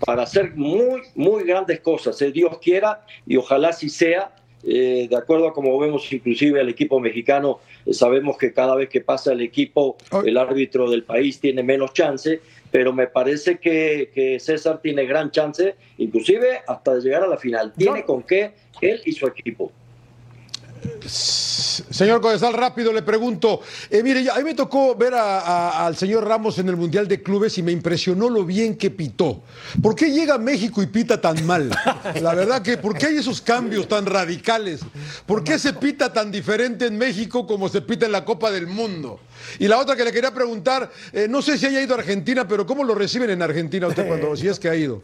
para 0.07 0.23
hacer 0.23 0.55
muy, 0.55 1.01
muy 1.15 1.43
grandes 1.43 1.81
cosas, 1.81 2.21
eh, 2.21 2.31
Dios 2.31 2.59
quiera, 2.59 3.05
y 3.25 3.35
ojalá 3.35 3.73
sí 3.73 3.89
sea, 3.89 4.33
eh, 4.63 5.05
de 5.09 5.15
acuerdo 5.17 5.49
a 5.49 5.53
como 5.53 5.77
vemos 5.77 6.09
inclusive 6.13 6.61
al 6.61 6.69
equipo 6.69 7.01
mexicano, 7.01 7.59
eh, 7.85 7.93
sabemos 7.93 8.37
que 8.37 8.53
cada 8.53 8.73
vez 8.75 8.87
que 8.87 9.01
pasa 9.01 9.33
el 9.33 9.41
equipo, 9.41 9.97
el 10.23 10.37
árbitro 10.37 10.89
del 10.89 11.03
país 11.03 11.41
tiene 11.41 11.61
menos 11.61 11.91
chance, 11.91 12.39
pero 12.71 12.93
me 12.93 13.07
parece 13.07 13.57
que, 13.57 14.09
que 14.15 14.39
César 14.39 14.79
tiene 14.81 15.03
gran 15.03 15.29
chance, 15.29 15.75
inclusive 15.97 16.61
hasta 16.65 16.99
llegar 16.99 17.23
a 17.23 17.27
la 17.27 17.35
final. 17.35 17.73
Tiene 17.77 18.05
con 18.05 18.23
qué 18.23 18.53
él 18.79 19.01
y 19.03 19.11
su 19.11 19.27
equipo. 19.27 19.73
Señor 21.07 22.21
Codesal, 22.21 22.53
rápido 22.53 22.91
le 22.91 23.01
pregunto. 23.01 23.61
Eh, 23.89 24.03
mire, 24.03 24.29
a 24.29 24.35
mí 24.37 24.43
me 24.43 24.53
tocó 24.53 24.95
ver 24.95 25.13
a, 25.13 25.39
a, 25.39 25.85
al 25.85 25.95
señor 25.95 26.27
Ramos 26.27 26.57
en 26.59 26.69
el 26.69 26.75
Mundial 26.75 27.07
de 27.07 27.21
Clubes 27.21 27.57
y 27.57 27.63
me 27.63 27.71
impresionó 27.71 28.29
lo 28.29 28.43
bien 28.45 28.77
que 28.77 28.89
pitó. 28.91 29.41
¿Por 29.81 29.95
qué 29.95 30.11
llega 30.11 30.35
a 30.35 30.37
México 30.37 30.81
y 30.81 30.87
pita 30.87 31.19
tan 31.21 31.45
mal? 31.45 31.69
La 32.21 32.33
verdad 32.33 32.61
que, 32.61 32.77
¿por 32.77 32.97
qué 32.97 33.07
hay 33.07 33.17
esos 33.17 33.41
cambios 33.41 33.87
tan 33.87 34.05
radicales? 34.05 34.81
¿Por 35.25 35.43
qué 35.43 35.59
se 35.59 35.73
pita 35.73 36.11
tan 36.11 36.31
diferente 36.31 36.85
en 36.85 36.97
México 36.97 37.47
como 37.47 37.69
se 37.69 37.81
pita 37.81 38.05
en 38.05 38.11
la 38.11 38.25
Copa 38.25 38.51
del 38.51 38.67
Mundo? 38.67 39.19
Y 39.59 39.67
la 39.67 39.77
otra 39.77 39.95
que 39.95 40.03
le 40.03 40.11
quería 40.11 40.33
preguntar, 40.33 40.91
eh, 41.13 41.27
no 41.29 41.41
sé 41.41 41.57
si 41.57 41.67
haya 41.67 41.81
ido 41.81 41.95
a 41.95 41.99
Argentina, 41.99 42.47
pero 42.47 42.65
¿cómo 42.65 42.83
lo 42.83 42.95
reciben 42.95 43.29
en 43.29 43.41
Argentina 43.41 43.87
usted 43.87 44.07
cuando, 44.07 44.35
si 44.35 44.47
es 44.47 44.59
que 44.59 44.69
ha 44.69 44.75
ido? 44.75 45.01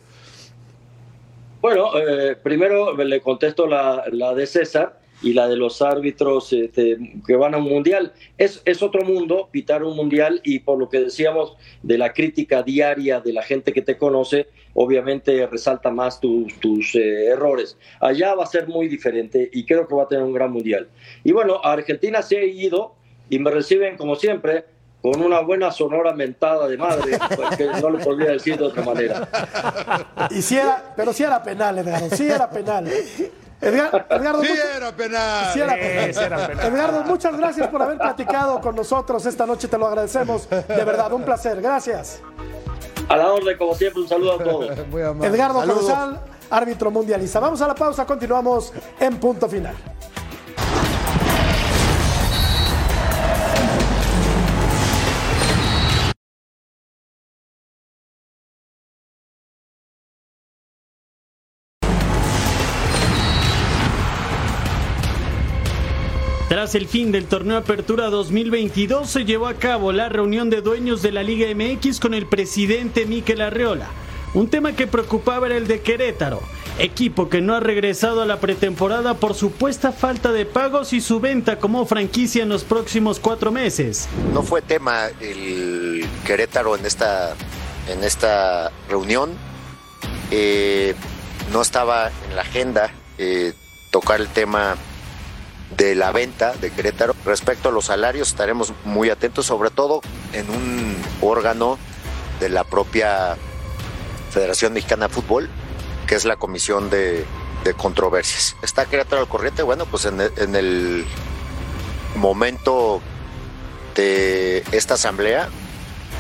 Bueno, 1.62 1.98
eh, 1.98 2.36
primero 2.36 2.96
le 2.96 3.22
contesto 3.22 3.66
la, 3.66 4.04
la 4.12 4.34
de 4.34 4.46
César 4.46 5.03
y 5.24 5.34
la 5.34 5.48
de 5.48 5.56
los 5.56 5.82
árbitros 5.82 6.52
este, 6.54 6.98
que 7.26 7.36
van 7.36 7.56
a 7.56 7.58
un 7.58 7.64
mundial. 7.64 8.14
Es, 8.38 8.62
es, 8.66 8.84
otro 8.84 9.04
mundo 9.04 9.50
pitar 9.52 9.84
un 9.84 9.96
mundial 9.96 10.42
y 10.44 10.60
por 10.60 10.78
lo 10.78 10.90
que 10.90 11.00
decíamos 11.00 11.56
de 11.82 11.98
la 11.98 12.14
crítica 12.14 12.62
diaria 12.62 13.22
de 13.22 13.34
la 13.34 13.42
gente 13.42 13.74
que 13.74 13.82
te 13.82 13.98
conoce, 13.98 14.48
obviamente 14.74 15.48
resalta 15.48 15.90
más 15.90 16.20
tus, 16.20 16.60
tus 16.60 16.94
eh, 16.96 17.28
errores. 17.28 17.78
Allá 18.00 18.36
va 18.36 18.44
a 18.44 18.48
ser 18.48 18.68
muy 18.68 18.88
diferente 18.88 19.50
y 19.52 19.66
creo 19.66 19.88
que 19.88 19.96
va 19.96 20.04
a 20.04 20.08
tener 20.08 20.24
un 20.24 20.34
gran 20.34 20.52
mundial. 20.52 20.90
Y 21.24 21.32
bueno, 21.32 21.62
a 21.64 21.72
Argentina 21.72 22.22
se 22.22 22.38
ha 22.38 22.44
ido 22.44 22.96
y 23.30 23.40
me 23.40 23.50
reciben 23.50 23.98
como 23.98 24.16
siempre 24.16 24.66
con 25.02 25.22
una 25.22 25.42
buena 25.42 25.70
sonora 25.70 26.14
mentada 26.14 26.66
de 26.68 26.78
madre, 26.78 27.18
porque 27.36 27.66
no 27.82 27.90
lo 27.90 28.00
podría 28.00 28.32
decir 28.32 28.58
de 28.58 28.64
otra 28.64 28.84
manera. 28.84 29.28
Y 30.30 30.42
si 30.42 30.56
era, 30.56 30.94
pero 30.96 31.12
sí 31.12 31.24
era 31.24 31.44
penal, 31.44 31.78
Edgardo, 31.78 32.16
sí 32.16 32.26
era 32.26 32.50
penal. 32.50 32.90
Edgar, 33.64 34.08
Edgardo, 34.10 34.44
sí, 34.44 34.54
era 34.76 34.92
penal. 34.92 35.54
Sí 35.54 35.60
era 35.62 35.74
penal. 35.76 36.14
Sí, 36.14 36.20
era 36.20 36.48
penal. 36.48 36.74
Edgardo, 36.74 37.04
muchas 37.04 37.38
gracias 37.38 37.68
por 37.68 37.82
haber 37.82 37.98
platicado 37.98 38.62
con 38.62 38.76
nosotros 38.76 39.26
esta 39.26 39.46
noche, 39.46 39.68
te 39.68 39.78
lo 39.78 39.88
agradecemos. 39.88 40.50
De 40.50 40.84
verdad, 40.84 41.12
un 41.14 41.24
placer. 41.24 41.62
Gracias. 41.62 42.22
A 43.10 43.18
la 43.18 43.34
orden, 43.34 43.58
como 43.58 43.76
siempre, 43.76 44.02
un 44.02 44.08
saludo 44.08 44.34
a 44.34 44.44
todos. 44.44 44.78
Edgardo 45.24 45.64
árbitro 46.50 46.92
mundialista. 46.92 47.40
Vamos 47.40 47.62
a 47.62 47.68
la 47.68 47.76
pausa, 47.76 48.06
continuamos 48.06 48.72
en 49.00 49.18
punto 49.18 49.50
final. 49.50 49.76
Tras 66.64 66.76
el 66.76 66.88
fin 66.88 67.12
del 67.12 67.26
torneo 67.26 67.58
Apertura 67.58 68.10
2022 68.10 69.10
se 69.10 69.26
llevó 69.26 69.48
a 69.48 69.56
cabo 69.56 69.92
la 69.92 70.08
reunión 70.08 70.50
de 70.50 70.62
dueños 70.62 71.02
de 71.02 71.12
la 71.12 71.22
Liga 71.22 71.54
MX 71.54 72.00
con 72.00 72.14
el 72.14 72.26
presidente 72.26 73.06
Miquel 73.06 73.42
Arreola. 73.42 73.90
Un 74.34 74.50
tema 74.50 74.72
que 74.72 74.88
preocupaba 74.88 75.48
era 75.48 75.58
el 75.58 75.68
de 75.68 75.82
Querétaro, 75.82 76.42
equipo 76.80 77.28
que 77.28 77.42
no 77.42 77.54
ha 77.54 77.60
regresado 77.60 78.22
a 78.22 78.26
la 78.26 78.40
pretemporada 78.40 79.16
por 79.16 79.34
supuesta 79.34 79.92
falta 79.92 80.32
de 80.32 80.46
pagos 80.46 80.94
y 80.94 81.02
su 81.02 81.20
venta 81.20 81.60
como 81.60 81.86
franquicia 81.86 82.44
en 82.44 82.48
los 82.48 82.64
próximos 82.64 83.20
cuatro 83.20 83.52
meses. 83.52 84.08
No 84.34 84.42
fue 84.42 84.62
tema 84.62 85.08
el 85.20 86.06
Querétaro 86.26 86.78
en 86.78 86.86
esta, 86.86 87.36
en 87.90 88.06
esta 88.06 88.72
reunión. 88.88 89.32
Eh, 90.32 90.96
no 91.52 91.62
estaba 91.62 92.10
en 92.30 92.38
la 92.38 92.44
agenda 92.44 92.90
eh, 93.18 93.52
tocar 93.92 94.22
el 94.22 94.30
tema 94.30 94.78
de 95.78 95.96
la 95.96 96.12
venta 96.12 96.54
de 96.54 96.72
Querétaro. 96.72 97.16
Respecto 97.26 97.70
a 97.70 97.72
los 97.72 97.86
salarios, 97.86 98.30
estaremos 98.30 98.74
muy 98.86 99.10
atentos, 99.10 99.46
sobre 99.46 99.70
todo 99.70 100.02
en 100.34 100.50
un 100.50 100.98
órgano 101.22 101.78
de 102.40 102.50
la 102.50 102.64
propia 102.64 103.38
Federación 104.32 104.74
Mexicana 104.74 105.08
de 105.08 105.14
Fútbol, 105.14 105.50
que 106.08 106.16
es 106.16 106.26
la 106.26 106.36
Comisión 106.36 106.90
de, 106.90 107.26
Controversias. 107.78 108.58
¿Está 108.62 108.86
Querétaro 108.86 109.22
al 109.22 109.30
corriente? 109.30 109.64
Bueno, 109.64 109.86
pues 109.86 110.06
en 110.06 110.20
el 110.20 111.06
momento 112.16 113.02
de 113.96 114.64
esta 114.72 114.96
asamblea 114.96 115.48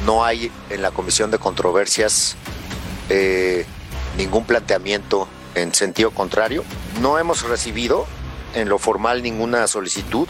no 0.05 0.23
hay 0.23 0.51
en 0.69 0.81
la 0.81 0.91
Comisión 0.91 1.31
de 1.31 1.39
Controversias 1.39 2.35
eh, 3.09 3.65
ningún 4.17 4.45
planteamiento 4.45 5.27
en 5.55 5.73
sentido 5.73 6.11
contrario. 6.11 6.63
No 7.01 7.17
hemos 7.19 7.43
recibido 7.43 8.05
en 8.53 8.69
lo 8.69 8.79
formal 8.79 9.23
ninguna 9.23 9.67
solicitud 9.67 10.27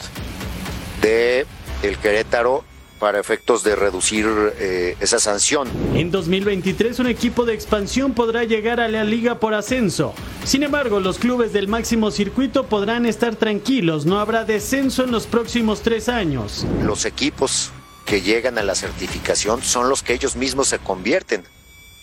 de 1.02 1.46
el 1.82 1.98
Querétaro 1.98 2.64
para 3.00 3.20
efectos 3.20 3.64
de 3.64 3.76
reducir 3.76 4.26
eh, 4.60 4.96
esa 5.02 5.20
sanción. 5.20 5.68
En 5.94 6.10
2023 6.10 7.00
un 7.00 7.08
equipo 7.08 7.44
de 7.44 7.54
expansión 7.54 8.14
podrá 8.14 8.46
llegar 8.46 8.80
a 8.80 8.88
la 8.88 9.04
liga 9.04 9.40
por 9.40 9.54
ascenso. 9.54 10.14
Sin 10.46 10.64
embargo, 10.64 11.02
los 11.02 11.20
clubes 11.20 11.52
del 11.52 11.68
máximo 11.68 12.12
circuito 12.12 12.68
podrán 12.68 13.06
estar 13.06 13.36
tranquilos, 13.36 14.06
no 14.06 14.20
habrá 14.20 14.46
descenso 14.46 15.04
en 15.04 15.12
los 15.12 15.28
próximos 15.28 15.82
tres 15.82 16.08
años. 16.08 16.66
Los 16.82 17.04
equipos 17.04 17.72
que 18.06 18.22
llegan 18.22 18.58
a 18.58 18.64
la 18.64 18.76
certificación 18.76 19.62
son 19.64 19.90
los 19.90 20.02
que 20.02 20.14
ellos 20.14 20.38
mismos 20.38 20.70
se 20.70 20.80
convierten 20.80 21.44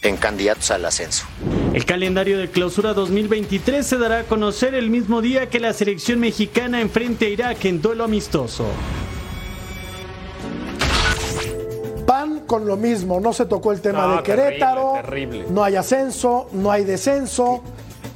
en 0.03 0.19
candidatos 0.19 0.71
al 0.71 0.85
ascenso. 0.85 1.25
El 1.73 1.85
calendario 1.85 2.37
de 2.39 2.49
clausura 2.51 2.95
2023 2.95 3.87
se 3.87 3.97
dará 3.97 4.21
a 4.21 4.25
conocer 4.25 4.75
el 4.75 4.91
mismo 4.91 5.21
día 5.21 5.49
que 5.49 5.61
la 5.61 5.73
selección 5.73 6.19
mexicana 6.19 6.81
enfrente 6.81 7.27
a 7.27 7.29
Irak 7.29 7.65
en 7.65 7.81
duelo 7.81 8.03
amistoso. 8.05 8.67
Pan 12.07 12.41
con 12.47 12.67
lo 12.67 12.77
mismo, 12.77 13.21
no 13.21 13.33
se 13.33 13.47
tocó 13.47 13.71
el 13.71 13.81
tema 13.81 14.05
No, 14.05 14.17
de 14.17 14.23
Querétaro, 14.25 14.95
terrible, 14.95 15.29
terrible. 15.39 15.55
no 15.55 15.63
hay 15.63 15.77
ascenso, 15.77 16.49
no 16.53 16.73
hay 16.73 16.83
descenso. 16.85 17.63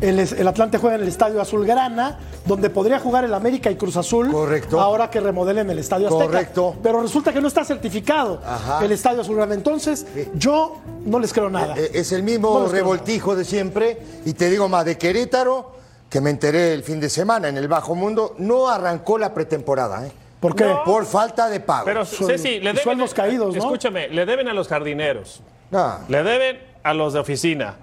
El, 0.01 0.49
Atlante 0.49 0.79
juega 0.79 0.97
en 0.97 1.03
el 1.03 1.09
Estadio 1.09 1.41
Azulgrana, 1.41 2.19
donde 2.45 2.71
podría 2.71 2.99
jugar 2.99 3.25
el 3.25 3.33
América 3.35 3.71
y 3.71 3.77
Cruz 3.77 3.97
Azul. 3.97 4.31
Correcto. 4.31 4.81
Ahora 4.81 5.11
que 5.11 5.21
remodelen 5.21 5.71
el 5.71 5.79
Estadio 5.79 6.09
Azteca. 6.09 6.27
Correcto. 6.27 6.77
Pero 6.83 7.01
resulta 7.01 7.33
que 7.33 7.41
no 7.41 7.49
está 7.49 7.65
certificado 7.65 8.41
Ajá. 8.45 8.85
el 8.85 8.93
Estadio 8.93 9.21
Azulgrana. 9.21 9.55
Entonces, 9.55 10.07
yo 10.35 10.79
no 11.05 11.19
les 11.19 11.33
creo 11.33 11.49
nada. 11.51 11.75
Eh, 11.77 11.91
Es 11.95 12.13
el 12.13 12.23
mismo 12.23 12.67
revoltijo 12.67 13.37
de 13.37 13.45
siempre. 13.45 13.99
Y 14.25 14.35
te 14.35 14.51
digo 14.51 14.69
más, 14.69 14.85
de 14.85 14.99
Querétaro, 14.99 15.73
que 16.11 16.21
me 16.21 16.31
enteré 16.31 16.75
el 16.75 16.83
fin 16.83 17.01
de 17.01 17.09
semana 17.09 17.49
en 17.49 17.57
el 17.57 17.69
Bajo 17.69 17.95
Mundo, 17.95 18.35
no 18.39 18.69
arrancó 18.69 19.19
la 19.19 19.33
pretemporada. 19.33 20.07
¿eh? 20.07 20.13
¿Por 20.41 20.55
qué? 20.55 20.75
Por 20.85 21.07
falta 21.07 21.49
de 21.49 21.61
pago. 21.61 21.87
Pero 21.87 22.05
Ceci, 22.05 22.61
le 22.61 22.69
deben, 22.71 22.83
sueldos 22.83 23.15
caídos, 23.15 23.55
¿no? 23.57 23.63
Escúchame, 23.63 24.09
le 24.09 24.27
deben 24.27 24.47
a 24.47 24.53
los 24.53 24.69
jardineros, 24.69 25.41
Ah, 25.73 26.01
le 26.07 26.23
deben 26.23 26.59
a 26.83 26.93
los 26.93 27.15
de 27.15 27.21
oficina. 27.21 27.77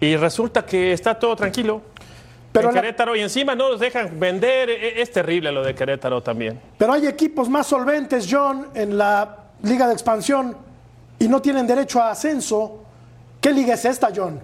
Y 0.00 0.16
resulta 0.16 0.64
que 0.64 0.92
está 0.92 1.18
todo 1.18 1.34
tranquilo. 1.36 1.82
Pero 2.52 2.68
en 2.70 2.74
la- 2.74 2.80
Querétaro 2.80 3.14
y 3.16 3.20
encima 3.20 3.54
no 3.54 3.68
los 3.68 3.80
dejan 3.80 4.18
vender. 4.18 4.70
E- 4.70 5.02
Es 5.02 5.10
terrible 5.12 5.52
lo 5.52 5.62
de 5.62 5.74
Querétaro 5.74 6.22
también. 6.22 6.60
Pero 6.78 6.92
hay 6.92 7.06
equipos 7.06 7.48
más 7.48 7.66
solventes, 7.66 8.26
John, 8.30 8.68
en 8.74 8.96
la 8.96 9.36
Liga 9.62 9.86
de 9.86 9.92
Expansión 9.92 10.56
y 11.18 11.28
no 11.28 11.42
tienen 11.42 11.66
derecho 11.66 12.00
a 12.00 12.10
ascenso. 12.12 12.84
¿Qué 13.40 13.52
liga 13.52 13.74
es 13.74 13.84
esta, 13.84 14.10
John? 14.14 14.40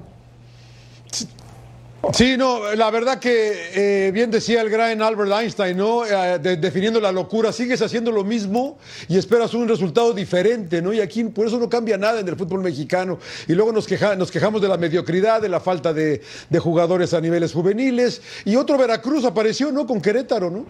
Sí, 2.13 2.37
no, 2.37 2.73
la 2.75 2.91
verdad 2.91 3.19
que 3.19 4.07
eh, 4.09 4.11
bien 4.13 4.31
decía 4.31 4.61
el 4.61 4.69
gran 4.71 5.01
Albert 5.03 5.33
Einstein, 5.33 5.77
¿no? 5.77 6.05
Eh, 6.05 6.39
de- 6.39 6.57
definiendo 6.57 7.01
la 7.01 7.11
locura, 7.11 7.51
sigues 7.53 7.81
haciendo 7.83 8.13
lo 8.13 8.23
mismo 8.25 8.79
y 9.09 9.17
esperas 9.19 9.55
un 9.55 9.67
resultado 9.69 10.13
diferente, 10.13 10.81
¿no? 10.83 10.93
Y 10.93 11.01
aquí 11.01 11.25
por 11.25 11.47
eso 11.47 11.59
no 11.59 11.69
cambia 11.69 11.97
nada 11.97 12.21
en 12.21 12.29
el 12.29 12.37
fútbol 12.37 12.61
mexicano. 12.61 13.19
Y 13.49 13.55
luego 13.55 13.73
nos, 13.73 13.87
queja- 13.87 14.17
nos 14.17 14.31
quejamos 14.31 14.61
de 14.63 14.69
la 14.69 14.77
mediocridad, 14.77 15.41
de 15.41 15.49
la 15.49 15.61
falta 15.61 15.93
de, 15.93 16.21
de 16.51 16.59
jugadores 16.59 17.15
a 17.15 17.21
niveles 17.21 17.53
juveniles. 17.53 18.21
Y 18.45 18.55
otro 18.57 18.77
Veracruz 18.79 19.25
apareció, 19.25 19.73
¿no? 19.73 19.87
Con 19.87 20.01
Querétaro, 20.01 20.51
¿no? 20.51 20.67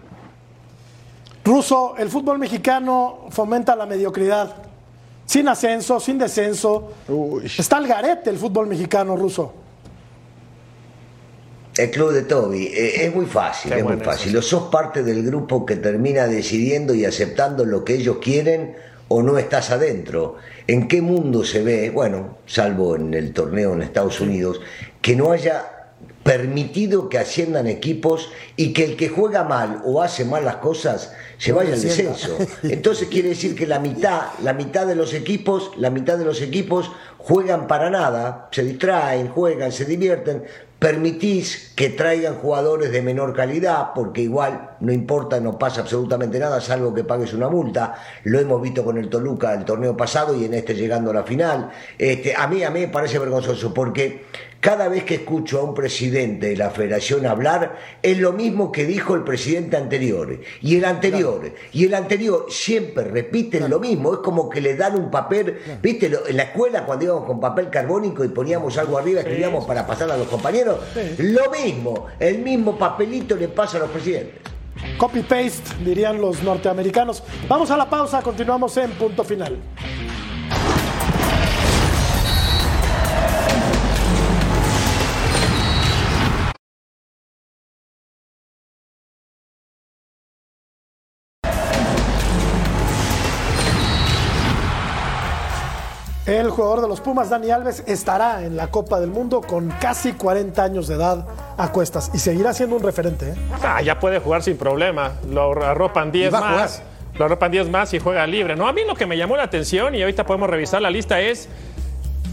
Ruso, 1.43 1.95
el 1.97 2.09
fútbol 2.09 2.39
mexicano 2.39 3.27
fomenta 3.29 3.75
la 3.75 3.85
mediocridad. 3.85 4.55
Sin 5.25 5.47
ascenso, 5.47 5.99
sin 5.99 6.17
descenso. 6.17 6.93
Está 7.59 7.77
al 7.77 7.87
garete 7.87 8.29
el 8.29 8.37
fútbol 8.37 8.67
mexicano, 8.67 9.15
Ruso. 9.15 9.64
El 11.77 11.91
club 11.91 12.13
de 12.13 12.21
Toby, 12.21 12.67
eh, 12.67 13.05
es 13.05 13.13
muy 13.13 13.25
fácil, 13.25 13.71
Qué 13.71 13.79
es 13.79 13.83
muy 13.83 13.95
eso, 13.95 14.03
fácil. 14.03 14.37
O 14.37 14.41
sos 14.41 14.63
parte 14.71 15.03
del 15.03 15.23
grupo 15.23 15.65
que 15.65 15.75
termina 15.75 16.25
decidiendo 16.25 16.93
y 16.93 17.03
aceptando 17.03 17.65
lo 17.65 17.83
que 17.83 17.95
ellos 17.95 18.17
quieren 18.21 18.75
o 19.09 19.21
no 19.21 19.37
estás 19.37 19.71
adentro. 19.71 20.37
¿En 20.67 20.87
qué 20.87 21.01
mundo 21.01 21.43
se 21.43 21.63
ve, 21.63 21.89
bueno, 21.89 22.37
salvo 22.45 22.95
en 22.95 23.13
el 23.13 23.33
torneo 23.33 23.73
en 23.73 23.81
Estados 23.81 24.21
Unidos, 24.21 24.61
que 25.01 25.15
no 25.15 25.31
haya 25.31 25.71
permitido 26.23 27.07
que 27.07 27.19
asciendan 27.19 27.67
equipos 27.67 28.31
y 28.55 28.73
que 28.73 28.83
el 28.83 28.95
que 28.95 29.09
juega 29.09 29.43
mal 29.43 29.83
o 29.85 30.01
hace 30.01 30.25
mal 30.25 30.43
las 30.43 30.55
cosas 30.55 31.13
se 31.37 31.51
vaya 31.51 31.73
al 31.73 31.81
descenso? 31.81 32.37
Entonces 32.63 33.09
quiere 33.09 33.29
decir 33.29 33.53
que 33.53 33.67
la 33.67 33.79
mitad, 33.79 34.21
la 34.41 34.53
mitad 34.53 34.87
de 34.87 34.95
los 34.95 35.13
equipos, 35.13 35.71
la 35.77 35.89
mitad 35.89 36.17
de 36.17 36.25
los 36.25 36.41
equipos 36.41 36.89
juegan 37.17 37.67
para 37.67 37.89
nada, 37.89 38.49
se 38.51 38.63
distraen, 38.63 39.27
juegan, 39.27 39.71
se 39.71 39.85
divierten. 39.85 40.43
Permitís 40.79 41.71
que 41.75 41.89
traigan 41.89 42.35
jugadores 42.35 42.91
de 42.91 43.01
menor 43.01 43.33
calidad, 43.33 43.93
porque 43.95 44.21
igual 44.21 44.71
no 44.81 44.91
importa, 44.91 45.39
no 45.39 45.57
pasa 45.57 45.81
absolutamente 45.81 46.37
nada, 46.37 46.59
salvo 46.59 46.93
que 46.93 47.03
pagues 47.03 47.33
una 47.33 47.49
multa. 47.49 47.95
Lo 48.23 48.39
hemos 48.39 48.61
visto 48.61 48.83
con 48.83 48.97
el 48.97 49.09
Toluca 49.09 49.53
el 49.53 49.65
torneo 49.65 49.95
pasado 49.95 50.35
y 50.35 50.45
en 50.45 50.53
este 50.53 50.75
llegando 50.75 51.11
a 51.11 51.13
la 51.13 51.23
final. 51.23 51.71
Este, 51.97 52.35
a 52.35 52.47
mí, 52.47 52.63
a 52.63 52.69
mí 52.69 52.81
me 52.81 52.87
parece 52.89 53.19
vergonzoso, 53.19 53.73
porque 53.73 54.25
cada 54.65 54.87
vez 54.87 55.03
que 55.03 55.13
escucho 55.13 55.59
a 55.59 55.63
un 55.63 55.75
presidente 55.75 56.47
de 56.47 56.57
la 56.57 56.71
federación 56.71 57.27
hablar, 57.27 57.77
es 58.01 58.17
lo 58.17 58.33
mismo 58.33 58.71
que 58.71 58.83
dijo 58.83 59.13
el 59.13 59.23
presidente 59.23 59.77
anterior. 59.77 60.39
Y 60.59 60.77
el 60.77 60.85
anterior, 60.85 61.51
y 61.71 61.85
el 61.85 61.93
anterior, 61.93 62.47
siempre 62.49 63.03
repiten 63.03 63.69
lo 63.69 63.79
mismo. 63.79 64.13
Es 64.13 64.19
como 64.21 64.49
que 64.49 64.61
le 64.61 64.75
dan 64.75 64.95
un 64.95 65.11
papel, 65.11 65.59
viste, 65.83 66.07
en 66.07 66.35
la 66.35 66.43
escuela 66.43 66.83
cuando 66.83 67.05
íbamos 67.05 67.25
con 67.25 67.39
papel 67.39 67.69
carbónico 67.69 68.25
y 68.25 68.29
poníamos 68.29 68.75
algo 68.79 68.97
arriba, 68.97 69.19
escribíamos 69.19 69.65
para 69.65 69.85
pasar 69.85 70.09
a 70.09 70.17
los 70.17 70.27
compañeros. 70.27 70.79
Lo 71.19 71.51
mismo, 71.51 72.07
el 72.19 72.39
mismo 72.39 72.75
papelito 72.75 73.35
le 73.35 73.49
pasa 73.49 73.77
a 73.77 73.81
los 73.81 73.91
presidentes. 73.91 74.39
Copy-paste, 74.97 75.75
dirían 75.85 76.19
los 76.19 76.41
norteamericanos. 76.41 77.21
Vamos 77.47 77.69
a 77.69 77.77
la 77.77 77.87
pausa, 77.87 78.23
continuamos 78.23 78.75
en 78.77 78.89
punto 78.93 79.23
final. 79.23 79.59
El 96.25 96.49
jugador 96.49 96.81
de 96.81 96.87
los 96.87 97.01
Pumas, 97.01 97.29
Dani 97.29 97.51
Alves, 97.51 97.83
estará 97.85 98.43
en 98.43 98.55
la 98.55 98.67
Copa 98.71 98.99
del 98.99 99.11
Mundo 99.11 99.41
con 99.41 99.69
casi 99.79 100.13
40 100.13 100.63
años 100.63 100.87
de 100.87 100.95
edad 100.95 101.27
a 101.55 101.71
cuestas 101.71 102.09
y 102.15 102.17
seguirá 102.17 102.51
siendo 102.51 102.77
un 102.77 102.81
referente. 102.81 103.29
¿eh? 103.29 103.35
Ah, 103.61 103.79
ya 103.83 103.99
puede 103.99 104.17
jugar 104.19 104.41
sin 104.41 104.57
problema. 104.57 105.11
Lo 105.29 105.51
arropan 105.63 106.11
10 106.11 106.33
va 106.33 106.37
a 106.39 106.41
más. 106.41 106.81
Lo 107.19 107.25
arropan 107.25 107.51
10 107.51 107.69
más 107.69 107.93
y 107.93 107.99
juega 107.99 108.25
libre. 108.25 108.55
No, 108.55 108.67
a 108.67 108.73
mí 108.73 108.81
lo 108.87 108.95
que 108.95 109.05
me 109.05 109.17
llamó 109.17 109.37
la 109.37 109.43
atención, 109.43 109.93
y 109.93 110.01
ahorita 110.01 110.25
podemos 110.25 110.49
revisar 110.49 110.81
la 110.81 110.89
lista, 110.89 111.21
es 111.21 111.47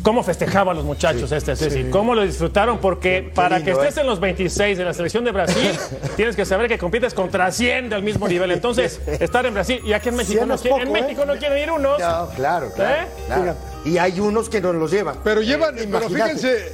cómo 0.03 0.23
festejaban 0.23 0.77
los 0.77 0.85
muchachos 0.85 1.31
este, 1.33 1.55
Ceci. 1.57 1.85
Cómo 1.91 2.15
lo 2.15 2.23
disfrutaron, 2.23 2.79
porque 2.79 3.31
para 3.35 3.59
lindo, 3.59 3.73
que 3.73 3.79
estés 3.81 3.97
¿eh? 3.97 4.01
en 4.01 4.07
los 4.07 4.21
26 4.21 4.79
de 4.79 4.85
la 4.85 4.95
selección 4.95 5.25
de 5.25 5.33
Brasil, 5.33 5.71
tienes 6.17 6.35
que 6.37 6.45
saber 6.45 6.69
que 6.69 6.79
compites 6.79 7.15
contra 7.15 7.51
100 7.53 7.89
del 7.91 8.03
mismo 8.03 8.27
nivel. 8.29 8.51
Entonces, 8.51 9.01
estar 9.21 9.45
en 9.47 9.55
Brasil, 9.55 9.81
y 9.85 9.93
aquí 9.93 10.09
en 10.09 10.17
México, 10.17 10.45
100 10.57 10.71
no, 10.77 10.83
en 10.83 10.89
¿eh? 10.89 11.03
México 11.03 11.25
no 11.25 11.37
quieren 11.37 11.59
ir 11.59 11.71
unos. 11.71 11.99
No, 12.01 12.29
claro, 12.35 12.73
claro. 12.75 13.03
¿Eh? 13.03 13.07
claro. 13.27 13.55
Y 13.85 13.99
hay 13.99 14.21
unos 14.21 14.49
que 14.49 14.61
nos 14.61 14.75
los 14.75 14.91
llevan. 14.91 15.17
Pero 15.25 15.43
llevan, 15.43 15.75
pero 15.75 15.89
Imagínate. 15.89 16.35
fíjense, 16.35 16.73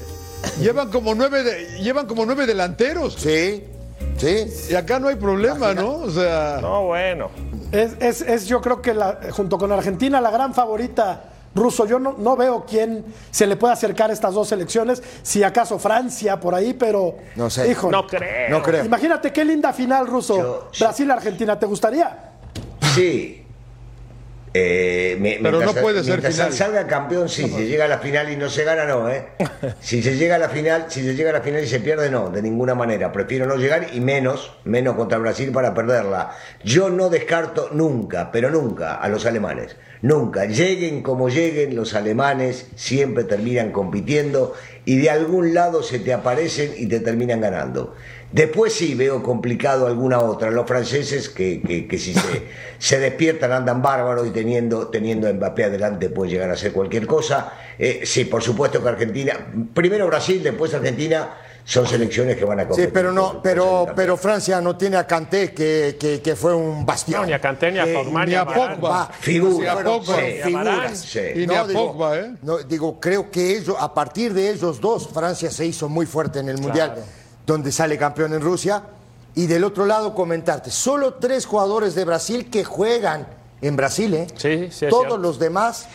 llevan 0.61 0.91
como 0.91 1.14
nueve, 1.14 1.43
de- 1.43 1.81
llevan 1.83 2.07
como 2.07 2.25
nueve 2.27 2.47
delanteros. 2.47 3.14
Sí, 3.14 3.64
sí. 4.19 4.47
Y 4.71 4.75
acá 4.75 4.99
no 4.99 5.09
hay 5.09 5.16
problema, 5.16 5.75
¿no? 5.75 5.97
O 6.01 6.11
sea. 6.11 6.59
No, 6.61 6.85
bueno. 6.85 7.31
Es, 7.73 7.93
es- 8.01 8.21
es, 8.23 8.47
yo 8.47 8.61
creo 8.61 8.81
que 8.83 8.95
la- 8.95 9.19
junto 9.31 9.59
con 9.59 9.73
Argentina 9.73 10.21
la 10.21 10.31
gran 10.31 10.55
favorita 10.55 11.25
ruso. 11.55 11.87
Yo 11.87 11.99
no, 11.99 12.15
no 12.19 12.37
veo 12.37 12.65
quién 12.69 13.05
se 13.31 13.47
le 13.47 13.57
puede 13.57 13.73
acercar 13.73 14.11
a 14.11 14.13
estas 14.13 14.35
dos 14.35 14.49
selecciones, 14.49 15.03
si 15.23 15.43
acaso 15.43 15.79
Francia 15.79 16.39
por 16.41 16.55
ahí, 16.55 16.75
pero 16.75 17.17
No 17.37 17.49
sé. 17.51 17.71
híjole. 17.71 17.93
No 17.97 18.07
creo. 18.07 18.51
No 18.51 18.63
creo. 18.63 18.85
Imagínate 18.85 19.33
qué 19.33 19.45
linda 19.45 19.73
final 19.73 20.07
ruso. 20.07 20.69
Brasil-Argentina, 20.79 21.59
¿te 21.59 21.67
gustaría? 21.67 22.17
Sí. 22.95 23.45
Eh, 24.55 25.17
me- 25.21 25.39
Pero 25.43 25.61
no 25.61 25.75
puede 25.75 26.03
ser 26.03 26.23
final. 26.23 26.53
salga 26.53 26.87
campeón, 26.87 27.29
sí. 27.29 27.45
Si 27.45 27.67
llega 27.67 27.85
a 27.85 27.89
la 27.89 27.99
final 27.99 28.33
y 28.33 28.37
no 28.37 28.49
se 28.49 28.65
gana, 28.65 28.87
no, 28.87 29.09
¿eh? 29.11 29.29
Si 29.81 30.03
se 30.03 30.17
llega 30.17 30.37
a 30.37 30.39
la 30.39 30.49
final, 30.49 30.87
si 30.89 31.03
se 31.05 31.15
llega 31.15 31.31
a 31.31 31.33
la 31.35 31.43
final 31.43 31.63
y 31.63 31.69
se 31.69 31.81
pierde, 31.81 32.11
no, 32.11 32.31
de 32.31 32.41
ninguna 32.41 32.75
manera. 32.75 33.13
Prefiero 33.13 33.47
no 33.47 33.57
llegar 33.57 33.89
y 33.93 34.01
menos, 34.01 34.53
menos 34.65 34.97
contra 34.97 35.19
Brasil 35.19 35.53
para 35.53 35.75
perderla. 35.75 36.31
Yo 36.65 36.89
no 36.89 37.11
descarto 37.11 37.69
nunca, 37.73 38.31
pero 38.33 38.51
nunca, 38.51 38.95
a 38.95 39.09
los 39.09 39.27
alemanes. 39.27 39.77
Nunca. 40.03 40.45
Lleguen 40.47 41.03
como 41.03 41.29
lleguen, 41.29 41.75
los 41.75 41.95
alemanes 41.95 42.67
siempre 42.77 43.25
terminan 43.25 43.73
compitiendo 43.73 44.55
y 44.85 44.99
de 44.99 45.11
algún 45.11 45.55
lado 45.55 45.83
se 45.83 45.99
te 45.99 46.13
aparecen 46.13 46.73
y 46.77 46.87
te 46.87 47.01
terminan 47.01 47.41
ganando. 47.41 47.95
Después 48.31 48.75
sí 48.75 48.95
veo 48.95 49.23
complicado 49.23 49.87
alguna 49.87 50.21
otra. 50.21 50.51
Los 50.51 50.67
franceses 50.67 51.29
que, 51.31 51.63
que- 51.63 51.87
que 51.89 51.99
si 51.99 52.13
se, 52.15 52.43
se 52.79 52.99
despiertan 53.01 53.53
andan 53.53 53.83
bárbaros 53.83 54.27
y 54.27 54.31
teniendo, 54.31 54.89
teniendo 54.89 55.29
a 55.29 55.33
Mbappé 55.33 55.65
adelante 55.65 56.11
puede 56.11 56.33
llegar 56.33 56.51
a 56.51 56.53
hacer 56.53 56.73
cualquier 56.73 57.07
cosa. 57.07 57.53
Eh, 57.79 58.03
sí, 58.05 58.25
por 58.27 58.43
supuesto 58.43 58.83
que 58.83 58.89
Argentina, 58.89 59.33
primero 59.75 60.07
Brasil, 60.07 60.43
después 60.43 60.75
Argentina, 60.75 61.31
son 61.71 61.87
selecciones 61.87 62.39
que 62.39 62.47
van 62.47 62.61
a 62.61 62.62
Sí, 62.62 62.69
competir. 62.69 62.93
pero 62.95 63.09
por 63.09 63.14
no, 63.14 63.43
pero, 63.43 63.87
pero 63.95 64.16
Francia 64.16 64.59
no 64.59 64.75
tiene 64.79 64.97
a 64.97 65.07
Kanté 65.07 65.53
que, 65.53 65.99
que, 66.01 66.23
que 66.23 66.35
fue 66.35 66.55
un 66.55 66.87
bastión. 66.87 67.21
No, 67.21 67.27
ni 67.27 67.35
a 67.35 67.41
Kanté, 67.43 67.71
ni 67.71 67.79
a 67.79 67.85
Eh, 67.87 67.93
Pogba, 67.93 68.25
ni 68.25 68.35
a 68.35 68.47
Pogba. 68.47 69.11
Figuras, 69.21 69.75
Ni 69.75 69.81
a 69.81 69.85
Pogba, 69.85 70.16
sí, 70.16 70.23
figuras, 70.43 70.99
sí. 70.99 71.21
Y 71.35 71.47
ni 71.47 71.55
a 71.55 71.64
Pogba, 71.66 72.16
¿eh? 72.16 72.35
no, 72.41 72.57
digo, 72.59 72.99
creo 72.99 73.31
que 73.31 73.59
ellos, 73.59 73.77
a 73.79 73.93
partir 73.93 74.33
de 74.33 74.49
ellos 74.51 74.81
dos, 74.81 75.09
Francia 75.12 75.51
se 75.51 75.66
hizo 75.66 75.91
muy 75.91 76.07
fuerte 76.07 76.39
en 76.39 76.49
el 76.49 76.57
Mundial, 76.57 76.95
donde 77.47 77.71
sale 77.71 77.99
campeón 77.99 78.33
en 78.33 78.41
Rusia. 78.41 78.83
Y 79.35 79.47
del 79.47 79.62
otro 79.62 79.85
lado, 79.85 80.14
comentarte, 80.14 80.71
solo 80.71 81.14
tres 81.14 81.45
jugadores 81.45 81.95
de 81.95 82.07
Brasil 82.07 82.49
que 82.51 82.64
juegan 82.64 83.27
en 83.61 83.77
Brasil, 83.77 84.14
¿eh? 84.14 84.27
Sí, 84.37 84.69
sí, 84.71 84.87
Todos 84.89 85.03
cierto. 85.03 85.19
los 85.19 85.39
demás 85.39 85.87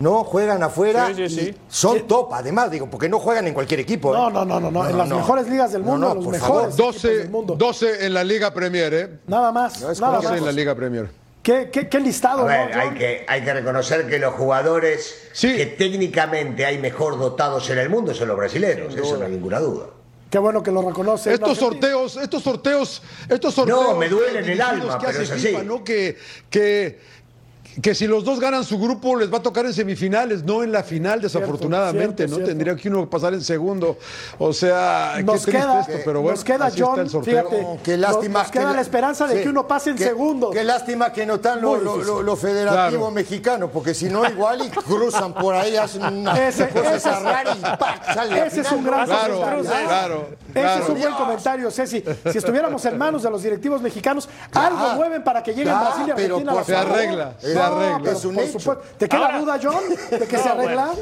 ¿no? 0.00 0.24
Juegan 0.24 0.62
afuera. 0.62 1.12
Sí, 1.14 1.28
sí, 1.28 1.40
sí. 1.40 1.54
Son 1.68 2.06
top, 2.08 2.32
además, 2.34 2.70
digo, 2.70 2.90
porque 2.90 3.08
no 3.08 3.20
juegan 3.20 3.46
en 3.46 3.54
cualquier 3.54 3.80
equipo. 3.80 4.12
¿eh? 4.14 4.18
No, 4.18 4.30
no, 4.30 4.44
no, 4.44 4.58
no, 4.58 4.70
no. 4.70 4.88
En 4.88 4.98
las 4.98 5.08
mejores 5.08 5.48
ligas 5.48 5.72
del 5.72 5.82
No, 5.84 5.92
mundo, 5.92 6.08
no, 6.08 6.14
los 6.16 6.26
mejores. 6.26 6.40
favor. 6.42 6.64
equipos 6.70 6.76
12, 6.94 7.08
del 7.16 7.30
mundo. 7.30 7.54
12 7.56 8.06
en 8.06 8.14
la 8.14 8.24
Liga 8.24 8.52
Premier, 8.52 8.92
¿eh? 8.94 9.18
Nada 9.28 9.52
más, 9.52 9.80
No 9.80 9.90
es 9.90 10.00
nada 10.00 10.16
12 10.16 10.28
más. 10.28 10.38
en 10.38 10.44
la 10.46 10.52
Liga 10.52 10.74
Premier. 10.74 11.10
¿Qué, 11.42 11.70
qué, 11.72 11.88
qué 11.88 12.00
listado, 12.00 12.42
A 12.42 12.44
ver, 12.44 12.76
¿no, 12.76 12.82
hay 12.82 12.90
que, 12.90 13.24
hay 13.26 13.42
que 13.42 13.52
reconocer 13.54 14.06
que 14.06 14.18
los 14.18 14.34
jugadores 14.34 15.28
Sí. 15.32 15.56
que 15.56 15.64
técnicamente 15.66 16.66
hay 16.66 16.76
mejor 16.78 17.18
dotados 17.18 17.70
en 17.70 17.78
el 17.78 17.88
mundo 17.88 18.12
son 18.12 18.28
los 18.28 18.36
brasileños, 18.36 18.94
eso 18.94 19.16
no 19.16 19.24
hay 19.24 19.30
ninguna 19.32 19.58
duda. 19.58 19.86
Qué 20.28 20.38
bueno 20.38 20.62
que 20.62 20.70
lo 20.70 20.82
reconoce. 20.82 21.32
Estos 21.32 21.58
sorteos, 21.58 22.16
estos 22.18 22.42
sorteos, 22.42 23.02
estos 23.28 23.52
sorteos. 23.54 23.96
me 23.98 24.08
duelen 24.08 24.48
el 24.48 24.60
alma, 24.60 24.96
que 24.98 25.06
pero 25.06 25.22
hace 25.22 25.34
es 25.34 25.42
FIFA, 25.42 25.58
así. 25.58 25.66
¿no? 25.66 25.82
Que, 25.82 26.16
que, 26.48 27.00
que 27.82 27.94
si 27.94 28.06
los 28.06 28.24
dos 28.24 28.40
ganan 28.40 28.64
su 28.64 28.78
grupo 28.78 29.16
les 29.16 29.32
va 29.32 29.38
a 29.38 29.42
tocar 29.42 29.64
en 29.66 29.72
semifinales, 29.72 30.42
no 30.44 30.62
en 30.62 30.72
la 30.72 30.82
final, 30.82 31.20
desafortunadamente, 31.20 32.16
cierto, 32.26 32.30
¿no? 32.30 32.36
cierto. 32.36 32.48
Tendría 32.50 32.76
que 32.76 32.88
uno 32.88 33.08
pasar 33.08 33.32
en 33.34 33.42
segundo. 33.42 33.96
O 34.38 34.52
sea, 34.52 35.14
Nos 35.24 35.44
qué 35.44 35.52
triste 35.52 35.52
queda, 35.52 35.80
esto, 35.80 35.92
pero 36.04 36.20
bueno. 36.20 36.36
nos 36.36 36.44
queda 36.44 36.66
así 36.66 36.76
está 36.80 36.90
John, 36.90 37.00
el 37.00 37.10
sorteo. 37.10 37.48
fíjate, 37.48 37.62
No, 37.62 37.78
qué 37.82 37.96
lástima. 37.96 38.32
nos, 38.40 38.42
nos 38.42 38.50
queda 38.52 38.68
que 38.70 38.74
la 38.76 38.80
esperanza 38.82 39.26
de 39.26 39.36
sí, 39.36 39.42
que 39.42 39.48
uno 39.48 39.66
pase 39.68 39.90
en 39.90 39.96
qué- 39.96 40.04
segundo. 40.04 40.50
Qué 40.50 40.64
lástima 40.64 41.12
que 41.12 41.26
no 41.26 41.34
están 41.36 41.60
los 41.60 41.76
Muy 41.76 41.84
lo, 41.84 41.92
difícil. 41.94 42.14
lo- 42.14 42.22
lo 42.22 42.36
federativos 42.36 42.90
Claro. 42.90 43.10
mexicanos, 43.10 43.70
porque 43.72 43.94
si 43.94 44.06
no, 44.08 44.24
igual 44.30 44.62
y 44.66 44.70
cruzan 44.70 45.32
por 45.34 45.54
ahí, 45.54 45.76
hacen 45.76 46.02
una 46.04 46.48
Ese- 46.48 46.68
cosa 46.68 46.96
ese 46.96 47.10
rara 47.10 47.54
y 47.56 47.60
¡pac! 47.60 48.14
sale 48.14 48.46
Ese 48.46 48.60
es 48.62 48.72
un 48.72 48.84
gran 48.84 49.06
Claro, 49.06 49.40
comentario. 49.40 49.60
claro, 49.88 50.26
Ese 50.48 50.52
claro. 50.60 50.82
es 50.84 50.88
un 50.90 51.00
buen 51.00 51.14
comentario, 51.14 51.70
Ceci. 51.70 52.04
Si 52.32 52.38
estuviéramos 52.38 52.84
en 52.84 52.98
manos 52.98 53.22
de 53.22 53.30
los 53.30 53.42
directivos 53.42 53.80
mexicanos, 53.80 54.28
algo 54.52 54.94
mueven 54.94 55.22
para 55.22 55.42
que 55.42 55.52
lleguen 55.54 55.74
Brasil 55.78 56.04
y 56.08 56.12
pero 56.14 56.36
Argentina 56.36 56.52
a 56.52 56.54
la 56.54 56.60
por 56.60 56.66
Se 56.66 56.76
arregla, 56.76 57.34
se 57.64 57.70
No, 57.70 57.76
arregla. 57.76 57.98
pero 58.02 58.16
Es 58.16 58.24
un 58.24 58.34
por 58.34 58.44
hecho. 58.44 58.58
supuesto. 58.60 58.84
¿Te 58.98 59.08
queda 59.08 59.26
Ahora- 59.26 59.38
duda, 59.40 59.60
John, 59.62 59.82
de 60.10 60.26
que 60.26 60.38
se 60.38 60.48
No, 60.48 60.52
arregla? 60.54 60.94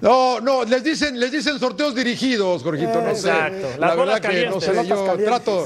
No, 0.00 0.38
no, 0.40 0.62
les 0.64 0.84
dicen, 0.84 1.18
les 1.18 1.32
dicen 1.32 1.58
sorteos 1.58 1.92
dirigidos, 1.92 2.62
Jorgito, 2.62 3.02
no 3.02 3.12
sé. 3.16 3.30
Exacto, 3.30 3.66
La 3.80 3.96
verdad 3.96 4.20
que 4.20 4.46
no 4.48 4.60
sé, 4.60 4.72
yo 4.86 5.04
calientes. 5.04 5.24
trato. 5.24 5.64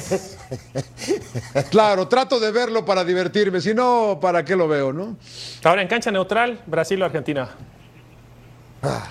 Claro, 1.71 2.09
trato 2.09 2.41
de 2.41 2.51
verlo 2.51 2.83
para 2.83 3.05
divertirme, 3.05 3.61
si 3.61 3.75
no, 3.75 4.19
¿para 4.23 4.43
qué 4.43 4.57
lo 4.57 4.67
veo, 4.69 4.91
no? 4.91 5.19
Ahora 5.65 5.83
en 5.83 5.89
cancha 5.89 6.11
neutral, 6.11 6.63
Brasil 6.67 7.03
o 7.03 7.05
Argentina. 7.05 7.51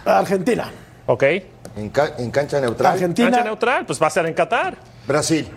Argentina. 0.05 0.71
¿Ok? 1.05 1.23
En, 1.77 1.89
ca- 1.91 2.15
en 2.17 2.31
cancha 2.31 2.59
neutral. 2.59 2.93
Cancha 2.93 3.05
Argentina. 3.05 3.43
neutral, 3.43 3.85
pues 3.85 4.01
va 4.01 4.07
a 4.07 4.09
ser 4.09 4.25
en 4.25 4.33
Qatar. 4.33 4.75
Brasil. 5.07 5.47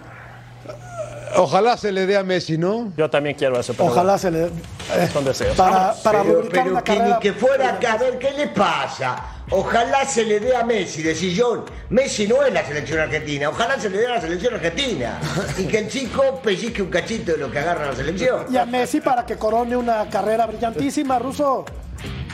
Ojalá 1.37 1.76
se 1.76 1.93
le 1.93 2.07
dé 2.07 2.16
a 2.16 2.22
Messi, 2.22 2.57
¿no? 2.59 2.93
Yo 2.97 3.09
también 3.11 3.37
quiero 3.37 3.59
eso. 3.59 3.72
pero 3.74 3.87
Ojalá 3.91 4.18
se 4.18 4.30
le. 4.30 4.45
eh, 4.47 5.09
Son 5.12 5.24
deseos. 5.24 5.57
para 5.57 5.95
para 6.03 6.22
Pero, 6.22 6.35
rubricar 6.35 6.62
pero 6.62 6.70
una 6.72 6.82
que 6.85 6.97
carrera. 6.97 7.14
ni 7.16 7.20
que 7.20 7.32
fuera 7.32 7.68
acá, 7.70 7.93
a 7.95 7.97
ver 7.99 8.18
qué 8.18 8.30
le 8.32 8.49
pasa. 8.49 9.16
Ojalá 9.51 10.07
se 10.07 10.24
le 10.24 10.41
dé 10.41 10.57
a 10.57 10.64
Messi, 10.64 11.03
decís 11.03 11.39
John. 11.39 11.64
Messi 11.91 12.26
no 12.26 12.43
es 12.43 12.53
la 12.53 12.64
selección 12.64 12.99
argentina, 13.01 13.51
ojalá 13.51 13.78
se 13.78 13.91
le 13.91 13.99
dé 13.99 14.07
a 14.07 14.14
la 14.14 14.20
selección 14.20 14.55
argentina. 14.55 15.20
Y 15.59 15.64
que 15.64 15.78
el 15.80 15.89
chico 15.89 16.41
pellizque 16.43 16.80
un 16.82 16.89
cachito 16.89 17.32
de 17.32 17.39
lo 17.39 17.51
que 17.51 17.59
agarra 17.59 17.87
la 17.87 17.95
selección. 17.97 18.47
Y 18.51 18.57
a 18.57 18.64
Messi 18.64 19.01
para 19.01 19.26
que 19.26 19.37
corone 19.37 19.76
una 19.76 20.09
carrera 20.09 20.47
brillantísima, 20.47 21.18
Ruso. 21.18 21.64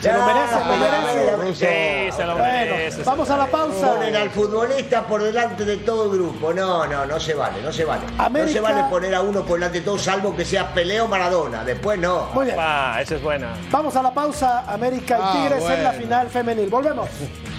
Se 0.00 0.12
lo 0.12 0.24
merece, 0.24 0.54
lo 0.56 0.76
merece. 0.78 1.36
Ruso. 1.36 1.52
Sí, 1.54 2.16
se 2.16 2.24
lo 2.24 2.32
Bueno, 2.38 2.48
merece. 2.74 3.02
vamos 3.02 3.28
a 3.30 3.36
la 3.36 3.46
pausa. 3.46 3.94
Ponen 3.94 4.16
al 4.16 4.30
futbolista 4.30 5.02
por 5.06 5.22
delante 5.22 5.64
de 5.64 5.76
todo 5.78 6.04
el 6.04 6.18
grupo. 6.18 6.52
No, 6.54 6.86
no, 6.86 7.04
no 7.06 7.20
se 7.20 7.34
vale, 7.34 7.60
no 7.62 7.70
se 7.72 7.84
vale. 7.84 8.02
No 8.30 8.48
se 8.48 8.60
vale 8.60 8.82
poner 8.90 9.14
a 9.14 9.20
uno 9.20 9.42
por 9.42 9.58
delante 9.58 9.80
de 9.80 9.84
todo, 9.84 9.98
salvo 9.98 10.34
que 10.34 10.44
sea 10.44 10.72
Peleo 10.72 11.06
Maradona. 11.06 11.64
Después 11.64 11.98
no. 11.98 12.28
Muy 12.32 12.46
bien. 12.46 12.56
Ah, 12.58 12.98
esa 13.00 13.16
es 13.16 13.22
buena. 13.22 13.52
Vamos 13.70 13.94
a 13.96 14.02
la 14.02 14.12
pausa. 14.14 14.64
América 14.66 15.18
y 15.18 15.20
Ah, 15.22 15.32
Tigres 15.32 15.64
en 15.68 15.84
la 15.84 15.92
final 15.92 16.28
femenil. 16.30 16.68
Volvemos. 16.70 17.08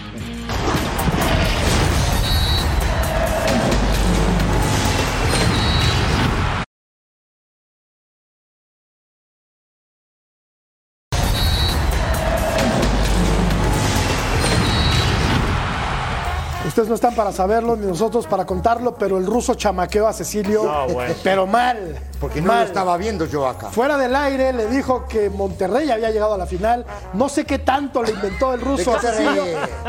Ustedes 16.81 16.89
no 16.89 16.95
están 16.95 17.13
para 17.13 17.31
saberlo, 17.31 17.75
ni 17.75 17.85
nosotros 17.85 18.25
para 18.25 18.43
contarlo, 18.43 18.95
pero 18.95 19.19
el 19.19 19.27
ruso 19.27 19.53
chamaqueó 19.53 20.07
a 20.07 20.13
Cecilio, 20.13 20.63
No, 20.63 20.87
bueno. 20.87 21.13
pero 21.23 21.45
mal. 21.45 21.95
Porque 22.19 22.41
no 22.41 22.47
mal. 22.47 22.61
lo 22.61 22.65
estaba 22.65 22.97
viendo 22.97 23.25
yo 23.27 23.45
acá. 23.47 23.69
Fuera 23.69 23.99
del 23.99 24.15
aire 24.15 24.51
le 24.51 24.65
dijo 24.65 25.05
que 25.07 25.29
Monterrey 25.29 25.91
había 25.91 26.09
llegado 26.09 26.33
a 26.33 26.37
la 26.39 26.47
final. 26.47 26.83
No 27.13 27.29
sé 27.29 27.45
qué 27.45 27.59
tanto 27.59 28.01
le 28.01 28.13
inventó 28.13 28.55
el 28.55 28.61
ruso 28.61 28.93
¿De 28.93 28.97
a 28.97 28.99
Cecilio. 28.99 29.43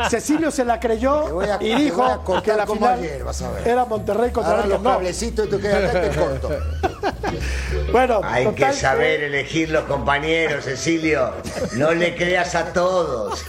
Cecilio 0.07 0.51
se 0.51 0.65
la 0.65 0.79
creyó 0.79 1.39
a- 1.41 1.57
y 1.63 1.73
dijo 1.73 2.23
que 2.43 2.53
la 2.53 2.67
final 2.67 2.99
ayer, 2.99 3.23
vas 3.23 3.41
a 3.41 3.49
ver. 3.49 3.67
era 3.67 3.85
Monterrey 3.85 4.29
contra 4.31 4.51
Ahora 4.51 4.63
América. 4.65 4.75
los 4.77 4.83
No. 4.83 4.91
cablecitos 4.91 5.47
y 5.47 5.49
tú 5.49 5.59
quedas 5.59 5.89
acá 5.89 6.05
y 6.05 6.09
te 6.11 6.15
corto. 6.19 6.49
Bueno, 7.91 8.21
Hay 8.23 8.45
total 8.45 8.71
que 8.71 8.77
saber 8.79 9.23
elegir 9.23 9.69
los 9.71 9.83
compañeros, 9.85 10.63
Cecilio. 10.65 11.31
No 11.75 11.91
le 11.91 12.15
creas 12.15 12.53
a 12.55 12.65
todos. 12.71 13.43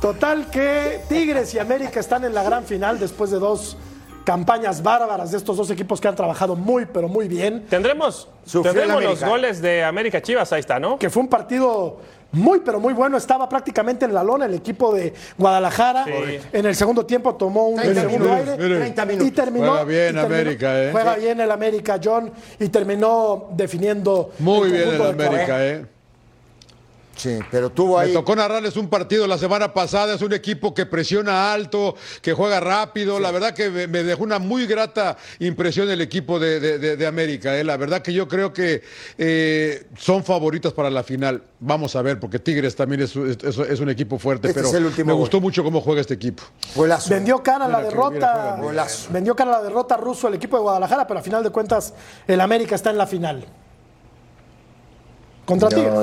Total 0.00 0.46
que 0.50 1.00
Tigres 1.08 1.52
y 1.54 1.58
América 1.58 2.00
están 2.00 2.24
en 2.24 2.34
la 2.34 2.42
gran 2.42 2.64
final 2.64 2.98
después 2.98 3.30
de 3.30 3.38
dos 3.38 3.76
campañas 4.24 4.82
bárbaras 4.82 5.30
de 5.30 5.36
estos 5.38 5.56
dos 5.56 5.70
equipos 5.70 6.00
que 6.00 6.08
han 6.08 6.14
trabajado 6.16 6.56
muy, 6.56 6.86
pero 6.86 7.08
muy 7.08 7.28
bien. 7.28 7.66
Tendremos, 7.68 8.28
tendremos 8.50 9.02
los 9.02 9.22
goles 9.24 9.60
de 9.60 9.84
América 9.84 10.22
Chivas, 10.22 10.52
ahí 10.52 10.60
está, 10.60 10.78
¿no? 10.78 10.98
Que 10.98 11.10
fue 11.10 11.22
un 11.22 11.28
partido 11.28 11.98
muy, 12.32 12.60
pero 12.60 12.80
muy 12.80 12.94
bueno. 12.94 13.16
Estaba 13.18 13.46
prácticamente 13.48 14.04
en 14.06 14.14
la 14.14 14.22
lona 14.22 14.46
el 14.46 14.54
equipo 14.54 14.94
de 14.94 15.12
Guadalajara. 15.36 16.04
Sí. 16.04 16.38
En 16.52 16.64
el 16.64 16.74
segundo 16.76 17.04
tiempo 17.04 17.34
tomó 17.34 17.68
un 17.68 17.80
30 17.80 18.00
segundo 18.00 18.28
minutos, 18.28 18.48
aire. 18.52 18.64
mire. 18.64 18.78
30 18.78 19.04
minutos. 19.04 19.28
Y 19.28 19.30
terminó. 19.32 19.66
Juega 19.68 19.84
bien 19.84 20.14
terminó- 20.14 20.24
América, 20.26 20.82
¿eh? 20.82 20.88
Juega 20.92 21.14
bien 21.16 21.40
el 21.40 21.50
América, 21.50 22.00
John. 22.02 22.30
Y 22.58 22.68
terminó 22.68 23.48
definiendo. 23.52 24.30
Muy 24.38 24.70
bien 24.70 24.88
el 24.90 25.02
América. 25.02 25.66
¿eh? 25.66 25.86
Sí, 27.20 27.38
pero 27.50 27.68
tuvo 27.70 27.98
Me 27.98 28.04
ahí. 28.04 28.12
tocó 28.14 28.34
narrarles 28.34 28.76
un 28.76 28.88
partido 28.88 29.26
la 29.26 29.36
semana 29.36 29.74
pasada. 29.74 30.14
Es 30.14 30.22
un 30.22 30.32
equipo 30.32 30.72
que 30.72 30.86
presiona 30.86 31.52
alto, 31.52 31.94
que 32.22 32.32
juega 32.32 32.60
rápido. 32.60 33.20
La 33.20 33.30
verdad 33.30 33.52
que 33.52 33.68
me, 33.68 33.86
me 33.86 34.02
dejó 34.02 34.22
una 34.22 34.38
muy 34.38 34.66
grata 34.66 35.18
impresión 35.38 35.90
el 35.90 36.00
equipo 36.00 36.38
de, 36.38 36.60
de- 36.60 36.78
de- 36.78 36.96
de 36.96 37.06
América. 37.06 37.58
¿eh? 37.58 37.64
La 37.64 37.76
verdad 37.76 38.00
que 38.00 38.12
yo 38.14 38.26
creo 38.26 38.52
que 38.54 38.82
eh, 39.18 39.84
son 39.98 40.24
favoritas 40.24 40.72
para 40.72 40.88
la 40.88 41.02
final. 41.02 41.42
Vamos 41.60 41.94
a 41.94 42.00
ver, 42.02 42.18
porque 42.18 42.38
Tigres 42.38 42.74
también 42.74 43.02
es, 43.02 43.14
es- 43.14 43.58
es 43.58 43.80
un 43.80 43.90
equipo 43.90 44.18
fuerte. 44.18 44.48
Este 44.48 44.58
pero 44.60 44.68
es 44.68 44.74
el 44.74 44.86
último 44.86 45.06
me 45.08 45.12
gol. 45.12 45.20
gustó 45.20 45.40
mucho 45.40 45.62
cómo 45.62 45.80
juega 45.82 46.00
este 46.00 46.14
equipo. 46.14 46.42
Golazo. 46.74 47.10
Vendió 47.10 47.42
cara 47.42 47.66
a 47.66 47.68
la 47.68 47.78
Mira 47.78 47.88
derrota. 47.90 48.60
Vendió 49.10 49.36
cara 49.36 49.50
a 49.56 49.58
la 49.58 49.62
derrota 49.62 49.96
ruso 49.98 50.28
el 50.28 50.34
equipo 50.34 50.56
de 50.56 50.62
Guadalajara, 50.62 51.06
pero 51.06 51.20
a 51.20 51.22
final 51.22 51.42
de 51.42 51.50
cuentas 51.50 51.92
el 52.26 52.40
América 52.40 52.74
está 52.76 52.90
en 52.90 52.96
la 52.98 53.06
final. 53.06 53.44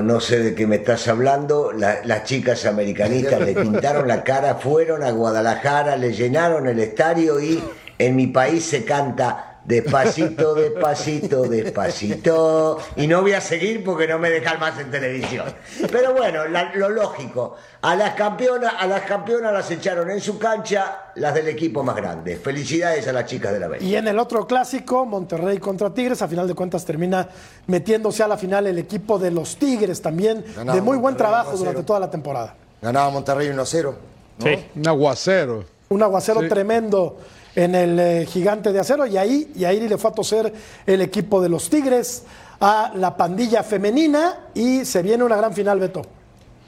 No, 0.01 0.19
sé 0.19 0.39
de 0.39 0.55
qué 0.55 0.67
me 0.67 0.77
estás 0.77 1.07
hablando. 1.07 1.71
La- 1.71 1.99
las 2.03 2.23
chicas 2.23 2.65
americanistas 2.65 3.39
le 3.39 3.53
pintaron 3.53 4.07
la 4.07 4.23
cara, 4.23 4.55
fueron 4.55 5.03
a 5.03 5.11
Guadalajara, 5.11 5.95
le 5.97 6.11
llenaron 6.13 6.67
el 6.67 6.79
estadio 6.79 7.39
y 7.39 7.63
en 7.99 8.15
mi 8.15 8.27
país 8.27 8.65
se 8.65 8.83
canta 8.83 9.46
despacito, 9.67 10.55
despacito, 10.55 11.43
despacito. 11.43 12.79
Y 12.95 13.05
no 13.07 13.21
voy 13.21 13.33
a 13.33 13.41
seguir 13.41 13.83
porque 13.83 14.07
no 14.07 14.17
me 14.17 14.29
dejan 14.29 14.59
más 14.59 14.79
en 14.79 14.89
televisión. 14.89 15.45
Pero 15.91 16.13
bueno, 16.13 16.47
la- 16.47 16.73
lo 16.73 16.89
lógico. 16.89 17.55
A 17.81 17.95
las 17.95 18.15
campeonas, 18.15 18.73
a 18.79 18.87
las 18.87 19.01
campeonas 19.01 19.53
las 19.53 19.69
echaron 19.69 20.09
en 20.09 20.19
su 20.21 20.39
cancha 20.39 21.11
las 21.15 21.33
del 21.35 21.47
equipo 21.49 21.83
más 21.83 21.95
grande. 21.95 22.37
Felicidades 22.37 23.07
a 23.07 23.13
las 23.13 23.25
chicas 23.25 23.53
de 23.53 23.59
la 23.59 23.65
América. 23.67 23.85
Y 23.85 23.95
en 23.95 24.07
el 24.07 24.17
otro 24.17 24.47
clásico, 24.47 25.05
Monterrey 25.05 25.57
contra 25.59 25.93
Tigres, 25.93 26.21
a 26.21 26.27
final 26.27 26.47
de 26.47 26.55
cuentas 26.55 26.85
termina 26.85 27.27
metiéndose 27.67 28.23
a 28.23 28.27
la 28.27 28.37
final 28.37 28.65
el 28.67 28.79
equipo 28.79 29.19
de 29.19 29.31
los 29.31 29.57
Tigres 29.57 30.01
también, 30.01 30.43
Ganaba 30.55 30.75
de 30.75 30.81
muy 30.81 30.97
buen 30.97 31.13
Monterrey 31.13 31.17
trabajo 31.31 31.51
1-0. 31.51 31.57
durante 31.59 31.83
toda 31.83 31.99
la 31.99 32.09
temporada. 32.09 32.55
Ganaba 32.81 33.09
Monterrey 33.09 33.49
1-0. 33.49 33.93
Sí. 34.39 34.65
Un 34.75 34.87
aguacero. 34.87 35.63
Un 35.89 36.03
aguacero 36.03 36.41
Sí. 36.41 36.47
tremendo 36.49 37.17
en 37.57 37.73
el 37.73 37.99
eh, 37.99 38.25
gigante 38.27 38.71
de 38.71 38.79
acero 38.79 39.07
y 39.07 39.17
ahí, 39.17 39.49
le 39.55 39.97
fue 39.97 40.11
a 40.11 40.13
toser 40.13 40.53
el 40.85 41.01
equipo 41.01 41.41
de 41.41 41.49
los 41.49 41.71
Tigres 41.71 42.23
a 42.61 42.91
la 42.95 43.17
pandilla 43.17 43.63
femenina 43.63 44.49
y 44.53 44.85
se 44.85 45.01
viene 45.01 45.23
una 45.23 45.37
gran 45.37 45.53
final, 45.55 45.79
Beto. 45.79 46.03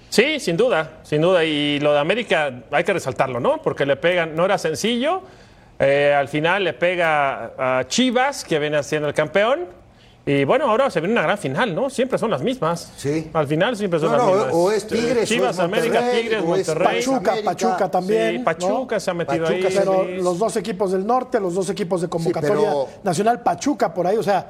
Sí, 0.09 0.39
sin 0.39 0.57
duda, 0.57 0.97
sin 1.03 1.21
duda. 1.21 1.45
Y 1.45 1.79
lo 1.79 1.93
de 1.93 1.99
América 1.99 2.63
hay 2.71 2.83
que 2.83 2.93
resaltarlo, 2.93 3.39
¿no? 3.39 3.61
Porque 3.61 3.85
le 3.85 3.97
pegan, 3.97 4.35
no 4.35 4.45
era 4.45 4.57
sencillo. 4.57 5.21
Eh, 5.77 6.11
al 6.17 6.27
final 6.27 6.63
le 6.63 6.73
pega 6.73 7.51
a 7.79 7.87
Chivas, 7.87 8.43
que 8.43 8.57
viene 8.57 8.81
siendo 8.81 9.07
el 9.07 9.13
campeón. 9.13 9.67
Y 10.25 10.43
bueno, 10.43 10.69
ahora 10.69 10.91
se 10.91 10.99
viene 10.99 11.13
una 11.13 11.23
gran 11.23 11.37
final, 11.39 11.73
¿no? 11.73 11.89
Siempre 11.89 12.19
son 12.19 12.29
las 12.29 12.43
mismas. 12.43 12.91
Sí. 12.97 13.31
Al 13.33 13.47
final 13.47 13.75
siempre 13.75 13.99
son 13.99 14.11
No, 14.11 14.17
las 14.17 14.25
no, 14.27 14.33
mismas. 14.33 14.53
o 14.53 14.71
es 14.71 14.85
Tigres, 14.85 15.23
o 15.23 15.25
Chivas, 15.33 15.55
es 15.55 15.59
América, 15.59 16.11
Tigres, 16.11 16.43
o 16.45 16.55
es 16.55 16.67
Monterrey. 16.67 16.97
Pachuca, 16.97 17.31
América. 17.31 17.51
Pachuca 17.51 17.91
también. 17.91 18.31
Sí, 18.37 18.39
Pachuca 18.43 18.95
¿no? 18.95 18.99
se 18.99 19.09
ha 19.09 19.13
metido 19.15 19.45
Pachuca 19.45 19.67
ahí. 19.67 19.73
se- 19.73 19.79
Pero 19.79 20.05
sí. 20.05 20.15
los 20.21 20.37
dos 20.39 20.55
equipos 20.57 20.91
del 20.91 21.07
norte, 21.07 21.39
los 21.39 21.55
dos 21.55 21.69
equipos 21.69 22.01
de 22.01 22.09
convocatoria 22.09 22.55
pero- 22.69 22.87
nacional, 23.03 23.41
Pachuca 23.41 23.91
por 23.93 24.05
ahí, 24.05 24.17
o 24.17 24.23
sea, 24.23 24.49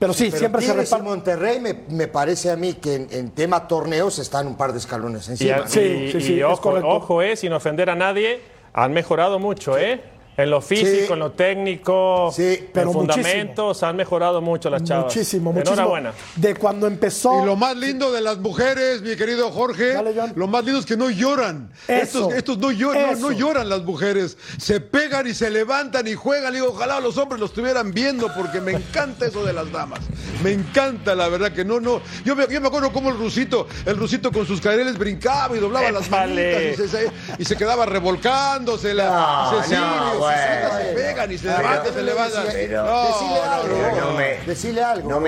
Pero 0.00 0.14
sí, 0.14 0.28
Pero 0.28 0.38
siempre 0.38 0.62
se 0.62 0.68
Tigres 0.72 0.88
y 0.88 0.94
reparte. 0.94 1.10
Monterrey 1.10 1.60
me, 1.60 1.74
me 1.90 2.08
parece 2.08 2.50
a 2.50 2.56
mí 2.56 2.72
que 2.72 2.94
en, 2.94 3.06
en 3.10 3.30
tema 3.32 3.68
torneos 3.68 4.18
están 4.18 4.46
un 4.46 4.56
par 4.56 4.72
de 4.72 4.78
escalones 4.78 5.28
Y, 5.28 5.32
encima. 5.32 5.64
y- 5.76 6.32
y 6.38 6.42
ojo, 6.42 6.70
ojo, 6.82 7.20
eh, 7.20 7.36
sin 7.36 7.52
ofender 7.52 7.90
a 7.90 7.94
nadie, 7.94 8.40
han 8.72 8.94
mejorado 8.94 9.38
mucho, 9.38 9.76
¿eh? 9.76 10.00
En 10.42 10.50
lo 10.50 10.60
físico, 10.60 11.06
Sí. 11.06 11.12
en 11.12 11.18
lo 11.18 11.30
técnico, 11.32 12.32
pero 12.72 12.88
en 12.88 12.92
fundamentos, 12.92 13.82
han 13.82 13.96
mejorado 13.96 14.40
mucho 14.40 14.70
las 14.70 14.82
chavas. 14.84 15.06
Muchísimo, 15.06 15.52
muchísimo. 15.52 15.72
Enhorabuena. 15.74 16.12
De 16.36 16.54
cuando 16.54 16.86
empezó. 16.86 17.42
Y 17.42 17.46
lo 17.46 17.56
más 17.56 17.76
lindo 17.76 18.10
de 18.12 18.20
las 18.20 18.38
mujeres, 18.38 19.02
mi 19.02 19.16
querido 19.16 19.50
Jorge, 19.50 19.94
lo 20.34 20.46
más 20.46 20.64
lindo 20.64 20.80
es 20.80 20.86
que 20.86 20.96
no 20.96 21.10
lloran. 21.10 21.70
Eso, 21.88 22.00
estos, 22.28 22.34
estos 22.34 22.58
no, 22.58 22.70
lloran, 22.70 23.02
no, 23.02 23.12
eso. 23.12 23.30
no 23.30 23.32
lloran 23.32 23.68
las 23.68 23.82
mujeres. 23.82 24.36
Se 24.58 24.80
pegan 24.80 25.26
y 25.26 25.34
se 25.34 25.50
levantan 25.50 26.06
y 26.06 26.14
juegan. 26.14 26.52
Digo, 26.54 26.68
ojalá 26.68 27.00
los 27.00 27.16
hombres 27.18 27.40
lo 27.40 27.46
estuvieran 27.46 27.92
viendo 27.92 28.32
porque 28.34 28.60
me 28.60 28.72
encanta 28.72 29.26
eso 29.26 29.44
de 29.44 29.52
las 29.52 29.70
damas. 29.72 30.00
Me 30.42 30.52
encanta, 30.52 31.14
la 31.14 31.28
verdad, 31.28 31.52
que 31.52 31.64
no, 31.64 31.80
no. 31.80 32.00
Yo 32.24 32.34
me, 32.36 32.46
yo 32.48 32.60
me 32.60 32.68
acuerdo 32.68 32.92
cómo 32.92 33.10
el 33.10 33.18
rusito, 33.18 33.66
el 33.86 33.96
rusito 33.96 34.32
con 34.32 34.46
sus 34.46 34.60
careles 34.60 34.96
brincaba 34.98 35.56
y 35.56 35.60
doblaba 35.60 35.90
las 35.92 36.08
manitas 36.10 36.78
y 36.78 36.88
se, 36.88 37.10
y 37.38 37.44
se 37.44 37.56
quedaba 37.56 37.86
revolcándose. 37.86 38.94
La, 38.94 39.50
No, 39.52 40.29
bueno. 40.30 40.78
se 40.78 40.94
pegan 40.94 41.32
y 41.32 41.38
se 41.38 41.46
Pero- 41.48 41.58
levantan, 41.58 41.92
se 41.94 42.02
levantan. 42.02 42.44
pero- 42.52 42.84
No, 42.84 43.06
Decile 43.06 43.34
no, 43.34 43.52
algo. 43.52 43.68
no, 43.68 43.74
Pero 43.92 44.04
no 44.06 44.12
me, 44.16 44.38
algo. 44.82 45.08
no 45.10 45.20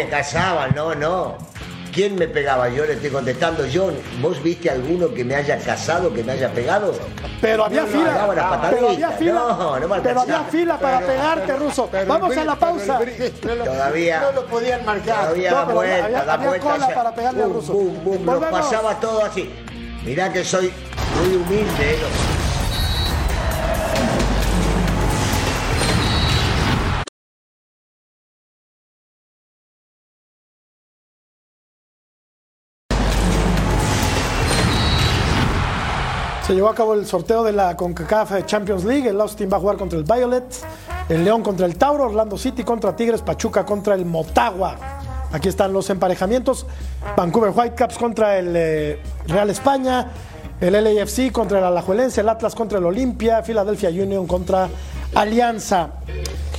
no, 0.68 0.94
no. 0.94 1.52
¿Quién 1.92 2.14
me 2.14 2.26
pegaba? 2.26 2.70
Yo 2.70 2.86
le 2.86 2.94
estoy 2.94 3.10
contestando. 3.10 3.66
Yo, 3.66 3.92
¿vos 4.22 4.42
viste 4.42 4.70
alguno 4.70 5.12
que 5.12 5.26
me 5.26 5.34
haya 5.34 5.58
casado, 5.58 6.10
que 6.14 6.24
me 6.24 6.32
haya 6.32 6.50
pegado? 6.50 6.94
Pero 7.42 7.66
había 7.66 7.82
No, 7.82 7.86
no, 7.88 7.92
fila. 7.92 8.12
la 8.34 8.70
pero 8.70 8.88
había 8.88 9.10
fila. 9.10 9.32
No, 9.34 9.78
no 9.78 9.88
me 9.88 10.00
pero 10.00 10.20
había 10.22 10.40
fila 10.44 10.78
para 10.78 11.00
Pero- 11.00 11.12
pegarte, 11.12 11.42
pero- 11.48 11.58
ruso. 11.58 11.88
pero 11.92 12.06
Vamos 12.06 12.34
a 12.34 12.44
la 12.44 12.54
pausa. 12.56 12.98
no 12.98 13.54
Todavía- 13.64 14.20
No 14.22 14.32
lo 14.32 14.46
podían 14.46 14.84
marcar. 14.86 15.20
Todavía 15.20 15.50
No, 15.50 15.56
da 15.56 15.64
vuelta, 15.64 16.04
había- 16.06 16.24
da 16.24 16.32
había 16.32 16.48
vuelta. 16.48 16.66
cola 16.70 16.84
o 16.84 16.86
sea, 16.86 16.94
para 16.96 17.14
pegarle 17.14 17.42
al 17.42 17.48
bum, 17.50 17.56
ruso. 17.58 17.72
Volvemos. 17.74 18.50
pasaba 18.50 18.98
todo 18.98 19.24
así. 19.26 19.54
Mirá 20.02 20.32
que 20.32 20.44
soy 20.46 20.72
muy 21.18 21.36
humilde. 21.36 21.92
¿eh? 21.94 21.98
Se 36.52 36.56
llevó 36.56 36.68
a 36.68 36.74
cabo 36.74 36.92
el 36.92 37.06
sorteo 37.06 37.42
de 37.42 37.52
la 37.52 37.74
CONCACAF 37.78 38.44
Champions 38.44 38.84
League. 38.84 39.08
El 39.08 39.18
Austin 39.18 39.48
va 39.50 39.56
a 39.56 39.60
jugar 39.60 39.78
contra 39.78 39.98
el 39.98 40.04
Violet, 40.04 40.44
el 41.08 41.24
León 41.24 41.42
contra 41.42 41.64
el 41.64 41.78
Tauro, 41.78 42.04
Orlando 42.04 42.36
City 42.36 42.62
contra 42.62 42.94
Tigres, 42.94 43.22
Pachuca 43.22 43.64
contra 43.64 43.94
el 43.94 44.04
Motagua. 44.04 44.76
Aquí 45.32 45.48
están 45.48 45.72
los 45.72 45.88
emparejamientos. 45.88 46.66
Vancouver 47.16 47.54
Whitecaps 47.56 47.96
contra 47.96 48.38
el 48.38 48.52
eh, 48.54 49.00
Real 49.28 49.48
España, 49.48 50.08
el 50.60 50.74
LAFC 50.74 51.32
contra 51.32 51.58
el 51.58 51.64
Alajuelense, 51.64 52.20
el 52.20 52.28
Atlas 52.28 52.54
contra 52.54 52.78
el 52.78 52.84
Olimpia, 52.84 53.42
Philadelphia 53.42 53.88
Union 53.88 54.26
contra 54.26 54.68
Alianza. 55.14 55.88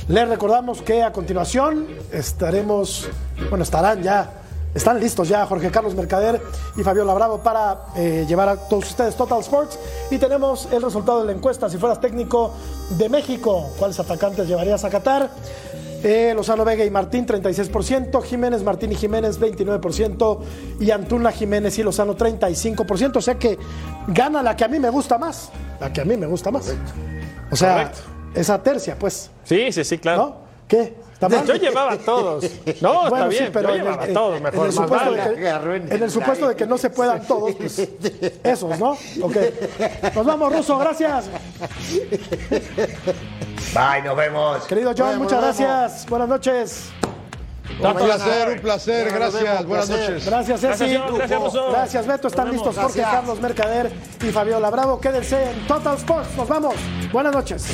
Les 0.08 0.28
recordamos 0.28 0.82
que 0.82 1.04
a 1.04 1.12
continuación 1.12 1.86
estaremos, 2.10 3.08
bueno, 3.48 3.62
estarán 3.62 4.02
ya, 4.02 4.43
están 4.74 4.98
listos 5.00 5.28
ya 5.28 5.46
Jorge 5.46 5.70
Carlos 5.70 5.94
Mercader 5.94 6.40
y 6.76 6.82
Fabiola 6.82 7.14
Bravo 7.14 7.38
para 7.38 7.86
eh, 7.96 8.24
llevar 8.28 8.48
a 8.48 8.56
todos 8.56 8.90
ustedes 8.90 9.14
Total 9.14 9.40
Sports. 9.40 9.78
Y 10.10 10.18
tenemos 10.18 10.68
el 10.72 10.82
resultado 10.82 11.20
de 11.20 11.26
la 11.26 11.32
encuesta, 11.32 11.68
si 11.68 11.78
fueras 11.78 12.00
técnico 12.00 12.52
de 12.90 13.08
México, 13.08 13.70
¿cuáles 13.78 13.98
atacantes 14.00 14.48
llevarías 14.48 14.84
a 14.84 14.90
Qatar? 14.90 15.30
Eh, 16.02 16.34
Lozano 16.36 16.66
Vega 16.66 16.84
y 16.84 16.90
Martín 16.90 17.26
36%, 17.26 18.22
Jiménez 18.22 18.62
Martín 18.62 18.92
y 18.92 18.94
Jiménez 18.94 19.40
29% 19.40 20.38
y 20.80 20.90
Antuna 20.90 21.32
Jiménez 21.32 21.78
y 21.78 21.82
Lozano 21.82 22.14
35%, 22.14 23.16
o 23.16 23.22
sea 23.22 23.36
que 23.36 23.58
gana 24.08 24.42
la 24.42 24.54
que 24.54 24.64
a 24.64 24.68
mí 24.68 24.78
me 24.78 24.90
gusta 24.90 25.16
más, 25.16 25.48
la 25.80 25.90
que 25.90 26.02
a 26.02 26.04
mí 26.04 26.16
me 26.18 26.26
gusta 26.26 26.50
más. 26.50 26.74
O 27.50 27.56
sea, 27.56 27.72
Correcto. 27.74 28.00
esa 28.34 28.62
tercia, 28.62 28.98
pues, 28.98 29.30
Sí, 29.44 29.72
sí, 29.72 29.82
sí, 29.82 29.96
claro. 29.96 30.22
¿no? 30.22 30.36
¿Qué? 30.68 30.94
Yo 31.46 31.54
llevaba 31.56 31.92
a 31.92 31.98
todos. 31.98 32.44
No, 32.80 33.08
Bueno, 33.08 33.26
está 33.26 33.30
sí, 33.30 33.38
bien, 33.38 33.52
pero 33.52 33.68
yo 33.68 33.74
en 33.74 33.80
el- 33.80 33.84
llevaba 33.86 34.02
a 34.02 34.06
en- 34.08 34.14
todos 34.14 34.36
en 34.36 34.42
mejor. 34.42 34.58
el 34.60 34.66
más 34.66 34.74
supuesto 34.74 35.10
vale. 35.10 35.28
de 35.28 35.34
que- 35.88 35.94
En 35.94 36.02
el 36.02 36.10
supuesto 36.10 36.48
de 36.48 36.56
que 36.56 36.66
no 36.66 36.78
se 36.78 36.90
puedan 36.90 37.26
todos, 37.26 37.54
pues 37.54 37.88
esos, 38.44 38.78
¿no? 38.78 38.90
Ok. 39.22 39.36
Nos 40.14 40.26
vamos, 40.26 40.52
Ruso, 40.52 40.78
gracias. 40.78 41.26
Bye, 43.74 44.02
nos 44.04 44.16
vemos. 44.16 44.64
Querido 44.64 44.92
John, 44.96 45.18
muchas 45.18 45.40
gracias. 45.40 46.06
Buenas 46.08 46.28
noches. 46.28 46.84
Un 47.80 47.94
placer, 47.94 48.48
un 48.50 48.58
placer. 48.60 49.12
Gracias. 49.12 49.66
Buenas 49.66 49.88
noches. 49.90 50.26
Gracias, 50.26 50.60
Gracias, 50.62 50.78
Ceci. 50.78 50.98
Gracias, 51.72 52.06
Beto. 52.06 52.28
Están 52.28 52.50
listos 52.52 52.76
Jorge 52.76 52.98
Gracias. 53.00 53.10
Carlos 53.10 53.40
Mercader 53.40 53.90
y 54.22 54.26
Fabiola 54.30 54.70
Bravo. 54.70 55.00
Quédense 55.00 55.50
en 55.50 55.66
Total 55.66 55.96
Sports. 55.96 56.28
Nos 56.36 56.48
vamos. 56.48 56.74
Buenas 57.12 57.32
noches. 57.34 57.64